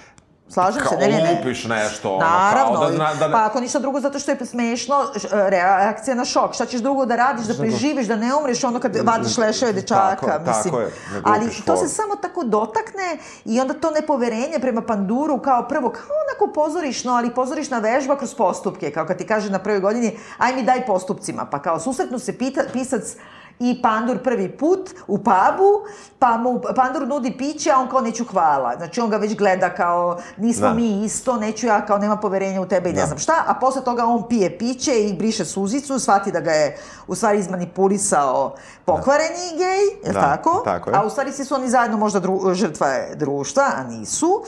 Slažem 0.55 0.81
kao 0.81 0.91
se, 0.91 0.97
ne, 0.97 1.07
ne, 1.07 1.23
ne. 1.23 1.31
lupiš 1.31 1.65
nešto, 1.65 2.09
ono, 2.09 2.25
Naravno, 2.25 2.79
kao 2.79 2.91
da... 2.91 2.97
da, 2.97 3.27
da 3.27 3.31
pa 3.31 3.45
ako 3.45 3.59
ništa 3.59 3.79
drugo 3.79 3.99
zato 3.99 4.19
što 4.19 4.31
je 4.31 4.45
smešno, 4.45 4.95
š- 5.15 5.27
reakcija 5.31 6.15
na 6.15 6.25
šok. 6.25 6.53
Šta 6.53 6.65
ćeš 6.65 6.81
drugo 6.81 7.05
da 7.05 7.15
radiš, 7.15 7.45
da 7.45 7.53
preživiš, 7.53 8.07
da 8.07 8.15
ne 8.15 8.35
umreš 8.35 8.63
ono 8.63 8.79
kad 8.79 8.95
vadiš 9.03 9.37
leševe 9.37 9.73
dečaka, 9.73 10.15
Tako 10.25 10.43
mislim. 10.47 10.63
tako 10.63 10.79
je, 10.79 10.91
nego 11.13 11.29
Ali 11.29 11.49
to 11.65 11.77
se 11.77 11.87
samo 11.87 12.15
tako 12.15 12.43
dotakne 12.43 13.17
i 13.45 13.59
onda 13.59 13.73
to 13.73 13.91
nepoverenje 13.91 14.59
prema 14.61 14.81
panduru 14.81 15.39
kao 15.39 15.67
prvo, 15.67 15.89
kao 15.89 16.15
onako 16.25 16.53
pozorišno, 16.53 17.13
ali 17.13 17.33
pozorišna 17.33 17.79
vežba 17.79 18.17
kroz 18.17 18.33
postupke, 18.35 18.91
kao 18.91 19.05
kad 19.05 19.17
ti 19.17 19.27
kaže 19.27 19.49
na 19.49 19.59
prvoj 19.59 19.79
godini, 19.79 20.17
aj 20.37 20.55
mi 20.55 20.63
daj 20.63 20.85
postupcima, 20.85 21.45
pa 21.45 21.61
kao 21.61 21.79
susretnu 21.79 22.19
se 22.19 22.37
pita, 22.37 22.61
pisac 22.73 23.15
i 23.59 23.81
Pandur 23.81 24.17
prvi 24.17 24.49
put 24.49 24.79
u 25.07 25.17
pubu, 25.17 25.85
pa 26.19 26.37
mu 26.37 26.61
Pandur 26.75 27.07
nudi 27.07 27.37
piće, 27.37 27.71
a 27.71 27.79
on 27.79 27.87
kao 27.87 28.01
neću 28.01 28.25
hvala. 28.25 28.73
Znači 28.77 29.01
on 29.01 29.09
ga 29.09 29.17
već 29.17 29.35
gleda 29.35 29.69
kao 29.69 30.17
nismo 30.37 30.67
Da. 30.67 30.73
mi 30.73 31.03
isto, 31.05 31.37
neću 31.37 31.67
ja 31.67 31.85
kao 31.85 31.97
nema 31.97 32.17
poverenja 32.17 32.61
u 32.61 32.67
tebe 32.67 32.89
i 32.89 32.93
ne 32.93 33.01
Da. 33.01 33.05
znam 33.05 33.17
šta, 33.17 33.43
a 33.47 33.53
posle 33.53 33.83
toga 33.83 34.05
on 34.05 34.27
pije 34.29 34.57
piće 34.57 34.99
i 34.99 35.13
briše 35.13 35.45
suzicu, 35.45 35.99
shvati 35.99 36.31
da 36.31 36.39
ga 36.39 36.51
je 36.51 36.77
u 37.07 37.15
stvari 37.15 37.39
izmanipulisao 37.39 38.55
pokvareni 38.85 39.29
gej, 39.51 40.07
je 40.07 40.13
Da, 40.13 40.21
tako? 40.21 40.61
tako 40.65 40.89
je. 40.89 40.97
A 40.97 41.03
u 41.03 41.09
stvari 41.09 41.31
svi 41.31 41.45
su 41.45 41.55
oni 41.55 41.69
zajedno 41.69 41.97
možda 41.97 42.19
dru, 42.19 42.53
žrtva 42.53 42.87
je 42.87 43.15
društva, 43.15 43.63
a 43.77 43.83
nisu. 43.83 44.43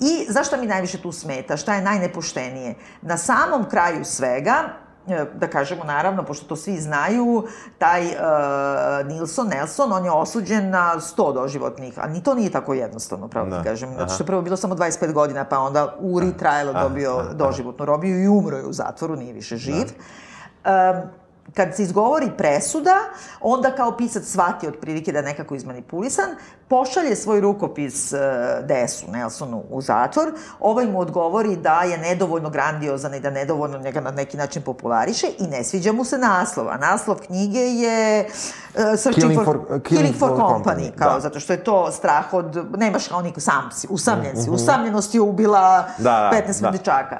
I 0.00 0.26
zašto 0.28 0.56
mi 0.56 0.66
najviše 0.66 1.02
tu 1.02 1.12
smeta? 1.12 1.56
Šta 1.56 1.74
je 1.74 1.82
najnepoštenije? 1.82 2.74
Na 3.02 3.16
samom 3.16 3.64
kraju 3.64 4.04
svega, 4.04 4.54
da 5.34 5.46
kažemo 5.46 5.84
naravno, 5.84 6.22
pošto 6.22 6.46
to 6.46 6.56
svi 6.56 6.76
znaju, 6.76 7.44
taj 7.78 8.06
uh, 8.06 9.06
Nilson, 9.06 9.48
Nelson, 9.48 9.92
on 9.92 10.04
je 10.04 10.10
osuđen 10.10 10.70
na 10.70 10.94
100 11.16 11.34
doživotnih, 11.34 11.98
a 11.98 12.06
ni 12.06 12.22
to 12.22 12.34
nije 12.34 12.50
tako 12.50 12.74
jednostavno, 12.74 13.28
pravo 13.28 13.50
Da, 13.50 13.58
ti 13.58 13.68
kažem. 13.68 13.88
Znači 13.88 14.02
aha. 14.02 14.14
što 14.14 14.22
je 14.22 14.26
prvo 14.26 14.42
bilo 14.42 14.56
samo 14.56 14.74
25 14.74 15.12
godina, 15.12 15.44
pa 15.44 15.58
onda 15.58 15.94
Uri 16.00 16.32
trajalo 16.38 16.72
dobio 16.72 17.22
doživotnu 17.34 17.84
robiju 17.84 18.22
i 18.22 18.28
umro 18.28 18.56
je 18.56 18.66
u 18.66 18.72
zatvoru, 18.72 19.16
nije 19.16 19.32
više 19.32 19.56
živ. 19.56 19.86
Um, 20.64 21.19
kad 21.54 21.76
se 21.76 21.82
izgovori 21.82 22.30
presuda, 22.38 22.94
onda 23.40 23.70
kao 23.70 23.96
pisac 23.96 24.24
shvati 24.24 24.68
otprilike 24.68 25.12
da 25.12 25.18
je 25.18 25.24
nekako 25.24 25.54
izmanipulisan, 25.54 26.28
pošalje 26.68 27.16
svoj 27.16 27.40
rukopis 27.40 28.12
uh, 28.12 28.18
Desu, 28.62 29.06
Nelsonu, 29.10 29.62
u 29.70 29.80
zatvor, 29.82 30.32
ovaj 30.60 30.86
mu 30.86 31.00
odgovori 31.00 31.56
da 31.56 31.82
je 31.82 31.98
nedovoljno 31.98 32.50
grandiozan 32.50 33.14
i 33.14 33.20
da 33.20 33.30
nedovoljno 33.30 33.78
njega 33.78 34.00
na 34.00 34.10
neki 34.10 34.36
način 34.36 34.62
populariše 34.62 35.26
i 35.38 35.46
ne 35.46 35.64
sviđa 35.64 35.92
mu 35.92 36.04
se 36.04 36.18
naslov, 36.18 36.68
a 36.68 36.76
naslov 36.76 37.16
knjige 37.16 37.60
je 37.60 38.24
uh, 38.24 38.80
Searching 38.96 39.14
Killing 39.14 39.44
for, 39.44 39.56
for- 39.58 39.82
Killing 39.82 40.16
for, 40.16 40.30
Company, 40.30 40.64
Company, 40.64 40.90
kao 40.98 41.14
da. 41.14 41.20
zato 41.20 41.40
što 41.40 41.52
je 41.52 41.64
to 41.64 41.92
strah 41.92 42.34
od, 42.34 42.66
nemaš 42.76 43.08
kao 43.08 43.22
niko 43.22 43.40
sam 43.40 43.70
si, 43.72 43.86
usamljen 43.90 44.42
si, 44.44 44.50
usamljenost 44.50 45.14
je 45.14 45.20
ubila 45.20 45.88
Da, 45.98 46.30
da, 46.32 46.42
15 46.48 46.60
da. 46.60 46.70
dečaka. 46.70 47.18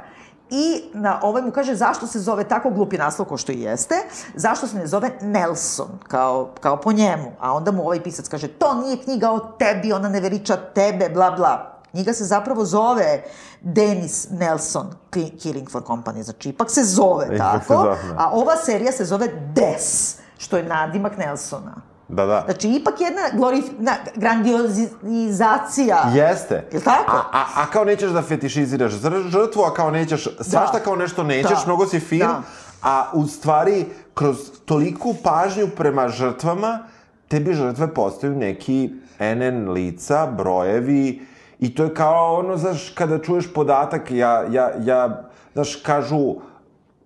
I 0.51 0.83
na 0.95 1.21
ovaj 1.23 1.43
mu 1.43 1.51
kaže 1.51 1.75
zašto 1.75 2.07
se 2.07 2.19
zove 2.19 2.45
tako 2.45 2.71
glupi 2.71 2.99
naslov 2.99 3.29
ko 3.29 3.37
što 3.37 3.53
i 3.53 3.61
jeste, 3.61 3.95
zašto 4.35 4.67
se 4.67 4.77
ne 4.77 4.87
zove 4.87 5.11
Nelson, 5.21 5.89
kao, 6.09 6.51
kao 6.61 6.77
po 6.77 6.93
njemu. 6.93 7.33
A 7.41 7.53
onda 7.53 7.71
mu 7.71 7.83
ovaj 7.83 8.03
pisac 8.03 8.29
kaže, 8.29 8.49
to 8.49 8.75
nije 8.75 8.97
knjiga 8.97 9.31
o 9.31 9.39
tebi, 9.39 9.93
ona 9.93 10.09
ne 10.09 10.21
veliča 10.21 10.57
tebe, 10.57 11.09
bla 11.09 11.31
bla. 11.31 11.81
Knjiga 11.91 12.13
se 12.13 12.25
zapravo 12.25 12.65
zove 12.65 13.23
Dennis 13.61 14.27
Nelson, 14.31 14.87
Ki- 15.11 15.39
Killing 15.39 15.71
for 15.71 15.83
Company, 15.83 16.23
znači 16.23 16.49
ipak 16.49 16.71
se 16.71 16.85
zove 16.85 17.27
se 17.27 17.37
tako, 17.39 17.75
zove, 17.75 17.97
da. 18.09 18.15
a 18.19 18.31
ova 18.33 18.57
serija 18.57 18.93
se 18.93 19.05
zove 19.05 19.29
Des, 19.55 20.17
što 20.39 20.57
je 20.57 20.63
nadimak 20.63 21.17
Nelsona. 21.19 21.90
Da, 22.13 22.27
da. 22.27 22.43
Znači, 22.45 22.69
ipak 22.69 23.01
jedna 23.01 23.23
glorif... 23.35 23.65
na, 23.79 23.93
grandiozizacija. 24.17 26.03
Jeste. 26.15 26.65
Jel 26.73 26.83
tako? 26.83 27.17
A, 27.17 27.23
a, 27.33 27.45
a 27.57 27.67
kao 27.67 27.85
nećeš 27.85 28.11
da 28.11 28.23
fetišiziraš 28.23 28.93
žrtvu, 29.29 29.63
a 29.63 29.75
kao 29.75 29.91
nećeš, 29.91 30.29
svašta 30.41 30.79
kao 30.85 30.97
nešto 30.97 31.23
nećeš, 31.23 31.59
Da. 31.59 31.63
mnogo 31.67 31.87
si 31.87 32.01
fin, 32.01 32.19
Da. 32.19 32.43
a 32.83 33.11
u 33.13 33.27
stvari, 33.27 33.87
kroz 34.15 34.37
toliku 34.65 35.15
pažnju 35.23 35.69
prema 35.77 36.09
žrtvama, 36.09 36.79
tebi 37.29 37.55
žrtve 37.55 37.95
postaju 37.95 38.37
neki 38.37 38.91
NN 39.21 39.71
lica, 39.71 40.27
brojevi, 40.27 41.27
i 41.59 41.75
to 41.75 41.85
je 41.85 41.95
kao 41.95 42.35
ono, 42.35 42.57
znaš, 42.57 42.91
kada 42.95 43.19
čuješ 43.19 43.53
podatak, 43.55 44.11
ja, 44.11 44.45
ja, 44.51 44.71
ja, 44.83 45.23
znaš, 45.53 45.77
kažu, 45.77 46.35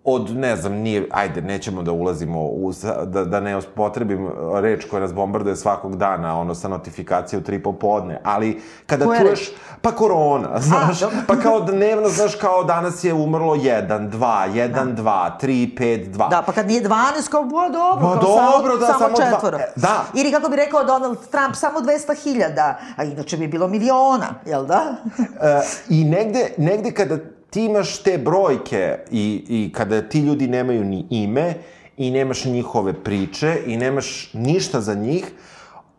od, 0.06 0.36
ne 0.36 0.56
znam, 0.56 0.72
nije, 0.72 1.08
ajde, 1.10 1.42
nećemo 1.42 1.82
da 1.82 1.92
ulazimo 1.92 2.40
u, 2.40 2.72
da, 3.04 3.24
da 3.24 3.40
ne 3.40 3.60
potrebim 3.74 4.30
reč 4.54 4.84
koja 4.90 5.00
nas 5.00 5.14
bombarduje 5.14 5.56
svakog 5.56 5.96
dana, 5.96 6.40
ono, 6.40 6.54
sa 6.54 6.68
notifikacije 6.68 7.38
u 7.38 7.42
tri 7.42 7.62
popodne, 7.62 8.20
ali 8.24 8.62
kada 8.86 9.04
Koja 9.04 9.20
čuješ, 9.20 9.40
reč? 9.40 9.50
pa 9.82 9.92
korona, 9.92 10.60
znaš, 10.60 11.00
dobro. 11.00 11.18
pa 11.26 11.36
kao 11.36 11.60
dnevno, 11.60 12.08
znaš, 12.08 12.34
kao 12.34 12.64
danas 12.64 13.04
je 13.04 13.14
umrlo 13.14 13.54
1, 13.56 14.10
2, 14.10 14.48
1, 14.50 14.94
2, 14.96 15.30
3, 15.42 15.78
5, 15.78 16.10
2. 16.10 16.30
Da, 16.30 16.42
pa 16.46 16.52
kad 16.52 16.66
nije 16.66 16.82
12, 16.82 16.90
kao, 17.30 17.44
bo, 17.44 17.68
dobro, 17.68 18.06
kao 18.08 18.14
dobro, 18.16 18.70
samo, 18.72 18.76
da, 18.78 18.86
samo, 18.86 18.98
samo 18.98 19.16
dva- 19.16 19.30
četvoro. 19.32 19.58
e, 19.58 19.72
da. 19.76 20.04
Ili 20.14 20.32
kako 20.32 20.48
bi 20.48 20.56
rekao 20.56 20.84
Donald 20.84 21.18
Trump, 21.30 21.54
samo 21.54 21.80
200.000, 21.80 22.74
a 22.96 23.04
inače 23.04 23.36
bi 23.36 23.46
bilo 23.48 23.68
miliona, 23.68 24.34
jel 24.46 24.66
da? 24.66 24.96
E, 25.40 25.60
I 25.88 26.04
negde, 26.04 26.48
negde 26.58 26.90
kada 26.90 27.16
ti 27.54 27.64
imaš 27.64 27.98
te 28.02 28.18
brojke 28.18 28.98
i, 29.10 29.44
i 29.48 29.72
kada 29.72 30.02
ti 30.02 30.20
ljudi 30.20 30.48
nemaju 30.48 30.84
ni 30.84 31.06
ime 31.10 31.54
i 31.96 32.10
nemaš 32.10 32.44
njihove 32.44 32.92
priče 32.92 33.58
i 33.66 33.76
nemaš 33.76 34.30
ništa 34.32 34.80
za 34.80 34.94
njih, 34.94 35.32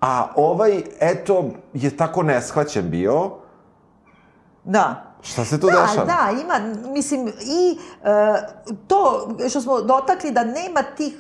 a 0.02 0.28
ovaj, 0.36 0.82
eto, 1.00 1.50
je 1.74 1.98
tako 1.98 2.24
neshvaćen 2.24 2.90
bio, 2.90 3.32
Da. 4.64 5.16
šta 5.22 5.46
se 5.46 5.60
tu 5.60 5.68
da, 5.68 5.72
dešava? 5.72 6.06
Da, 6.06 6.42
ima, 6.42 6.76
mislim, 6.92 7.28
i 7.28 7.78
e, 8.04 8.12
to 8.88 9.30
što 9.50 9.62
smo 9.62 9.82
dotakli 9.82 10.32
da 10.32 10.44
nema 10.44 10.84
tih 10.98 11.14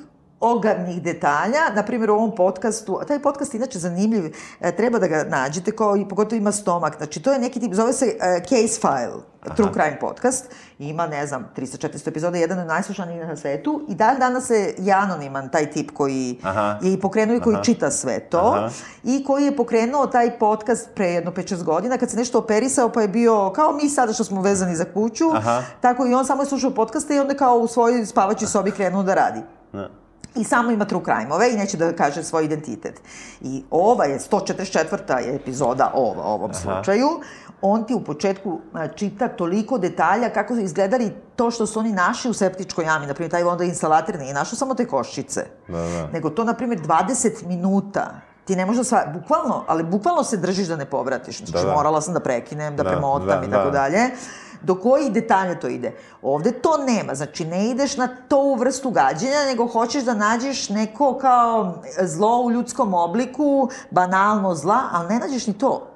ogavnih 0.45 1.01
detalja, 1.01 1.61
na 1.75 1.83
primjer 1.83 2.11
u 2.11 2.13
ovom 2.13 2.35
podcastu, 2.35 2.97
a 3.01 3.05
taj 3.05 3.21
podcast 3.21 3.53
je 3.53 3.57
inače 3.57 3.79
zanimljiv, 3.79 4.33
e, 4.59 4.75
treba 4.75 4.99
da 4.99 5.07
ga 5.07 5.23
nađete, 5.23 5.71
kao 5.71 5.97
i 5.97 6.07
pogotovo 6.09 6.37
ima 6.37 6.51
stomak, 6.51 6.97
znači 6.97 7.21
to 7.21 7.33
je 7.33 7.39
neki 7.39 7.59
tip, 7.59 7.73
zove 7.73 7.93
se 7.93 8.05
e, 8.05 8.41
Case 8.49 8.79
File, 8.81 9.21
True 9.55 9.69
Crime 9.73 9.97
podcast, 10.01 10.45
ima, 10.79 11.07
ne 11.07 11.27
znam, 11.27 11.49
300-400 11.57 12.07
epizoda, 12.07 12.37
jedan 12.37 12.59
od 12.59 12.67
najslušanijih 12.67 13.27
na 13.27 13.35
svetu 13.35 13.85
i 13.89 13.95
dan 13.95 14.19
danas 14.19 14.49
je 14.49 14.75
i 14.77 14.91
anoniman 14.91 15.49
taj 15.49 15.71
tip 15.71 15.91
koji 15.91 16.39
Aha. 16.43 16.79
je 16.81 16.93
i 16.93 16.99
pokrenuo 16.99 17.35
i 17.35 17.39
koji 17.39 17.57
čita 17.63 17.91
sve 17.91 18.19
to 18.19 18.53
Aha. 18.57 18.69
i 19.03 19.23
koji 19.23 19.45
je 19.45 19.55
pokrenuo 19.55 20.07
taj 20.07 20.39
podcast 20.39 20.89
pre 20.95 21.07
jedno 21.07 21.31
5-6 21.31 21.63
godina 21.63 21.97
kad 21.97 22.09
se 22.09 22.17
nešto 22.17 22.39
operisao 22.39 22.89
pa 22.89 23.01
je 23.01 23.07
bio 23.07 23.51
kao 23.55 23.71
mi 23.71 23.89
sada 23.89 24.13
što 24.13 24.23
smo 24.23 24.41
vezani 24.41 24.75
za 24.75 24.85
kuću, 24.93 25.25
Aha. 25.33 25.63
tako 25.81 26.05
i 26.05 26.13
on 26.13 26.25
samo 26.25 26.41
je 26.41 26.45
slušao 26.45 26.71
podcaste 26.71 27.15
i 27.15 27.19
onda 27.19 27.33
kao 27.33 27.57
u 27.57 27.67
svojoj 27.67 28.05
spavaćoj 28.05 28.47
sobi 28.47 28.71
krenuo 28.71 29.03
da 29.03 29.13
radi. 29.13 29.41
Da. 29.73 30.04
I 30.35 30.43
samo 30.43 30.71
ima 30.71 30.85
true 30.85 31.01
crime-ove 31.03 31.53
i 31.53 31.57
neće 31.57 31.77
da 31.77 31.95
kaže 31.95 32.23
svoj 32.23 32.45
identitet. 32.45 33.01
I 33.41 33.63
ova 33.71 34.05
je 34.05 34.19
144. 34.19 35.17
je 35.17 35.35
epizoda 35.35 35.91
ova, 35.93 36.23
u 36.23 36.33
ovom 36.33 36.53
slučaju. 36.53 37.07
On 37.61 37.83
ti 37.83 37.93
u 37.93 38.03
početku 38.03 38.59
čita 38.95 39.27
toliko 39.27 39.77
detalja 39.77 40.29
kako 40.29 40.55
su 40.55 40.61
izgledali 40.61 41.11
to 41.35 41.51
što 41.51 41.65
su 41.65 41.79
oni 41.79 41.91
našli 41.91 42.31
u 42.31 42.33
septičkoj 42.33 42.85
jami. 42.85 43.07
Naprimjer, 43.07 43.31
taj 43.31 43.43
onda 43.43 43.63
instalater 43.63 44.19
nije 44.19 44.33
našao 44.33 44.57
samo 44.57 44.75
te 44.75 44.87
koščice. 44.87 45.45
Da, 45.67 45.77
da. 45.77 46.07
Nego 46.13 46.29
to, 46.29 46.43
na 46.43 46.53
primjer, 46.53 46.79
20 46.79 47.45
minuta 47.47 48.11
ti 48.45 48.55
ne 48.55 48.65
možeš 48.65 48.77
da 48.77 48.83
sva, 48.83 49.05
bukvalno, 49.13 49.63
ali 49.67 49.83
bukvalno 49.83 50.23
se 50.23 50.37
držiš 50.37 50.67
da 50.67 50.75
ne 50.75 50.85
povratiš. 50.85 51.37
Znači, 51.37 51.51
Da, 51.51 51.63
da. 51.63 51.73
morala 51.73 52.01
sam 52.01 52.13
da 52.13 52.19
prekinem, 52.19 52.75
da, 52.75 52.83
Da, 52.83 52.89
premotam 52.89 53.27
da, 53.41 53.47
i 53.47 53.51
tako 53.51 53.69
da. 53.69 53.71
dalje. 53.71 53.99
Do 54.65 54.75
kojih 54.75 55.11
detalja 55.11 55.59
to 55.59 55.67
ide? 55.67 55.91
Ovde 56.21 56.51
to 56.51 56.77
nema, 56.77 57.15
znači 57.15 57.45
ne 57.45 57.69
ideš 57.69 57.97
na 57.97 58.07
tu 58.27 58.55
vrstu 58.55 58.89
gađenja, 58.89 59.45
nego 59.45 59.67
hoćeš 59.67 60.03
da 60.03 60.13
nađeš 60.13 60.69
neko 60.69 61.17
kao 61.17 61.83
zlo 62.01 62.41
u 62.41 62.51
ljudskom 62.51 62.93
obliku, 62.93 63.69
banalno 63.91 64.55
zla, 64.55 64.79
ali 64.91 65.09
ne 65.09 65.19
nađeš 65.19 65.47
ni 65.47 65.57
to. 65.57 65.94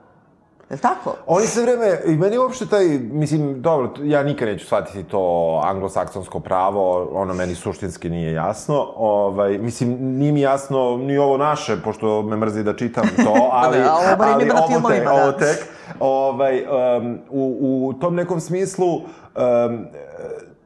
Je 0.69 0.73
li 0.75 0.81
tako? 0.81 1.15
Oni 1.27 1.47
sve 1.47 1.63
vreme, 1.63 1.99
i 2.05 2.17
meni 2.17 2.37
uopšte 2.37 2.65
taj, 2.65 2.85
mislim, 3.11 3.61
dobro, 3.61 3.91
ja 4.03 4.23
nikad 4.23 4.47
neću 4.47 4.65
shvatiti 4.65 5.03
to 5.03 5.61
anglosaksonsko 5.65 6.39
pravo, 6.39 7.09
ono 7.11 7.33
meni 7.33 7.55
suštinski 7.55 8.09
nije 8.09 8.33
jasno, 8.33 8.87
ovaj, 8.95 9.57
mislim, 9.57 9.97
nije 9.99 10.31
mi 10.31 10.41
jasno 10.41 10.97
ni 10.97 11.17
ovo 11.17 11.37
naše, 11.37 11.77
pošto 11.83 12.21
me 12.21 12.37
mrzi 12.37 12.63
da 12.63 12.75
čitam 12.75 13.07
to, 13.23 13.49
ali, 13.63 13.77
a 13.77 13.93
ovo 13.93 14.17
bar 14.17 14.29
ali 14.33 14.45
na 14.45 14.55
ovo, 14.63 14.89
tek, 14.89 15.03
da. 15.03 15.13
ovo 15.13 15.31
tek, 15.31 15.65
ovaj, 15.99 16.63
um, 16.97 17.19
u, 17.29 17.87
u 17.87 17.93
tom 17.93 18.15
nekom 18.15 18.39
smislu, 18.39 18.95
um, 18.95 19.85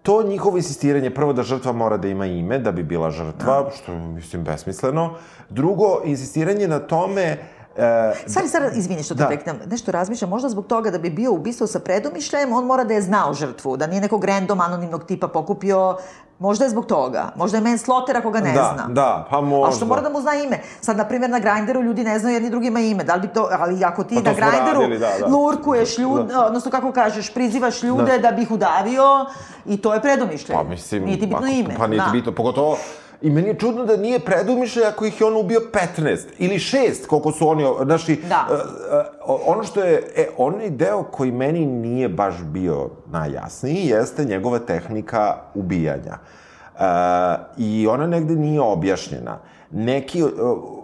to 0.01 0.23
njihovo 0.23 0.57
insistiranje, 0.57 1.09
prvo 1.09 1.33
da 1.33 1.43
žrtva 1.43 1.71
mora 1.71 1.97
da 1.97 2.07
ima 2.07 2.25
ime, 2.25 2.59
da 2.59 2.71
bi 2.71 2.83
bila 2.83 3.11
žrtva, 3.11 3.69
što 3.75 3.91
je, 3.91 3.97
mislim, 3.97 4.43
besmisleno. 4.43 5.13
Drugo, 5.49 6.01
insistiranje 6.05 6.67
na 6.67 6.79
tome 6.79 7.37
E, 7.77 8.13
Stvari, 8.27 8.47
sad, 8.47 8.77
izvini 8.77 9.03
što 9.03 9.15
te 9.15 9.19
Da. 9.19 9.27
preknem, 9.27 9.59
nešto 9.65 9.91
razmišljam, 9.91 10.29
možda 10.29 10.49
zbog 10.49 10.65
toga 10.67 10.91
da 10.91 10.97
bi 10.97 11.09
bio 11.09 11.31
ubistvo 11.31 11.67
sa 11.67 11.79
predomišljajem, 11.79 12.53
on 12.53 12.65
mora 12.65 12.83
da 12.83 12.93
je 12.93 13.01
znao 13.01 13.33
žrtvu, 13.33 13.77
da 13.77 13.87
nije 13.87 14.01
nekog 14.01 14.25
random 14.25 14.61
anonimnog 14.61 15.03
tipa 15.03 15.27
pokupio, 15.27 15.97
možda 16.39 16.65
je 16.65 16.69
zbog 16.69 16.85
toga, 16.85 17.31
možda 17.35 17.57
je 17.57 17.63
manslaughter 17.63 18.17
ako 18.17 18.31
ga 18.31 18.39
ne 18.39 18.53
da, 18.53 18.73
zna. 18.75 18.87
da, 18.89 19.27
pa 19.29 19.41
možda. 19.41 19.69
A 19.69 19.77
što 19.77 19.85
mora 19.85 20.01
da 20.01 20.09
mu 20.09 20.21
zna 20.21 20.35
ime? 20.35 20.59
Sad, 20.81 20.97
na 20.97 21.05
primjer, 21.05 21.31
na 21.31 21.39
Grinderu 21.39 21.81
ljudi 21.81 22.03
ne 22.03 22.19
znaju 22.19 22.33
jedni 22.33 22.49
drugima 22.49 22.79
ime. 22.79 23.03
Da 23.03 23.15
li 23.15 23.21
bi 23.21 23.27
to, 23.27 23.49
ali 23.51 23.83
ako 23.83 24.03
ti 24.03 24.15
Pa 24.15 24.21
na 24.21 24.33
Grinderu 24.33 24.79
radili, 24.81 24.99
da, 24.99 25.11
da. 25.19 25.27
lurkuješ 25.27 25.97
ljude, 25.97 26.37
odnosno 26.37 26.71
kako 26.71 26.91
kažeš, 26.91 27.33
prizivaš 27.33 27.83
ljude 27.83 28.19
da, 28.19 28.31
bi 28.31 28.41
ih 28.41 28.51
udavio 28.51 29.25
i 29.65 29.77
to 29.77 29.93
je 29.93 30.01
predomišljaj. 30.01 30.57
Pa 30.57 30.63
mislim... 30.63 31.03
Nije 31.03 31.15
ti 31.15 31.21
bitno 31.21 31.37
ako- 31.37 31.47
ime. 31.47 31.75
Pa 31.77 31.87
nije 31.87 31.99
ti 32.01 32.05
da. 32.07 32.11
bitno, 32.11 32.31
pogotovo... 32.31 32.77
I 33.21 33.29
meni 33.29 33.47
je 33.47 33.59
čudno 33.59 33.85
da 33.85 33.97
nije 33.97 34.19
predumišljaj 34.19 34.85
ako 34.85 35.05
ih 35.05 35.21
je 35.21 35.27
on 35.27 35.37
ubio 35.37 35.61
15 35.97 36.17
ili 36.37 36.55
6, 36.55 37.07
koliko 37.07 37.31
su 37.31 37.47
oni, 37.47 37.65
znači, 37.85 38.15
Da. 38.15 38.47
e, 38.51 38.53
e, 38.53 39.03
ono 39.45 39.63
što 39.63 39.83
je, 39.83 40.11
e, 40.15 40.27
onaj 40.37 40.69
deo 40.69 41.03
koji 41.03 41.31
meni 41.31 41.65
nije 41.65 42.09
baš 42.09 42.35
bio 42.43 42.89
najjasniji 43.11 43.87
jeste 43.87 44.25
njegova 44.25 44.59
tehnika 44.59 45.35
ubijanja. 45.53 46.17
I 47.57 47.87
ona 47.87 48.07
negde 48.07 48.35
nije 48.35 48.61
objašnjena. 48.61 49.39
Neki, 49.71 50.23
uh, 50.23 50.29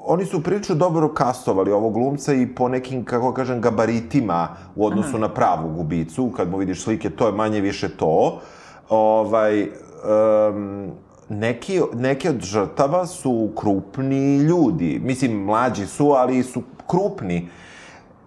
oni 0.06 0.26
su 0.26 0.44
prilično 0.44 0.76
dobro 0.76 1.14
kastovali 1.14 1.72
ovog 1.72 1.94
glumca 1.94 2.34
i 2.34 2.48
po 2.56 2.68
nekim, 2.68 3.06
kako 3.06 3.34
kažem, 3.34 3.62
gabaritima 3.62 4.48
u 4.76 4.86
odnosu 4.86 5.18
na 5.18 5.30
pravu 5.30 5.70
gubicu, 5.70 6.32
kad 6.38 6.50
mu 6.50 6.58
vidiš 6.58 6.84
slike, 6.84 7.10
to 7.10 7.28
je 7.28 7.34
manje 7.34 7.62
više 7.62 7.90
to. 7.90 8.42
Ovaj, 8.90 9.62
um, 9.64 10.92
neki, 11.30 11.82
neki 11.96 12.30
od 12.30 12.42
žrtava 12.42 13.06
su 13.06 13.50
krupni 13.56 14.38
ljudi. 14.38 15.00
Mislim, 15.04 15.44
mlađi 15.44 15.86
su, 15.86 16.12
ali 16.12 16.44
su 16.44 16.64
krupni. 16.88 17.50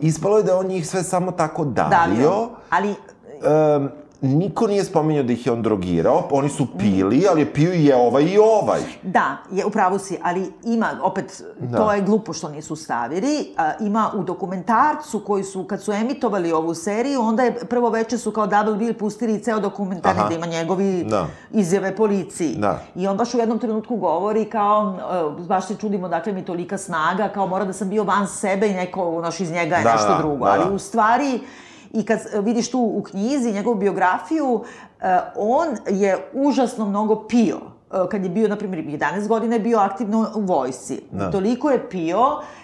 Ispalo 0.00 0.38
je 0.38 0.44
da 0.44 0.58
on 0.58 0.66
njih 0.66 0.88
sve 0.88 1.02
samo 1.02 1.32
tako 1.32 1.64
davio. 1.64 1.90
Davio. 1.90 2.48
Ali 2.70 2.94
Um, 3.42 3.88
niko 4.22 4.66
nije 4.66 4.84
spominjao 4.84 5.24
da 5.24 5.32
ih 5.32 5.46
je 5.46 5.52
on 5.52 5.62
drogirao, 5.62 6.28
oni 6.30 6.48
su 6.48 6.66
pili, 6.78 7.26
ali 7.30 7.40
je 7.40 7.52
pio 7.52 7.72
i 7.72 7.84
je 7.84 7.96
ovaj 7.96 8.22
i 8.24 8.38
ovaj. 8.38 8.80
Da, 9.02 9.36
je, 9.52 9.66
upravo 9.66 9.98
si, 9.98 10.18
ali 10.22 10.52
ima, 10.64 10.90
opet, 11.02 11.42
da. 11.60 11.78
to 11.78 11.92
je 11.92 12.00
glupo 12.00 12.32
što 12.32 12.48
nisu 12.48 12.76
stavili, 12.76 13.54
a, 13.56 13.72
ima 13.80 14.10
u 14.14 14.22
dokumentarcu 14.22 15.20
koji 15.20 15.44
su, 15.44 15.64
kad 15.64 15.82
su 15.82 15.92
emitovali 15.92 16.52
ovu 16.52 16.74
seriju, 16.74 17.20
onda 17.20 17.42
je 17.42 17.54
prvo 17.54 17.90
veče 17.90 18.18
su 18.18 18.30
kao 18.30 18.46
Double 18.46 18.76
Bill 18.76 18.94
pustili 18.94 19.42
ceo 19.42 19.60
dokumentarni 19.60 20.20
Aha. 20.20 20.26
gde 20.26 20.36
ima 20.36 20.46
njegovi 20.46 21.04
Da. 21.04 21.26
izjave 21.52 21.96
policiji. 21.96 22.54
Da. 22.56 22.78
I 22.94 23.08
on 23.08 23.16
baš 23.16 23.34
u 23.34 23.38
jednom 23.38 23.58
trenutku 23.58 23.96
govori 23.96 24.44
kao, 24.44 24.96
e, 25.38 25.44
baš 25.44 25.66
se 25.66 25.76
čudimo, 25.76 26.08
dakle 26.08 26.32
mi 26.32 26.44
tolika 26.44 26.78
snaga, 26.78 27.28
kao 27.28 27.46
mora 27.46 27.64
da 27.64 27.72
sam 27.72 27.88
bio 27.88 28.04
van 28.04 28.28
sebe 28.28 28.68
i 28.68 28.74
neko, 28.74 29.16
znaš, 29.20 29.40
iz 29.40 29.50
njega 29.50 29.76
je 29.76 29.84
Da, 29.84 29.92
nešto 29.92 30.08
da, 30.08 30.18
drugo. 30.18 30.44
da, 30.44 30.50
ali 30.50 30.64
da. 30.64 30.70
u 30.70 30.78
stvari, 30.78 31.40
i 31.92 32.04
kad 32.04 32.18
e, 32.18 32.40
vidiš 32.40 32.70
tu 32.70 32.78
u 32.78 33.02
knjizi 33.02 33.52
njegovu 33.52 33.76
biografiju, 33.76 34.64
e, 35.00 35.18
on 35.36 35.68
je 35.88 36.30
užasno 36.32 36.88
mnogo 36.88 37.26
pio 37.28 37.60
E, 37.92 38.08
kad 38.10 38.24
je 38.24 38.30
bio, 38.30 38.48
na 38.48 38.56
primjer, 38.56 38.84
11 38.84 39.28
godina 39.28 39.54
je 39.54 39.60
bio 39.60 39.78
aktivno 39.78 40.30
u 40.34 40.40
vojsci. 40.40 41.02
Da. 41.10 41.30
Toliko 41.30 41.70
je 41.70 41.90
pio 41.90 42.20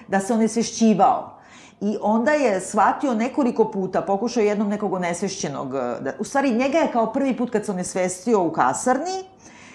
da 0.08 0.20
se 0.20 0.32
on 0.32 0.38
nesvešćivao. 0.38 1.38
I 1.80 1.96
onda 2.02 2.32
je 2.32 2.60
shvatio 2.60 3.14
nekoliko 3.14 3.70
puta, 3.70 4.02
pokušao 4.02 4.40
je 4.40 4.46
jednom 4.46 4.68
nekog 4.68 4.92
onesvešćenog, 4.92 5.72
da, 5.72 6.12
u 6.18 6.24
stvari 6.24 6.50
njega 6.50 6.78
je 6.78 6.92
kao 6.92 7.12
prvi 7.12 7.36
put 7.36 7.50
kad 7.50 7.64
se 7.64 7.72
onesvestio 7.72 8.42
u 8.42 8.50
kasarni, 8.52 9.24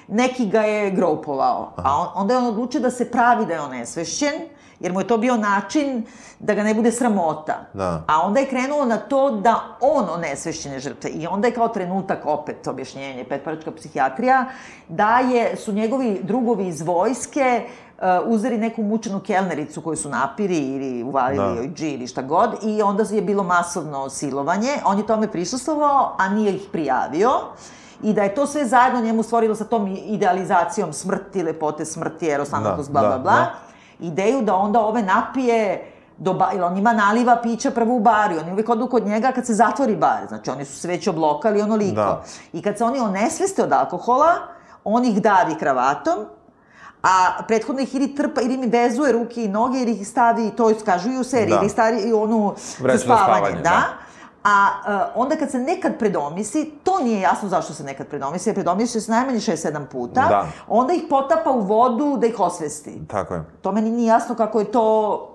neki 0.07 0.45
ga 0.45 0.61
je 0.61 0.91
groupovao. 0.91 1.73
A 1.77 1.97
on, 2.01 2.07
onda 2.15 2.33
je 2.33 2.37
on 2.37 2.45
odlučio 2.45 2.81
da 2.81 2.91
se 2.91 3.11
pravi 3.11 3.45
da 3.45 3.53
je 3.53 3.61
onesvešćen, 3.61 4.33
jer 4.79 4.93
mu 4.93 5.01
je 5.01 5.07
to 5.07 5.17
bio 5.17 5.37
način 5.37 6.03
da 6.39 6.53
ga 6.53 6.63
ne 6.63 6.73
bude 6.73 6.91
sramota. 6.91 7.65
Da. 7.73 8.03
A 8.07 8.21
onda 8.21 8.39
je 8.39 8.45
krenuo 8.45 8.85
na 8.85 8.97
to 8.97 9.31
da 9.31 9.59
on 9.81 10.09
onesvešćene 10.09 10.79
žrtve. 10.79 11.09
I 11.09 11.27
onda 11.27 11.47
je 11.47 11.53
kao 11.53 11.67
trenutak, 11.67 12.25
opet 12.25 12.67
objašnjenje, 12.67 13.23
petparačka 13.29 13.71
psihijatrija, 13.71 14.45
da 14.87 15.19
je, 15.19 15.55
su 15.55 15.71
njegovi 15.73 16.19
drugovi 16.23 16.67
iz 16.67 16.81
vojske 16.81 17.61
uh, 17.97 18.03
uzeli 18.25 18.57
neku 18.57 18.83
mučenu 18.83 19.19
kelnericu 19.19 19.81
koju 19.81 19.97
su 19.97 20.09
napiri 20.09 20.57
ili 20.57 21.03
uvalili 21.03 21.55
Da. 21.55 21.61
joj 21.61 21.69
dži 21.73 21.89
ili 21.89 22.07
šta 22.07 22.21
god 22.21 22.49
i 22.63 22.81
onda 22.81 23.03
je 23.11 23.21
bilo 23.21 23.43
masovno 23.43 24.09
silovanje. 24.09 24.71
On 24.85 24.97
je 24.97 25.07
tome 25.07 25.27
prisustovao, 25.27 26.15
a 26.17 26.29
nije 26.29 26.55
ih 26.55 26.67
prijavio 26.71 27.29
i 28.03 28.13
da 28.13 28.23
je 28.23 28.35
to 28.35 28.47
sve 28.47 28.65
zajedno 28.65 29.01
njemu 29.01 29.23
stvorilo 29.23 29.55
sa 29.55 29.63
tom 29.63 29.87
idealizacijom 30.05 30.93
smrti, 30.93 31.43
lepote 31.43 31.85
smrti, 31.85 32.27
erosanatnost, 32.29 32.91
Da, 32.91 32.99
bla, 32.99 33.01
da, 33.01 33.07
bla, 33.09 33.17
bla, 33.19 33.33
da. 33.33 33.53
ideju 33.99 34.41
da 34.41 34.55
onda 34.55 34.79
ove 34.79 35.01
napije 35.01 35.89
do 36.17 36.33
ba, 36.33 36.49
ili 36.53 36.61
on 36.61 36.73
njima 36.73 36.93
naliva 36.93 37.39
pića 37.43 37.71
prvo 37.71 37.95
u 37.95 37.99
bari, 37.99 38.37
oni 38.37 38.51
uvek 38.51 38.69
odu 38.69 38.87
kod 38.87 39.05
njega 39.07 39.31
kad 39.31 39.45
se 39.45 39.53
zatvori 39.53 39.95
bar, 39.95 40.27
znači 40.27 40.49
oni 40.49 40.65
su 40.65 40.79
se 40.79 40.87
već 40.87 41.07
oblokali 41.07 41.61
onoliko. 41.61 41.95
Da. 41.95 42.23
I 42.53 42.61
kad 42.61 42.77
se 42.77 42.83
oni 42.83 42.99
onesveste 42.99 43.63
od 43.63 43.73
alkohola, 43.73 44.33
on 44.83 45.05
ih 45.05 45.21
davi 45.21 45.55
kravatom, 45.59 46.25
a 47.03 47.43
prethodno 47.47 47.81
ih 47.81 47.95
ili 47.95 48.15
trpa, 48.15 48.41
ili 48.41 48.57
mi 48.57 48.67
vezuje 48.67 49.11
ruke 49.11 49.43
i 49.43 49.47
noge, 49.47 49.79
ili 49.81 49.91
ih 49.91 50.07
stavi, 50.07 50.51
to 50.51 50.71
kažu 50.85 51.09
i 51.11 51.17
u 51.17 51.23
seriji, 51.23 51.49
Da. 51.49 51.59
ili 51.59 51.69
stavi 51.69 52.01
i 52.01 52.13
onu 52.13 52.53
Vreću 52.79 52.99
spavanje, 52.99 53.55
da. 53.55 53.61
da. 53.61 53.81
A 54.43 54.67
uh, 55.15 55.21
onda 55.21 55.35
kad 55.35 55.51
se 55.51 55.59
nekad 55.59 55.97
predomisli, 55.99 56.71
to 56.83 56.99
nije 57.03 57.21
jasno 57.21 57.49
zašto 57.49 57.73
se 57.73 57.83
nekad 57.83 58.07
predomisli, 58.07 58.49
jer 58.49 58.55
predomisli 58.55 59.01
se 59.01 59.11
najmanje 59.11 59.39
6-7 59.39 59.85
puta, 59.85 60.25
Da. 60.29 60.47
onda 60.67 60.93
ih 60.93 61.01
potapa 61.09 61.51
u 61.51 61.59
vodu 61.61 62.17
da 62.17 62.27
ih 62.27 62.39
osvesti. 62.39 63.01
Tako 63.07 63.33
je. 63.33 63.43
To 63.61 63.71
meni 63.71 63.91
nije 63.91 64.07
jasno 64.07 64.35
kako 64.35 64.59
je 64.59 64.65
to... 64.65 65.29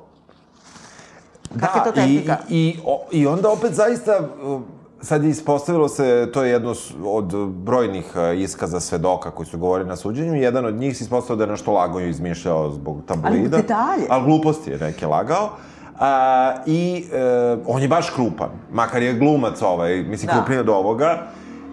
Kakva 1.61 1.81
je 1.81 1.85
to 1.85 1.93
Da, 1.93 2.01
i, 2.03 2.05
tehnika? 2.05 2.37
i, 2.49 2.59
i, 2.59 2.81
o, 2.87 3.01
i 3.11 3.27
onda 3.27 3.51
opet 3.51 3.73
zaista, 3.75 4.21
uh, 4.43 4.61
sad 5.01 5.25
je 5.25 5.31
ispostavilo 5.31 5.89
se, 5.89 6.31
to 6.33 6.43
je 6.45 6.51
jedno 6.51 6.75
od 7.05 7.49
brojnih 7.49 8.13
uh, 8.15 8.41
iskaza 8.41 8.81
svedoka 8.81 9.31
koji 9.31 9.47
su 9.47 9.59
govorili 9.59 9.89
na 9.89 9.97
suđenju, 9.97 10.35
jedan 10.35 10.67
od 10.67 10.75
njih 10.75 10.97
se 10.97 11.05
ispostavilo 11.05 11.37
da 11.37 11.45
je 11.45 11.51
nešto 11.51 11.73
lagao 11.73 12.01
i 12.01 12.09
izmišljao 12.11 12.71
zbog 12.71 13.03
tabloida. 13.07 13.39
Ali 13.39 13.49
detalje. 13.63 14.07
Ali 14.09 14.25
gluposti 14.25 14.71
je 14.71 14.79
neke 14.79 15.07
lagao. 15.07 15.51
A, 16.01 16.13
I 16.67 17.05
e, 17.13 17.19
on 17.67 17.83
je 17.83 17.89
baš 17.89 18.11
krupan, 18.11 18.49
makar 18.73 19.03
je 19.03 19.15
glumac 19.15 19.63
ovaj, 19.63 19.97
mislim, 19.97 20.27
Da. 20.27 20.33
krupniji 20.33 20.59
od 20.59 20.69
ovoga. 20.69 21.27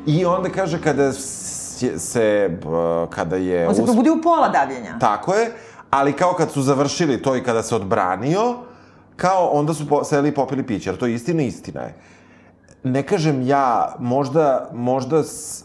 I 0.07 0.26
onda 0.26 0.49
kaže, 0.49 0.82
kada 0.82 1.13
se, 1.13 1.99
se 1.99 2.49
uh, 2.59 2.71
kada 3.09 3.36
je... 3.36 3.67
On 3.67 3.76
se 3.76 3.82
usp- 3.82 3.86
probudi 3.86 4.09
u 4.09 4.21
pola 4.21 4.49
davljenja. 4.49 4.99
Tako 4.99 5.34
je, 5.34 5.51
ali 5.89 6.13
kao 6.13 6.34
kad 6.34 6.51
su 6.51 6.61
završili 6.61 7.21
to 7.21 7.36
i 7.36 7.43
kada 7.43 7.63
se 7.63 7.76
odbranio, 7.76 8.55
kao 9.15 9.47
onda 9.47 9.73
su 9.73 9.88
po, 9.88 10.03
seli 10.03 10.30
i 10.30 10.34
popili 10.34 10.63
piće, 10.63 10.89
jer 10.89 10.97
to 10.97 11.05
je 11.05 11.13
istina, 11.13 11.43
istina 11.43 11.82
je. 11.82 11.93
Ne 12.84 13.03
kažem 13.03 13.41
ja, 13.41 13.95
možda, 13.99 14.69
možda, 14.73 15.23
s- 15.23 15.64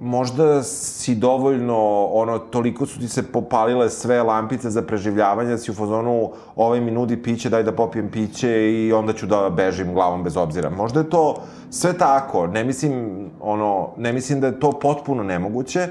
možda 0.00 0.62
si 0.62 1.14
dovoljno, 1.14 2.04
ono, 2.04 2.38
toliko 2.38 2.86
su 2.86 2.98
ti 2.98 3.08
se 3.08 3.22
popalile 3.22 3.90
sve 3.90 4.22
lampice 4.22 4.70
za 4.70 4.82
preživljavanje, 4.82 5.50
da 5.50 5.58
si 5.58 5.70
u 5.70 5.74
fazonu, 5.74 6.30
ovaj 6.56 6.80
mi 6.80 6.90
nudi 6.90 7.22
piće, 7.22 7.50
daj 7.50 7.62
da 7.62 7.72
popijem 7.72 8.10
piće 8.10 8.72
i 8.72 8.92
onda 8.92 9.12
ću 9.12 9.26
da 9.26 9.50
bežim 9.50 9.94
glavom 9.94 10.24
bez 10.24 10.36
obzira. 10.36 10.70
Možda 10.70 11.00
je 11.00 11.10
to 11.10 11.36
sve 11.70 11.92
tako, 11.98 12.46
ne 12.46 12.64
mislim, 12.64 13.24
ono, 13.40 13.88
ne 13.96 14.12
mislim 14.12 14.40
da 14.40 14.46
je 14.46 14.60
to 14.60 14.72
potpuno 14.72 15.22
nemoguće, 15.22 15.88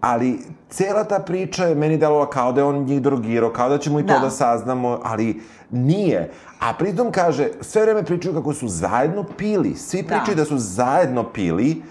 ali 0.00 0.38
cela 0.70 1.04
ta 1.04 1.18
priča 1.18 1.64
je 1.64 1.74
meni 1.74 1.96
delovala 1.96 2.30
kao 2.30 2.52
da 2.52 2.60
je 2.60 2.64
on 2.64 2.84
njih 2.84 3.02
drogirao, 3.02 3.50
kao 3.50 3.68
da 3.68 3.78
ćemo 3.78 4.00
i 4.00 4.06
to 4.06 4.12
Da. 4.12 4.18
da 4.18 4.30
saznamo, 4.30 5.00
ali 5.02 5.40
nije. 5.70 6.30
A 6.60 6.72
pritom 6.78 7.12
kaže, 7.12 7.48
sve 7.60 7.82
vreme 7.82 8.02
pričaju 8.04 8.34
kako 8.34 8.52
su 8.52 8.68
zajedno 8.68 9.24
pili, 9.38 9.74
svi 9.74 10.02
Da. 10.02 10.08
pričaju 10.08 10.36
da 10.36 10.44
su 10.44 10.58
zajedno 10.58 11.24
pili 11.24 11.82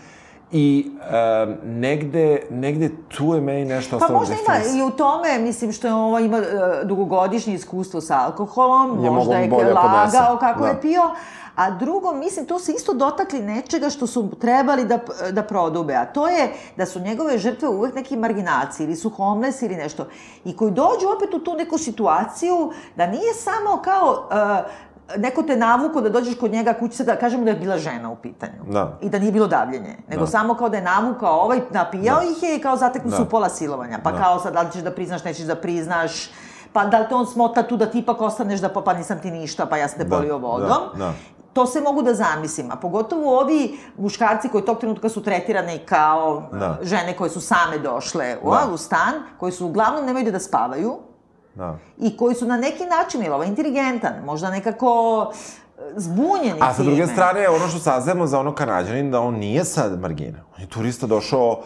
i 0.51 0.91
um, 0.91 1.55
negde, 1.63 2.41
negde 2.49 2.89
tu 3.17 3.33
je 3.33 3.41
meni 3.41 3.65
nešto 3.65 3.99
Pa 3.99 4.05
ostalo 4.05 4.19
možda 4.19 4.35
bez 4.47 4.73
ima 4.73 4.79
i 4.79 4.87
u 4.87 4.91
tome, 4.91 5.39
mislim 5.39 5.71
što 5.71 5.87
je 5.87 5.93
ovo 5.93 6.19
ima 6.19 6.37
uh, 6.37 6.43
dugogodišnje 6.87 7.53
iskustvo 7.53 8.01
sa 8.01 8.19
alkoholom, 8.25 9.03
Je 9.03 9.11
možda 9.11 9.35
je 9.35 9.73
lagao 9.73 10.37
kako 10.39 10.59
Da. 10.61 10.67
je 10.67 10.81
pio, 10.81 11.01
a 11.55 11.71
drugo, 11.71 12.13
mislim, 12.13 12.45
to 12.45 12.59
se 12.59 12.71
isto 12.71 12.93
dotakli 12.93 13.39
nečega 13.39 13.89
što 13.89 14.07
su 14.07 14.29
trebali 14.41 14.85
da, 14.85 14.99
da 15.31 15.43
prodube, 15.43 15.95
a 15.95 16.05
to 16.05 16.27
je 16.27 16.53
da 16.77 16.85
su 16.85 16.99
njegove 16.99 17.37
žrtve 17.37 17.67
uvek 17.69 17.95
neki 17.95 18.17
marginalci 18.17 18.83
ili 18.83 18.95
su 18.95 19.09
homeless 19.09 19.61
ili 19.61 19.75
nešto, 19.75 20.07
i 20.45 20.55
koji 20.55 20.71
dođu 20.71 21.07
opet 21.17 21.33
u 21.33 21.39
tu 21.39 21.53
neku 21.55 21.77
situaciju 21.77 22.71
da 22.95 23.07
nije 23.07 23.33
samo 23.33 23.81
kao... 23.83 24.27
Uh, 24.31 24.90
neko 25.17 25.43
te 25.43 25.55
navuko 25.55 26.01
da 26.01 26.09
dođeš 26.09 26.35
kod 26.35 26.51
njega 26.51 26.73
kući 26.73 26.95
se 26.95 27.03
da 27.03 27.15
kažemo 27.15 27.43
da 27.43 27.49
je 27.49 27.55
bila 27.55 27.77
žena 27.77 28.09
u 28.09 28.15
pitanju. 28.15 28.63
Da. 28.67 28.97
I 29.01 29.09
da 29.09 29.19
nije 29.19 29.31
bilo 29.31 29.47
davljenje. 29.47 29.97
Nego 30.07 30.21
Da. 30.21 30.27
samo 30.27 30.53
kao 30.53 30.69
da 30.69 30.77
je 30.77 30.83
navukao 30.83 31.35
ovaj, 31.35 31.59
napijao 31.71 32.15
Da. 32.17 32.25
ih 32.25 32.43
je 32.43 32.55
i 32.55 32.61
kao 32.61 32.75
zateknu 32.77 33.09
Da. 33.09 33.17
su 33.17 33.25
pola 33.25 33.49
silovanja. 33.49 33.99
Pa 33.99 34.11
Da. 34.11 34.17
kao 34.17 34.39
sad, 34.39 34.53
da 34.53 34.61
li 34.61 34.71
ćeš 34.71 34.81
da 34.81 34.91
priznaš, 34.91 35.23
nećeš 35.23 35.45
da 35.45 35.55
priznaš, 35.55 36.29
pa 36.73 36.85
da 36.85 36.99
li 36.99 37.05
te 37.09 37.15
on 37.15 37.25
smota 37.25 37.63
tu 37.63 37.77
da 37.77 37.85
ti 37.85 37.99
ipak 37.99 38.21
ostaneš 38.21 38.59
da 38.59 38.69
pa, 38.69 38.81
pa 38.81 38.93
nisam 38.93 39.19
ti 39.19 39.31
ništa, 39.31 39.65
pa 39.65 39.77
ja 39.77 39.87
sam 39.87 39.97
te 39.97 40.03
Da, 40.03 40.15
polio 40.15 40.37
vodom. 40.37 40.67
da, 40.69 40.97
da. 40.97 41.13
To 41.53 41.65
se 41.65 41.81
mogu 41.81 42.01
da 42.01 42.13
zamislim, 42.13 42.71
a 42.71 42.75
pogotovo 42.75 43.39
ovi 43.39 43.79
muškarci 43.97 44.49
koji 44.49 44.65
tog 44.65 44.79
trenutka 44.79 45.09
su 45.09 45.23
tretirani 45.23 45.79
kao 45.79 46.43
Da. 46.51 46.77
žene 46.81 47.13
koje 47.13 47.29
su 47.29 47.41
same 47.41 47.77
došle 47.77 48.37
u, 48.43 48.51
Da. 48.51 48.67
u 48.73 48.77
stan, 48.77 49.13
koji 49.37 49.51
su 49.51 49.65
uglavnom 49.65 50.05
nemaju 50.05 50.31
da 50.31 50.39
spavaju 50.39 50.93
Da. 51.55 51.77
i 51.97 52.17
koji 52.17 52.35
su 52.35 52.45
na 52.45 52.57
neki 52.57 52.85
način, 52.85 53.21
ili 53.21 53.33
ovaj 53.33 53.47
inteligentan, 53.47 54.13
možda 54.25 54.49
nekako 54.49 55.31
e, 55.77 55.81
zbunjeni 55.95 56.59
A 56.59 56.73
sa 56.73 56.83
druge 56.83 57.01
time. 57.01 57.13
strane, 57.13 57.49
ono 57.49 57.67
što 57.67 57.79
saznajemo 57.79 58.27
za 58.27 58.39
ono 58.39 58.55
kanadjanin, 58.55 59.11
da 59.11 59.19
on 59.19 59.35
nije 59.35 59.65
sad 59.65 59.99
margina. 59.99 60.37
On 60.55 60.61
je 60.61 60.67
turista 60.67 61.07
došao, 61.07 61.61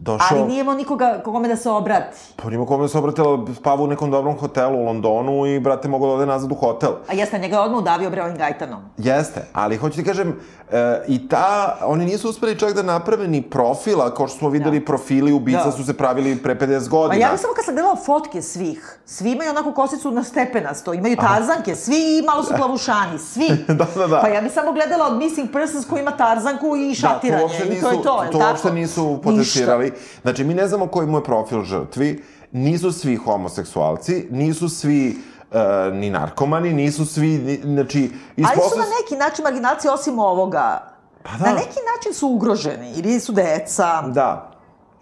došao... 0.00 0.26
Ali 0.30 0.44
nije 0.44 0.60
imao 0.60 0.74
nikoga 0.74 1.20
kome 1.24 1.48
da 1.48 1.56
se 1.56 1.70
obrati. 1.70 2.16
Pa 2.36 2.50
nima 2.50 2.66
kome 2.66 2.88
se 2.88 2.98
obratila, 2.98 3.26
spava 3.54 3.82
u 3.82 3.86
nekom 3.86 4.10
dobrom 4.10 4.38
hotelu 4.38 4.78
u 4.78 4.84
Londonu 4.84 5.46
i, 5.46 5.60
brate, 5.60 5.88
mogu 5.88 6.06
da 6.06 6.12
ode 6.12 6.26
nazad 6.26 6.52
u 6.52 6.56
hotel. 6.56 6.90
A 7.08 7.14
jeste, 7.14 7.38
njega 7.38 7.56
je 7.56 7.62
odmah 7.62 7.78
udavio 7.78 8.10
bre 8.10 8.22
ovim 8.22 8.36
gajtanom. 8.36 8.82
Jeste, 8.98 9.46
ali 9.52 9.76
hoću 9.76 9.96
ti 9.96 10.04
kažem, 10.04 10.40
e, 10.70 11.04
i 11.08 11.28
ta, 11.28 11.50
oni 11.84 12.04
nisu 12.04 12.30
uspeli 12.30 12.58
čak 12.58 12.72
da 12.72 12.82
naprave 12.84 13.28
ni 13.28 13.42
profila, 13.42 14.14
kao 14.14 14.28
što 14.28 14.38
smo 14.38 14.48
videli, 14.48 14.78
Da. 14.80 14.84
profili 14.86 15.32
ubica 15.32 15.64
Da. 15.64 15.72
su 15.72 15.84
se 15.84 15.92
pravili 15.94 16.36
pre 16.36 16.54
50 16.56 16.88
godina. 16.88 17.08
Pa 17.10 17.26
ja 17.26 17.30
bih 17.30 17.40
samo 17.40 17.54
kad 17.54 17.64
sam 17.64 17.74
gledala 17.74 17.96
fotke 17.96 18.42
svih, 18.42 18.98
svi 19.06 19.30
imaju 19.30 19.50
onako 19.50 19.72
kosicu 19.72 20.10
na 20.10 20.24
stepenasto, 20.24 20.94
imaju 20.94 21.16
tarzanke, 21.18 21.74
svi 21.76 21.94
i 22.18 22.26
malo 22.26 22.42
su 22.42 22.52
plavušani, 22.56 23.18
svi. 23.20 23.48
Da, 23.70 23.86
da, 23.96 24.06
da. 24.06 24.20
Pa 24.20 24.28
ja 24.28 24.40
bih 24.40 24.52
samo 24.52 24.72
gledala 24.72 25.06
od 25.06 25.16
Missing 25.16 25.52
Persons 25.52 25.86
koji 25.86 26.00
ima 26.00 26.10
tarzanku 26.10 26.76
i 26.78 26.94
šatiranje. 26.94 27.42
uopšte 27.42 27.58
I 27.58 27.80
to 27.80 27.88
je 27.88 27.92
nisu- 27.92 28.02
to, 28.02 28.22
je 28.22 28.30
to 28.30 28.38
uopšte 28.38 28.72
nisu 28.72 29.18
potencirali. 29.22 29.89
Stvari. 29.90 30.20
Znači, 30.22 30.44
mi 30.44 30.54
ne 30.54 30.68
znamo 30.68 30.86
koji 30.86 31.06
mu 31.06 31.18
je 31.18 31.24
profil 31.24 31.62
žrtvi, 31.62 32.22
nisu 32.52 32.92
svi 32.92 33.16
homoseksualci, 33.16 34.26
nisu 34.30 34.68
svi 34.68 35.18
e, 35.52 35.90
ni 35.92 36.10
narkomani, 36.10 36.72
nisu 36.72 37.06
svi, 37.06 37.38
ni, 37.38 37.60
znači... 37.64 38.10
Ali 38.36 38.60
su 38.72 38.78
na 38.78 38.84
neki 39.00 39.16
način 39.16 39.42
marginalci 39.42 39.88
osim 39.88 40.18
ovoga. 40.18 40.90
Pa 41.22 41.30
da. 41.30 41.44
Na 41.44 41.52
neki 41.52 41.78
način 41.96 42.14
su 42.14 42.28
ugroženi, 42.28 42.92
ili 42.96 43.20
su 43.20 43.32
deca. 43.32 44.02
Da. 44.02 44.49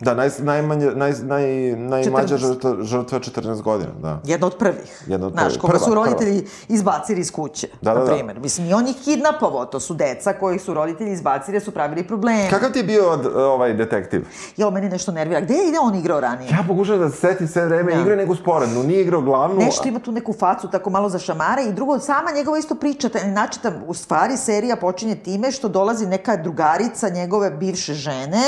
Da, 0.01 0.15
naj, 0.15 0.31
najmanje, 0.39 0.87
naj, 0.87 1.13
naj, 1.23 1.47
najmlađa 1.77 2.37
14. 2.37 2.39
žrtva, 2.39 2.77
žrtva 2.83 3.17
je 3.19 3.23
14 3.23 3.63
godina, 3.63 3.91
da. 4.03 4.21
Jedna 4.25 4.47
od 4.47 4.57
prvih. 4.57 5.03
Jedna 5.07 5.27
od 5.27 5.33
Znaš, 5.33 5.45
prvih. 5.45 5.61
koga 5.61 5.71
Prva, 5.71 5.79
su 5.81 5.91
prva. 5.91 6.05
roditelji 6.05 6.45
izbacili 6.69 7.21
iz 7.21 7.33
kuće, 7.33 7.69
Da, 7.83 7.95
da, 7.95 7.99
na 7.99 8.05
da. 8.05 8.13
primjer. 8.13 8.41
Mislim, 8.41 8.67
i 8.67 8.75
on 8.75 8.89
ih 8.89 8.97
kidnapovao, 8.97 9.67
to 9.67 9.81
su 9.81 9.95
deca 9.95 10.33
koji 10.33 10.59
su 10.59 10.75
roditelji 10.75 11.13
izbacili 11.13 11.55
jer 11.55 11.63
su 11.63 11.71
pravili 11.71 12.07
probleme. 12.07 12.51
Kakav 12.51 12.73
ti 12.73 12.79
je 12.79 12.85
bio 12.85 13.11
od, 13.11 13.27
ovaj 13.27 13.75
detektiv? 13.75 14.27
Jo, 14.57 14.71
meni 14.71 14.89
nešto 14.89 15.13
nervira. 15.13 15.41
Gde 15.41 15.55
je 15.55 15.81
on 15.81 15.95
igrao 15.95 16.21
ranije? 16.21 16.51
Ja 16.51 16.65
pokušam 16.69 16.99
da 16.99 17.11
se 17.11 17.17
setim 17.17 17.49
sve 17.49 17.67
vreme, 17.67 17.95
Da. 17.95 18.01
igra 18.01 18.17
neku 18.17 18.35
sporednu, 18.35 18.83
nije 18.83 19.01
igrao 19.03 19.21
glavnu. 19.21 19.57
Nešto 19.57 19.89
ima 19.89 19.99
tu 19.99 20.13
neku 20.13 20.33
facu 20.33 20.71
tako 20.71 20.91
malo 20.91 21.09
za 21.09 21.19
šamare 21.19 21.63
i 21.65 21.73
drugo, 21.73 21.99
sama 21.99 22.31
njegova 22.31 22.59
isto 22.59 22.75
priča, 22.75 23.09
da 23.09 23.49
u 23.87 23.95
stvari 23.95 24.37
serija 24.37 24.77
počinje 24.77 25.17
time 25.17 25.53
što 25.53 25.69
dolazi 25.69 26.07
neka 26.07 26.37
drugarica 26.37 27.09
njegove 27.09 27.51
bivše 27.51 27.95
žene 27.95 28.43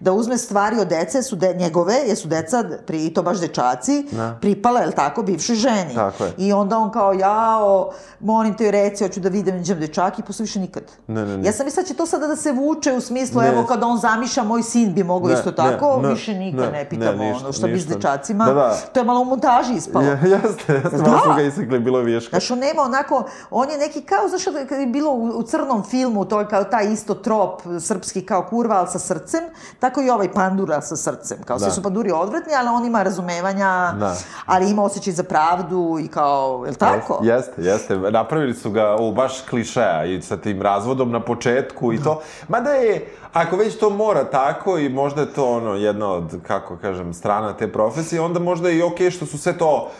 da 0.00 0.12
uzme 0.12 0.38
stvari 0.38 0.78
od 0.78 0.88
dece, 0.88 1.22
su 1.22 1.36
de, 1.36 1.54
njegove, 1.54 1.94
jesu 1.96 2.28
deca, 2.28 2.64
pri, 2.86 3.06
i 3.06 3.14
to 3.14 3.22
baš 3.22 3.38
dečaci, 3.38 4.06
Da. 4.12 4.38
pripala, 4.40 4.80
je 4.80 4.90
tako, 4.90 5.22
bivšoj 5.22 5.56
ženi. 5.56 5.94
Tako 5.94 6.24
je. 6.24 6.32
I 6.38 6.52
onda 6.52 6.78
on 6.78 6.90
kao, 6.90 7.12
jao, 7.12 7.90
molim 8.20 8.56
te 8.56 8.70
reci, 8.70 9.04
hoću 9.04 9.20
da 9.20 9.28
vidim, 9.28 9.54
neđem 9.54 9.80
dečaki, 9.80 10.20
i 10.20 10.24
posle 10.24 10.42
više 10.42 10.60
nikad. 10.60 10.82
Ne, 11.06 11.26
ne, 11.26 11.36
ne. 11.36 11.46
Ja 11.46 11.52
sam 11.52 11.66
mislila 11.66 11.82
da 11.82 11.88
će 11.88 11.94
to 11.94 12.06
sada 12.06 12.26
da 12.26 12.36
se 12.36 12.52
vuče 12.52 12.92
u 12.92 13.00
smislu, 13.00 13.40
Ne. 13.40 13.48
evo, 13.48 13.64
kada 13.64 13.86
on 13.86 13.98
zamišlja, 13.98 14.42
moj 14.42 14.62
sin 14.62 14.94
bi 14.94 15.04
mogao 15.04 15.28
Ne, 15.28 15.34
isto 15.34 15.50
ne, 15.50 15.56
tako, 15.56 16.00
ne, 16.02 16.08
više 16.08 16.34
nikad 16.34 16.60
ne, 16.62 16.70
ne, 16.72 16.88
pitamo 16.88 17.12
ne, 17.14 17.28
ništa, 17.28 17.44
ono, 17.44 17.52
što 17.52 17.66
bi 17.66 17.72
s 17.72 17.76
ništa. 17.76 17.94
dečacima. 17.94 18.44
Da, 18.44 18.52
da. 18.54 18.76
To 18.92 19.00
je 19.00 19.04
malo 19.04 19.20
u 19.20 19.24
montaži 19.24 19.74
ispalo. 19.74 20.04
Ja, 20.04 20.12
jeste, 20.26 20.72
jeste, 20.74 20.90
Da. 20.90 21.02
malo 21.02 21.18
su 21.20 21.34
ga 21.36 21.42
isekli, 21.42 21.78
bilo 21.80 21.98
je 21.98 22.04
viška. 22.06 22.30
Znaš, 22.30 22.50
on 22.50 22.58
nema 22.58 22.82
onako, 22.82 23.22
on 23.50 23.70
je 23.70 23.78
neki 23.78 24.02
kao, 24.02 24.28
znaš, 24.28 24.42
kad 24.68 24.80
je 24.80 24.86
bilo 24.86 25.10
u, 25.10 25.24
u 25.24 25.42
crnom 25.42 25.84
filmu, 25.84 26.24
to 26.24 26.40
je 26.40 26.48
kao 26.48 26.64
taj 26.64 26.92
isto 26.92 27.14
trop 27.14 27.50
srpski 27.80 28.22
kao 28.22 28.46
kurva, 28.50 28.76
ali 28.76 28.88
sa 28.88 28.98
srcem, 28.98 29.40
tako 29.80 29.89
i 29.98 30.10
ovaj 30.10 30.32
pandura 30.32 30.80
sa 30.80 30.96
srcem. 30.96 31.38
Kao 31.44 31.58
Da. 31.58 31.64
svi 31.64 31.72
su 31.72 31.82
panduri 31.82 32.10
odvratni, 32.12 32.52
ali 32.54 32.68
on 32.68 32.84
ima 32.84 33.02
razumevanja, 33.02 33.92
Da. 33.98 34.16
ali 34.46 34.70
ima 34.70 34.82
osjećaj 34.82 35.12
za 35.12 35.22
pravdu 35.22 35.98
i 36.00 36.08
kao, 36.08 36.62
je 36.64 36.70
li 36.70 36.76
tako? 36.76 37.20
Jeste, 37.22 37.62
jeste. 37.62 37.96
Napravili 37.96 38.54
su 38.54 38.70
ga 38.70 38.96
u 38.96 39.12
baš 39.12 39.40
klišeja 39.40 40.04
i 40.04 40.22
sa 40.22 40.36
tim 40.36 40.62
razvodom 40.62 41.10
na 41.10 41.20
početku 41.20 41.92
i 41.92 42.02
to. 42.02 42.20
Mada 42.48 42.70
je, 42.70 43.06
ako 43.32 43.56
već 43.56 43.78
to 43.78 43.90
mora 43.90 44.24
tako 44.24 44.78
i 44.78 44.88
možda 44.88 45.20
je 45.20 45.32
to 45.32 45.50
ono 45.56 45.74
jedna 45.74 46.12
od, 46.12 46.38
kako 46.46 46.76
kažem, 46.76 47.14
strana 47.14 47.52
te 47.52 47.72
profesije, 47.72 48.20
onda 48.20 48.38
možda 48.40 48.68
je 48.68 48.78
i 48.78 48.82
okej 48.82 49.10
što 49.10 49.26
su 49.26 49.38
sve 49.38 49.58
to 49.58 49.90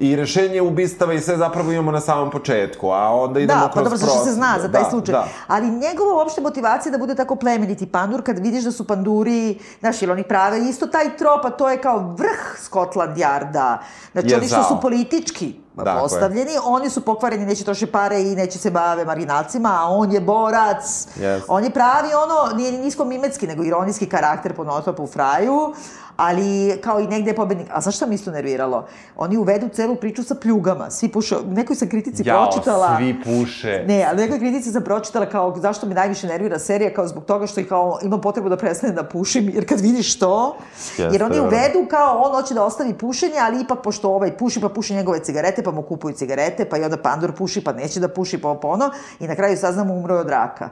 i 0.00 0.16
rešenje 0.16 0.62
ubistava 0.62 1.12
i 1.12 1.20
sve 1.20 1.36
zapravo 1.36 1.72
imamo 1.72 1.90
na 1.90 2.00
samom 2.00 2.30
početku, 2.30 2.90
a 2.90 3.14
onda 3.14 3.40
idemo 3.40 3.60
Da, 3.60 3.66
pa 3.66 3.72
kroz 3.72 3.84
dobro, 3.84 3.98
zašto 3.98 4.24
se 4.24 4.32
zna 4.32 4.56
za 4.62 4.72
taj 4.72 4.82
Da, 4.82 4.90
slučaj. 4.90 5.12
Da, 5.12 5.28
Ali 5.46 5.70
njegova 5.70 6.14
uopšte 6.14 6.40
motivacija 6.40 6.92
da 6.92 6.98
bude 6.98 7.14
tako 7.14 7.36
plemeniti 7.36 7.86
pandur, 7.86 8.22
kad 8.22 8.38
vidiš 8.38 8.64
da 8.64 8.72
su 8.72 8.86
panduri, 8.86 9.58
znaš, 9.80 10.02
ili 10.02 10.12
oni 10.12 10.22
prave 10.22 10.60
isto 10.60 10.86
taj 10.86 11.16
trop, 11.16 11.44
a 11.44 11.50
to 11.50 11.70
je 11.70 11.80
kao 11.80 12.14
vrh 12.18 12.56
Scotland 12.58 13.16
Yarda. 13.16 13.76
Znači, 14.12 14.28
Je 14.28 14.36
oni 14.36 14.46
što 14.48 14.62
su 14.64 14.80
politički 14.82 15.54
je. 15.76 16.00
postavljeni, 16.00 16.52
oni 16.64 16.90
su 16.90 17.00
pokvareni, 17.00 17.46
neće 17.46 17.64
troše 17.64 17.86
pare 17.86 18.22
i 18.22 18.36
neće 18.36 18.58
se 18.58 18.70
bave 18.70 19.04
marginalcima, 19.04 19.78
a 19.80 19.88
on 19.88 20.12
je 20.12 20.20
borac. 20.20 21.06
Yes. 21.16 21.40
On 21.48 21.64
je 21.64 21.70
pravi 21.70 22.08
ono, 22.14 22.56
nije 22.56 22.72
ni 22.72 22.78
nisko 22.78 23.04
mimetski, 23.04 23.46
nego 23.46 23.64
ironijski 23.64 24.06
karakter 24.06 24.54
po 24.54 24.64
notopu 24.64 25.06
fraju, 25.06 25.74
ali 26.18 26.78
kao 26.80 27.00
i 27.00 27.06
negde 27.06 27.30
je 27.30 27.34
pobednik. 27.36 27.66
A 27.72 27.80
znaš 27.80 27.96
šta 27.96 28.06
mi 28.06 28.14
isto 28.14 28.30
nerviralo? 28.30 28.86
Oni 29.16 29.36
uvedu 29.36 29.68
celu 29.68 29.96
priču 29.96 30.22
sa 30.24 30.34
pljugama. 30.34 30.90
Svi 30.90 31.08
puše, 31.08 31.36
nekoj 31.46 31.76
sam 31.76 31.88
kritici 31.88 32.22
Jao, 32.26 32.44
pročitala... 32.44 32.96
svi 32.96 33.16
puše. 33.24 33.84
Ne, 33.88 34.04
ali 34.08 34.16
nekoj 34.22 34.38
kritici 34.38 34.72
sam 34.72 34.84
pročitala 34.84 35.26
kao 35.26 35.54
zašto 35.56 35.86
me 35.86 35.94
najviše 35.94 36.26
nervira 36.26 36.58
serija, 36.58 36.94
kao 36.94 37.08
zbog 37.08 37.24
toga 37.24 37.46
što 37.46 37.60
i 37.60 37.64
kao 37.64 37.98
imam 38.02 38.20
potrebu 38.20 38.48
da 38.48 38.56
prestanem 38.56 38.96
da 38.96 39.04
pušim, 39.04 39.50
jer 39.54 39.68
kad 39.68 39.80
vidiš 39.80 40.18
to, 40.18 40.56
Jeste, 40.98 41.08
jer 41.12 41.22
oni 41.22 41.36
da. 41.36 41.42
uvedu 41.42 41.86
kao 41.90 42.22
on 42.24 42.32
hoće 42.32 42.54
da 42.54 42.64
ostavi 42.64 42.94
pušenje, 42.94 43.38
ali 43.40 43.60
ipak 43.60 43.82
pošto 43.82 44.10
ovaj 44.10 44.36
puši, 44.36 44.60
pa 44.60 44.68
puši 44.68 44.94
njegove 44.94 45.18
cigarete, 45.24 45.62
pa 45.62 45.70
mu 45.70 45.82
kupuju 45.82 46.14
cigarete, 46.14 46.64
pa 46.64 46.78
i 46.78 46.84
onda 46.84 46.96
pandur 46.96 47.32
puši, 47.32 47.64
pa 47.64 47.72
neće 47.72 48.00
da 48.00 48.08
puši, 48.08 48.38
pa 48.38 48.58
pa 48.62 48.68
ono, 48.68 48.90
i 49.20 49.28
na 49.28 49.34
kraju 49.34 49.56
saznamo 49.56 49.94
umro 49.94 50.14
je 50.14 50.20
od 50.20 50.28
raka. 50.28 50.70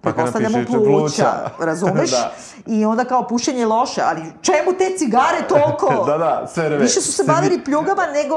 Pa 0.00 0.12
Pretpostavljamo 0.12 0.58
napiše 0.58 0.78
pluća, 0.78 1.32
razumeš? 1.60 2.10
Da. 2.10 2.32
I 2.66 2.84
onda 2.84 3.04
kao 3.04 3.28
pušenje 3.28 3.58
je 3.58 3.66
loše, 3.66 4.02
ali 4.02 4.20
čemu 4.42 4.72
te 4.78 4.96
cigare 4.98 5.48
toliko? 5.48 6.04
Da, 6.06 6.18
da, 6.18 6.46
sve. 6.46 6.68
Više 6.68 7.00
su 7.00 7.12
se 7.12 7.24
bavili 7.24 7.56
vi- 7.56 7.64
pljugama 7.64 8.06
nego 8.06 8.36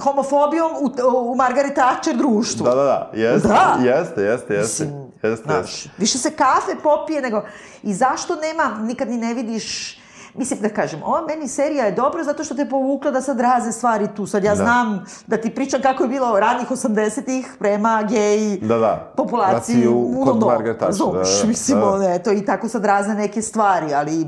homofobijom 0.00 0.70
u, 0.72 0.90
u 1.22 1.34
Margaret 1.36 1.74
Thatcher 1.74 2.16
društvu. 2.16 2.64
Da, 2.64 2.70
da, 2.70 2.84
da, 2.84 3.10
jeste, 3.14 3.48
Da. 3.48 3.76
jeste, 3.80 4.22
jeste, 4.22 4.54
jeste, 4.54 4.84
Mislim, 4.84 5.10
jeste, 5.22 5.52
jeste. 5.54 5.88
Više 5.98 6.18
se 6.18 6.30
kafe 6.30 6.72
popije 6.82 7.20
nego... 7.22 7.42
I 7.82 7.94
zašto 7.94 8.36
nema, 8.36 8.78
nikad 8.80 9.08
ni 9.10 9.16
ne 9.16 9.34
vidiš... 9.34 9.98
Mislim 10.36 10.60
da 10.60 10.68
kažem, 10.68 11.02
ova 11.02 11.20
meni 11.22 11.48
serija 11.48 11.84
je 11.84 11.92
dobra 11.92 12.24
zato 12.24 12.44
što 12.44 12.54
te 12.54 12.66
povukla 12.66 13.10
da 13.10 13.20
sad 13.20 13.40
raze 13.40 13.72
stvari 13.72 14.08
tu. 14.16 14.26
Sad 14.26 14.44
ja 14.44 14.50
Da. 14.50 14.56
znam 14.56 15.04
da 15.26 15.36
ti 15.36 15.50
pričam 15.50 15.82
kako 15.82 16.02
je 16.02 16.08
bilo 16.08 16.40
ranih 16.40 16.70
80-ih 16.70 17.56
prema 17.58 18.02
gej 18.02 18.56
Da, 18.58 18.78
da. 18.78 19.12
populaciji 19.16 19.74
Raciju 19.74 19.92
u 19.92 20.14
kod 20.14 20.28
Londonu. 20.28 20.52
Margaret 20.52 20.78
Thatcher, 20.78 21.06
da, 21.06 21.18
Razumeš, 21.18 21.42
da, 21.42 21.48
mislim, 21.48 21.80
da. 21.80 21.86
ono, 21.86 22.04
eto, 22.04 22.32
i 22.32 22.44
tako 22.44 22.68
sad 22.68 22.84
razne 22.84 23.14
neke 23.14 23.42
stvari, 23.42 23.94
ali 23.94 24.26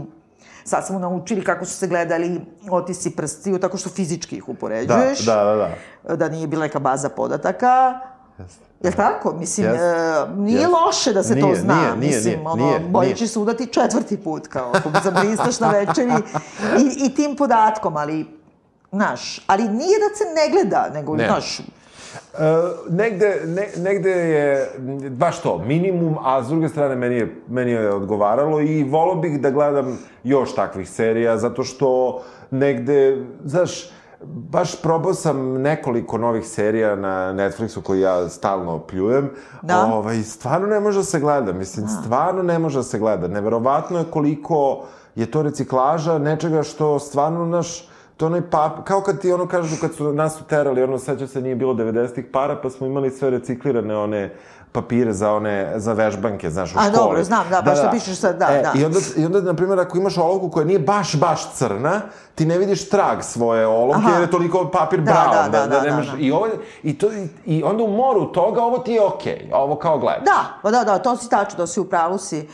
sad 0.64 0.86
smo 0.86 0.98
naučili 0.98 1.44
kako 1.44 1.64
su 1.64 1.72
se 1.72 1.86
gledali 1.86 2.40
otisci 2.70 3.10
prstiju, 3.10 3.58
tako 3.58 3.76
što 3.76 3.88
fizički 3.88 4.36
ih 4.36 4.44
Da, 4.46 4.52
upoređuješ 4.52 5.18
da, 5.18 5.34
da, 5.36 5.70
da. 6.04 6.16
da 6.16 6.28
nije 6.28 6.46
bila 6.46 6.62
neka 6.62 6.78
baza 6.78 7.08
podataka. 7.08 8.00
Jel 8.80 8.92
tako? 8.92 9.32
Mislim, 9.32 9.66
Jeste. 9.66 9.84
e, 9.84 10.36
nije 10.36 10.54
Jeste. 10.54 10.68
loše 10.76 11.12
da 11.12 11.22
se 11.22 11.28
to 11.30 11.46
Nije, 11.46 11.56
zna. 11.56 11.74
nije, 11.74 11.96
nije, 11.96 12.16
Mislim, 12.16 12.34
nije, 12.34 12.46
ono, 12.46 12.66
nije, 12.66 12.78
bolje 12.80 13.06
nije. 13.06 13.16
će 13.16 13.26
se 13.26 13.38
udati 13.38 13.66
četvrti 13.66 14.16
put, 14.16 14.46
kao 14.46 14.70
ako 14.70 14.90
zabristaš 15.04 15.60
na 15.60 15.70
večeri 15.70 16.12
i, 16.78 17.06
i 17.06 17.14
tim 17.14 17.36
podatkom, 17.36 17.96
ali, 17.96 18.26
znaš, 18.92 19.40
ali 19.46 19.62
nije 19.62 19.74
da 19.98 20.16
se 20.16 20.24
ne 20.26 20.52
gleda, 20.52 20.90
nego, 20.94 21.16
Ne. 21.16 21.26
znaš, 21.26 21.60
E, 22.34 22.40
negde, 22.90 23.42
ne, 23.46 23.68
negde 23.78 24.10
je 24.10 24.70
baš 25.10 25.40
to, 25.40 25.58
minimum, 25.58 26.16
a 26.20 26.42
s 26.42 26.48
druge 26.48 26.68
strane 26.68 26.96
meni 26.96 27.14
je, 27.16 27.34
meni 27.48 27.70
je 27.70 27.90
odgovaralo 27.90 28.60
i 28.60 28.84
volao 28.84 29.14
bih 29.14 29.40
da 29.40 29.50
gledam 29.50 29.98
još 30.24 30.54
takvih 30.54 30.90
serija, 30.90 31.36
zato 31.36 31.64
što 31.64 32.20
negde, 32.50 33.16
znaš, 33.44 33.90
baš 34.24 34.82
probao 34.82 35.14
sam 35.14 35.62
nekoliko 35.62 36.18
novih 36.18 36.48
serija 36.48 36.96
na 36.96 37.32
Netflixu 37.32 37.82
koji 37.82 38.00
ja 38.00 38.28
stalno 38.28 38.78
pljujem. 38.78 39.30
Da. 39.62 39.86
Ovaj, 39.86 40.22
stvarno 40.22 40.66
ne 40.66 40.80
može 40.80 40.98
da 40.98 41.04
se 41.04 41.20
gleda, 41.20 41.52
mislim, 41.52 41.86
stvarno 41.88 42.42
ne 42.42 42.58
može 42.58 42.78
da 42.78 42.82
se 42.82 42.98
gleda. 42.98 43.28
Neverovatno 43.28 43.98
je 43.98 44.04
koliko 44.10 44.84
je 45.14 45.30
to 45.30 45.42
reciklaža 45.42 46.18
nečega 46.18 46.62
što 46.62 46.98
stvarno 46.98 47.46
naš 47.46 47.88
to 48.18 48.26
onaj 48.26 48.50
pap, 48.50 48.84
kao 48.84 49.00
kad 49.00 49.20
ti 49.20 49.32
ono 49.32 49.48
kažu 49.48 49.76
kad 49.80 49.94
su 49.94 50.12
nas 50.12 50.40
uterali, 50.40 50.82
ono 50.82 50.98
seća 50.98 51.26
se 51.26 51.40
nije 51.40 51.56
bilo 51.56 51.74
90-ih 51.74 52.24
para, 52.32 52.56
pa 52.62 52.70
smo 52.70 52.86
imali 52.86 53.10
sve 53.10 53.30
reciklirane 53.30 53.96
one 53.96 54.34
papire 54.72 55.12
za 55.12 55.32
one, 55.32 55.72
za 55.76 55.92
vežbanke, 55.92 56.50
znaš, 56.50 56.74
u 56.74 56.78
A, 56.78 56.82
školi. 56.82 56.96
dobro, 56.96 57.24
znam, 57.24 57.46
da, 57.50 57.62
baš 57.62 57.78
što 57.78 57.90
pišeš 57.90 58.18
sad, 58.18 58.38
da, 58.38 58.46
e, 58.50 58.62
da. 58.62 58.80
I 58.80 58.84
onda, 58.84 58.98
I 59.16 59.24
onda, 59.24 59.40
na 59.40 59.54
primjer, 59.54 59.80
ako 59.80 59.98
imaš 59.98 60.18
olovku 60.18 60.50
koja 60.50 60.64
nije 60.64 60.78
baš, 60.78 61.16
baš 61.16 61.52
crna, 61.52 62.00
ti 62.34 62.46
ne 62.46 62.58
vidiš 62.58 62.88
trag 62.88 63.22
svoje 63.22 63.66
olovke, 63.66 64.02
Aha. 64.06 64.12
jer 64.12 64.20
je 64.20 64.30
toliko 64.30 64.70
papir 64.72 65.00
Da, 65.00 65.12
brown, 65.12 65.50
da, 65.50 65.58
da, 65.58 65.66
da, 65.66 65.82
nemaš, 65.82 66.06
da, 66.06 66.12
da. 66.12 66.18
I, 66.18 66.32
ovo, 66.32 66.48
i, 66.82 66.98
to, 66.98 67.06
i, 67.46 67.62
onda 67.62 67.84
u 67.84 67.88
moru 67.90 68.32
toga, 68.32 68.62
ovo 68.62 68.78
ti 68.78 68.92
je 68.92 69.04
okej, 69.04 69.50
ovo 69.52 69.76
kao 69.76 69.98
gledaš. 69.98 70.24
Da, 70.24 70.44
pa 70.62 70.70
da, 70.70 70.84
da, 70.84 70.98
to 70.98 71.16
si 71.16 71.30
tačno, 71.30 71.56
da 71.58 71.66
si 71.66 71.80
u 71.80 71.84
pravu 71.84 72.18
si. 72.18 72.48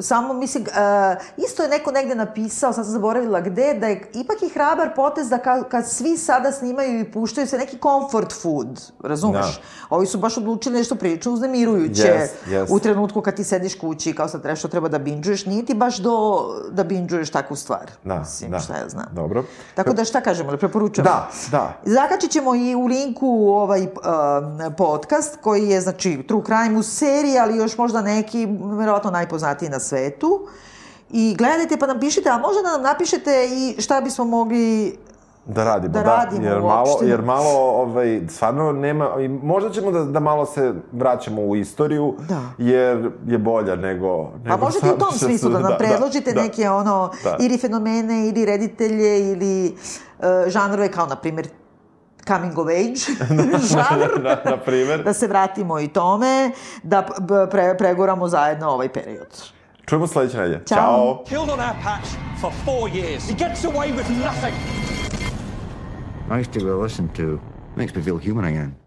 Samo, 0.00 0.34
mislim, 0.34 0.64
e, 0.64 0.68
isto 1.36 1.62
je 1.62 1.68
neko 1.68 1.90
negde 1.90 2.14
napisao, 2.14 2.72
sad 2.72 2.84
sam 2.84 2.92
zaboravila 2.92 3.40
gde, 3.40 3.74
da 3.74 3.86
je 3.86 4.10
ipak 4.14 4.42
i 4.42 4.48
hrabar 4.48 4.94
potez 4.96 5.28
da 5.28 5.38
ka, 5.38 5.62
kad 5.62 5.88
svi 5.88 6.16
sada 6.16 6.52
snimaju 6.52 7.00
i 7.00 7.12
puštaju 7.12 7.46
se 7.46 7.58
neki 7.58 7.78
comfort 7.78 8.32
food, 8.42 8.92
razumeš? 9.02 9.46
Da. 9.46 9.96
Ovi 9.96 10.06
su 10.06 10.18
baš 10.18 10.36
odlučili 10.36 10.78
nešto 10.78 10.94
priču 10.94 11.32
uznemirujuće 11.32 12.02
Jest, 12.02 12.34
jest. 12.50 12.72
u 12.72 12.78
trenutku 12.78 13.20
kad 13.20 13.36
ti 13.36 13.44
sediš 13.44 13.78
kući 13.78 14.12
kao 14.12 14.28
sad 14.28 14.44
nešto 14.44 14.68
treba 14.68 14.88
da 14.88 14.98
binđuješ, 14.98 15.46
nije 15.46 15.66
ti 15.66 15.74
baš 15.74 15.96
do 15.96 16.44
da 16.70 16.84
binđuješ 16.84 17.30
takvu 17.30 17.56
stvar. 17.56 17.90
Da, 18.04 18.18
mislim, 18.18 18.50
da. 18.50 18.58
šta 18.58 18.76
ja 18.76 18.88
znam. 18.88 19.06
Dobro. 19.12 19.44
Tako 19.74 19.92
da 19.92 20.04
šta 20.04 20.20
kažemo, 20.20 20.50
da 20.50 20.56
preporučujemo? 20.56 21.10
Da, 21.10 21.30
da. 21.50 21.72
Zakačit 21.84 22.30
ćemo 22.30 22.54
i 22.54 22.74
u 22.74 22.86
linku 22.86 23.48
ovaj 23.48 23.82
uh, 23.82 23.88
podcast 24.76 25.38
koji 25.40 25.68
je, 25.68 25.80
znači, 25.80 26.24
True 26.28 26.42
Crime 26.46 26.78
u 26.78 26.82
seriji, 26.82 27.38
ali 27.38 27.56
još 27.56 27.78
možda 27.78 28.02
neki, 28.02 28.48
verovatno 28.78 29.10
najpoznatiji 29.10 29.65
na 29.68 29.80
svetu. 29.80 30.46
I 31.10 31.34
gledajte 31.38 31.76
pa 31.76 31.86
nam 31.86 32.00
pišite, 32.00 32.28
a 32.30 32.38
možda 32.38 32.62
da 32.62 32.72
nam 32.72 32.82
napišete 32.82 33.48
i 33.48 33.80
šta 33.80 34.00
bismo 34.00 34.24
mogli 34.24 34.96
Da 35.46 35.64
radimo, 35.64 35.92
Da 35.92 36.02
da, 36.02 36.16
radimo 36.16 36.46
jer 36.46 36.60
malo, 36.60 36.90
uopšte. 36.90 37.06
jer 37.06 37.22
malo, 37.22 37.50
ovaj, 37.72 38.20
stvarno 38.28 38.72
nema, 38.72 39.20
i 39.20 39.28
možda 39.28 39.70
ćemo 39.70 39.90
da, 39.90 40.04
da 40.04 40.20
malo 40.20 40.46
se 40.46 40.74
vraćamo 40.92 41.42
u 41.42 41.56
istoriju, 41.56 42.14
Da. 42.28 42.40
jer 42.58 43.10
je 43.26 43.38
bolja 43.38 43.76
nego... 43.76 44.24
Pa 44.24 44.50
nego 44.50 44.64
možete 44.64 44.86
i 44.86 44.90
u 44.90 44.98
tom 44.98 45.12
smislu 45.18 45.50
da 45.50 45.58
nam 45.58 45.72
predložite 45.78 46.32
da. 46.32 46.42
neke 46.42 46.70
ono, 46.70 47.10
Da. 47.24 47.36
ili 47.40 47.58
fenomene, 47.58 48.28
ili 48.28 48.44
reditelje, 48.44 49.32
ili 49.32 49.76
uh, 50.18 50.24
žanrove 50.46 50.88
kao, 50.88 51.06
na 51.06 51.16
primjer, 51.16 51.48
coming 52.26 52.58
of 52.58 52.66
age 52.66 52.94
žanr. 53.72 54.22
na, 54.22 54.36
na 54.44 54.56
primer. 54.56 55.04
da 55.04 55.12
se 55.12 55.26
vratimo 55.26 55.80
i 55.80 55.88
tome, 55.88 56.50
da 56.82 57.06
pre, 57.50 57.76
pregoramo 57.78 58.28
zajedno 58.28 58.68
ovaj 58.68 58.88
period. 58.88 59.55
Čujemo 59.86 60.06
sledeće 60.06 60.36
nedelje. 60.36 60.62
Ćao. 60.68 60.76
Ćao. 60.76 61.24
Killed 61.28 61.50
on 61.50 61.60
our 61.60 61.74
patch 61.82 62.08
for 62.40 62.52
four 62.64 62.90
years. 62.90 63.30
He 63.30 63.34
gets 63.34 63.64
away 63.64 63.92
with 63.92 64.08
nothing. 64.10 64.54
Nice 66.36 66.50
to 66.52 66.64
be 66.64 66.82
listened 66.82 67.10
to. 67.16 67.38
Makes 67.76 67.94
me 67.94 68.02
feel 68.02 68.18
human 68.18 68.44
again. 68.44 68.85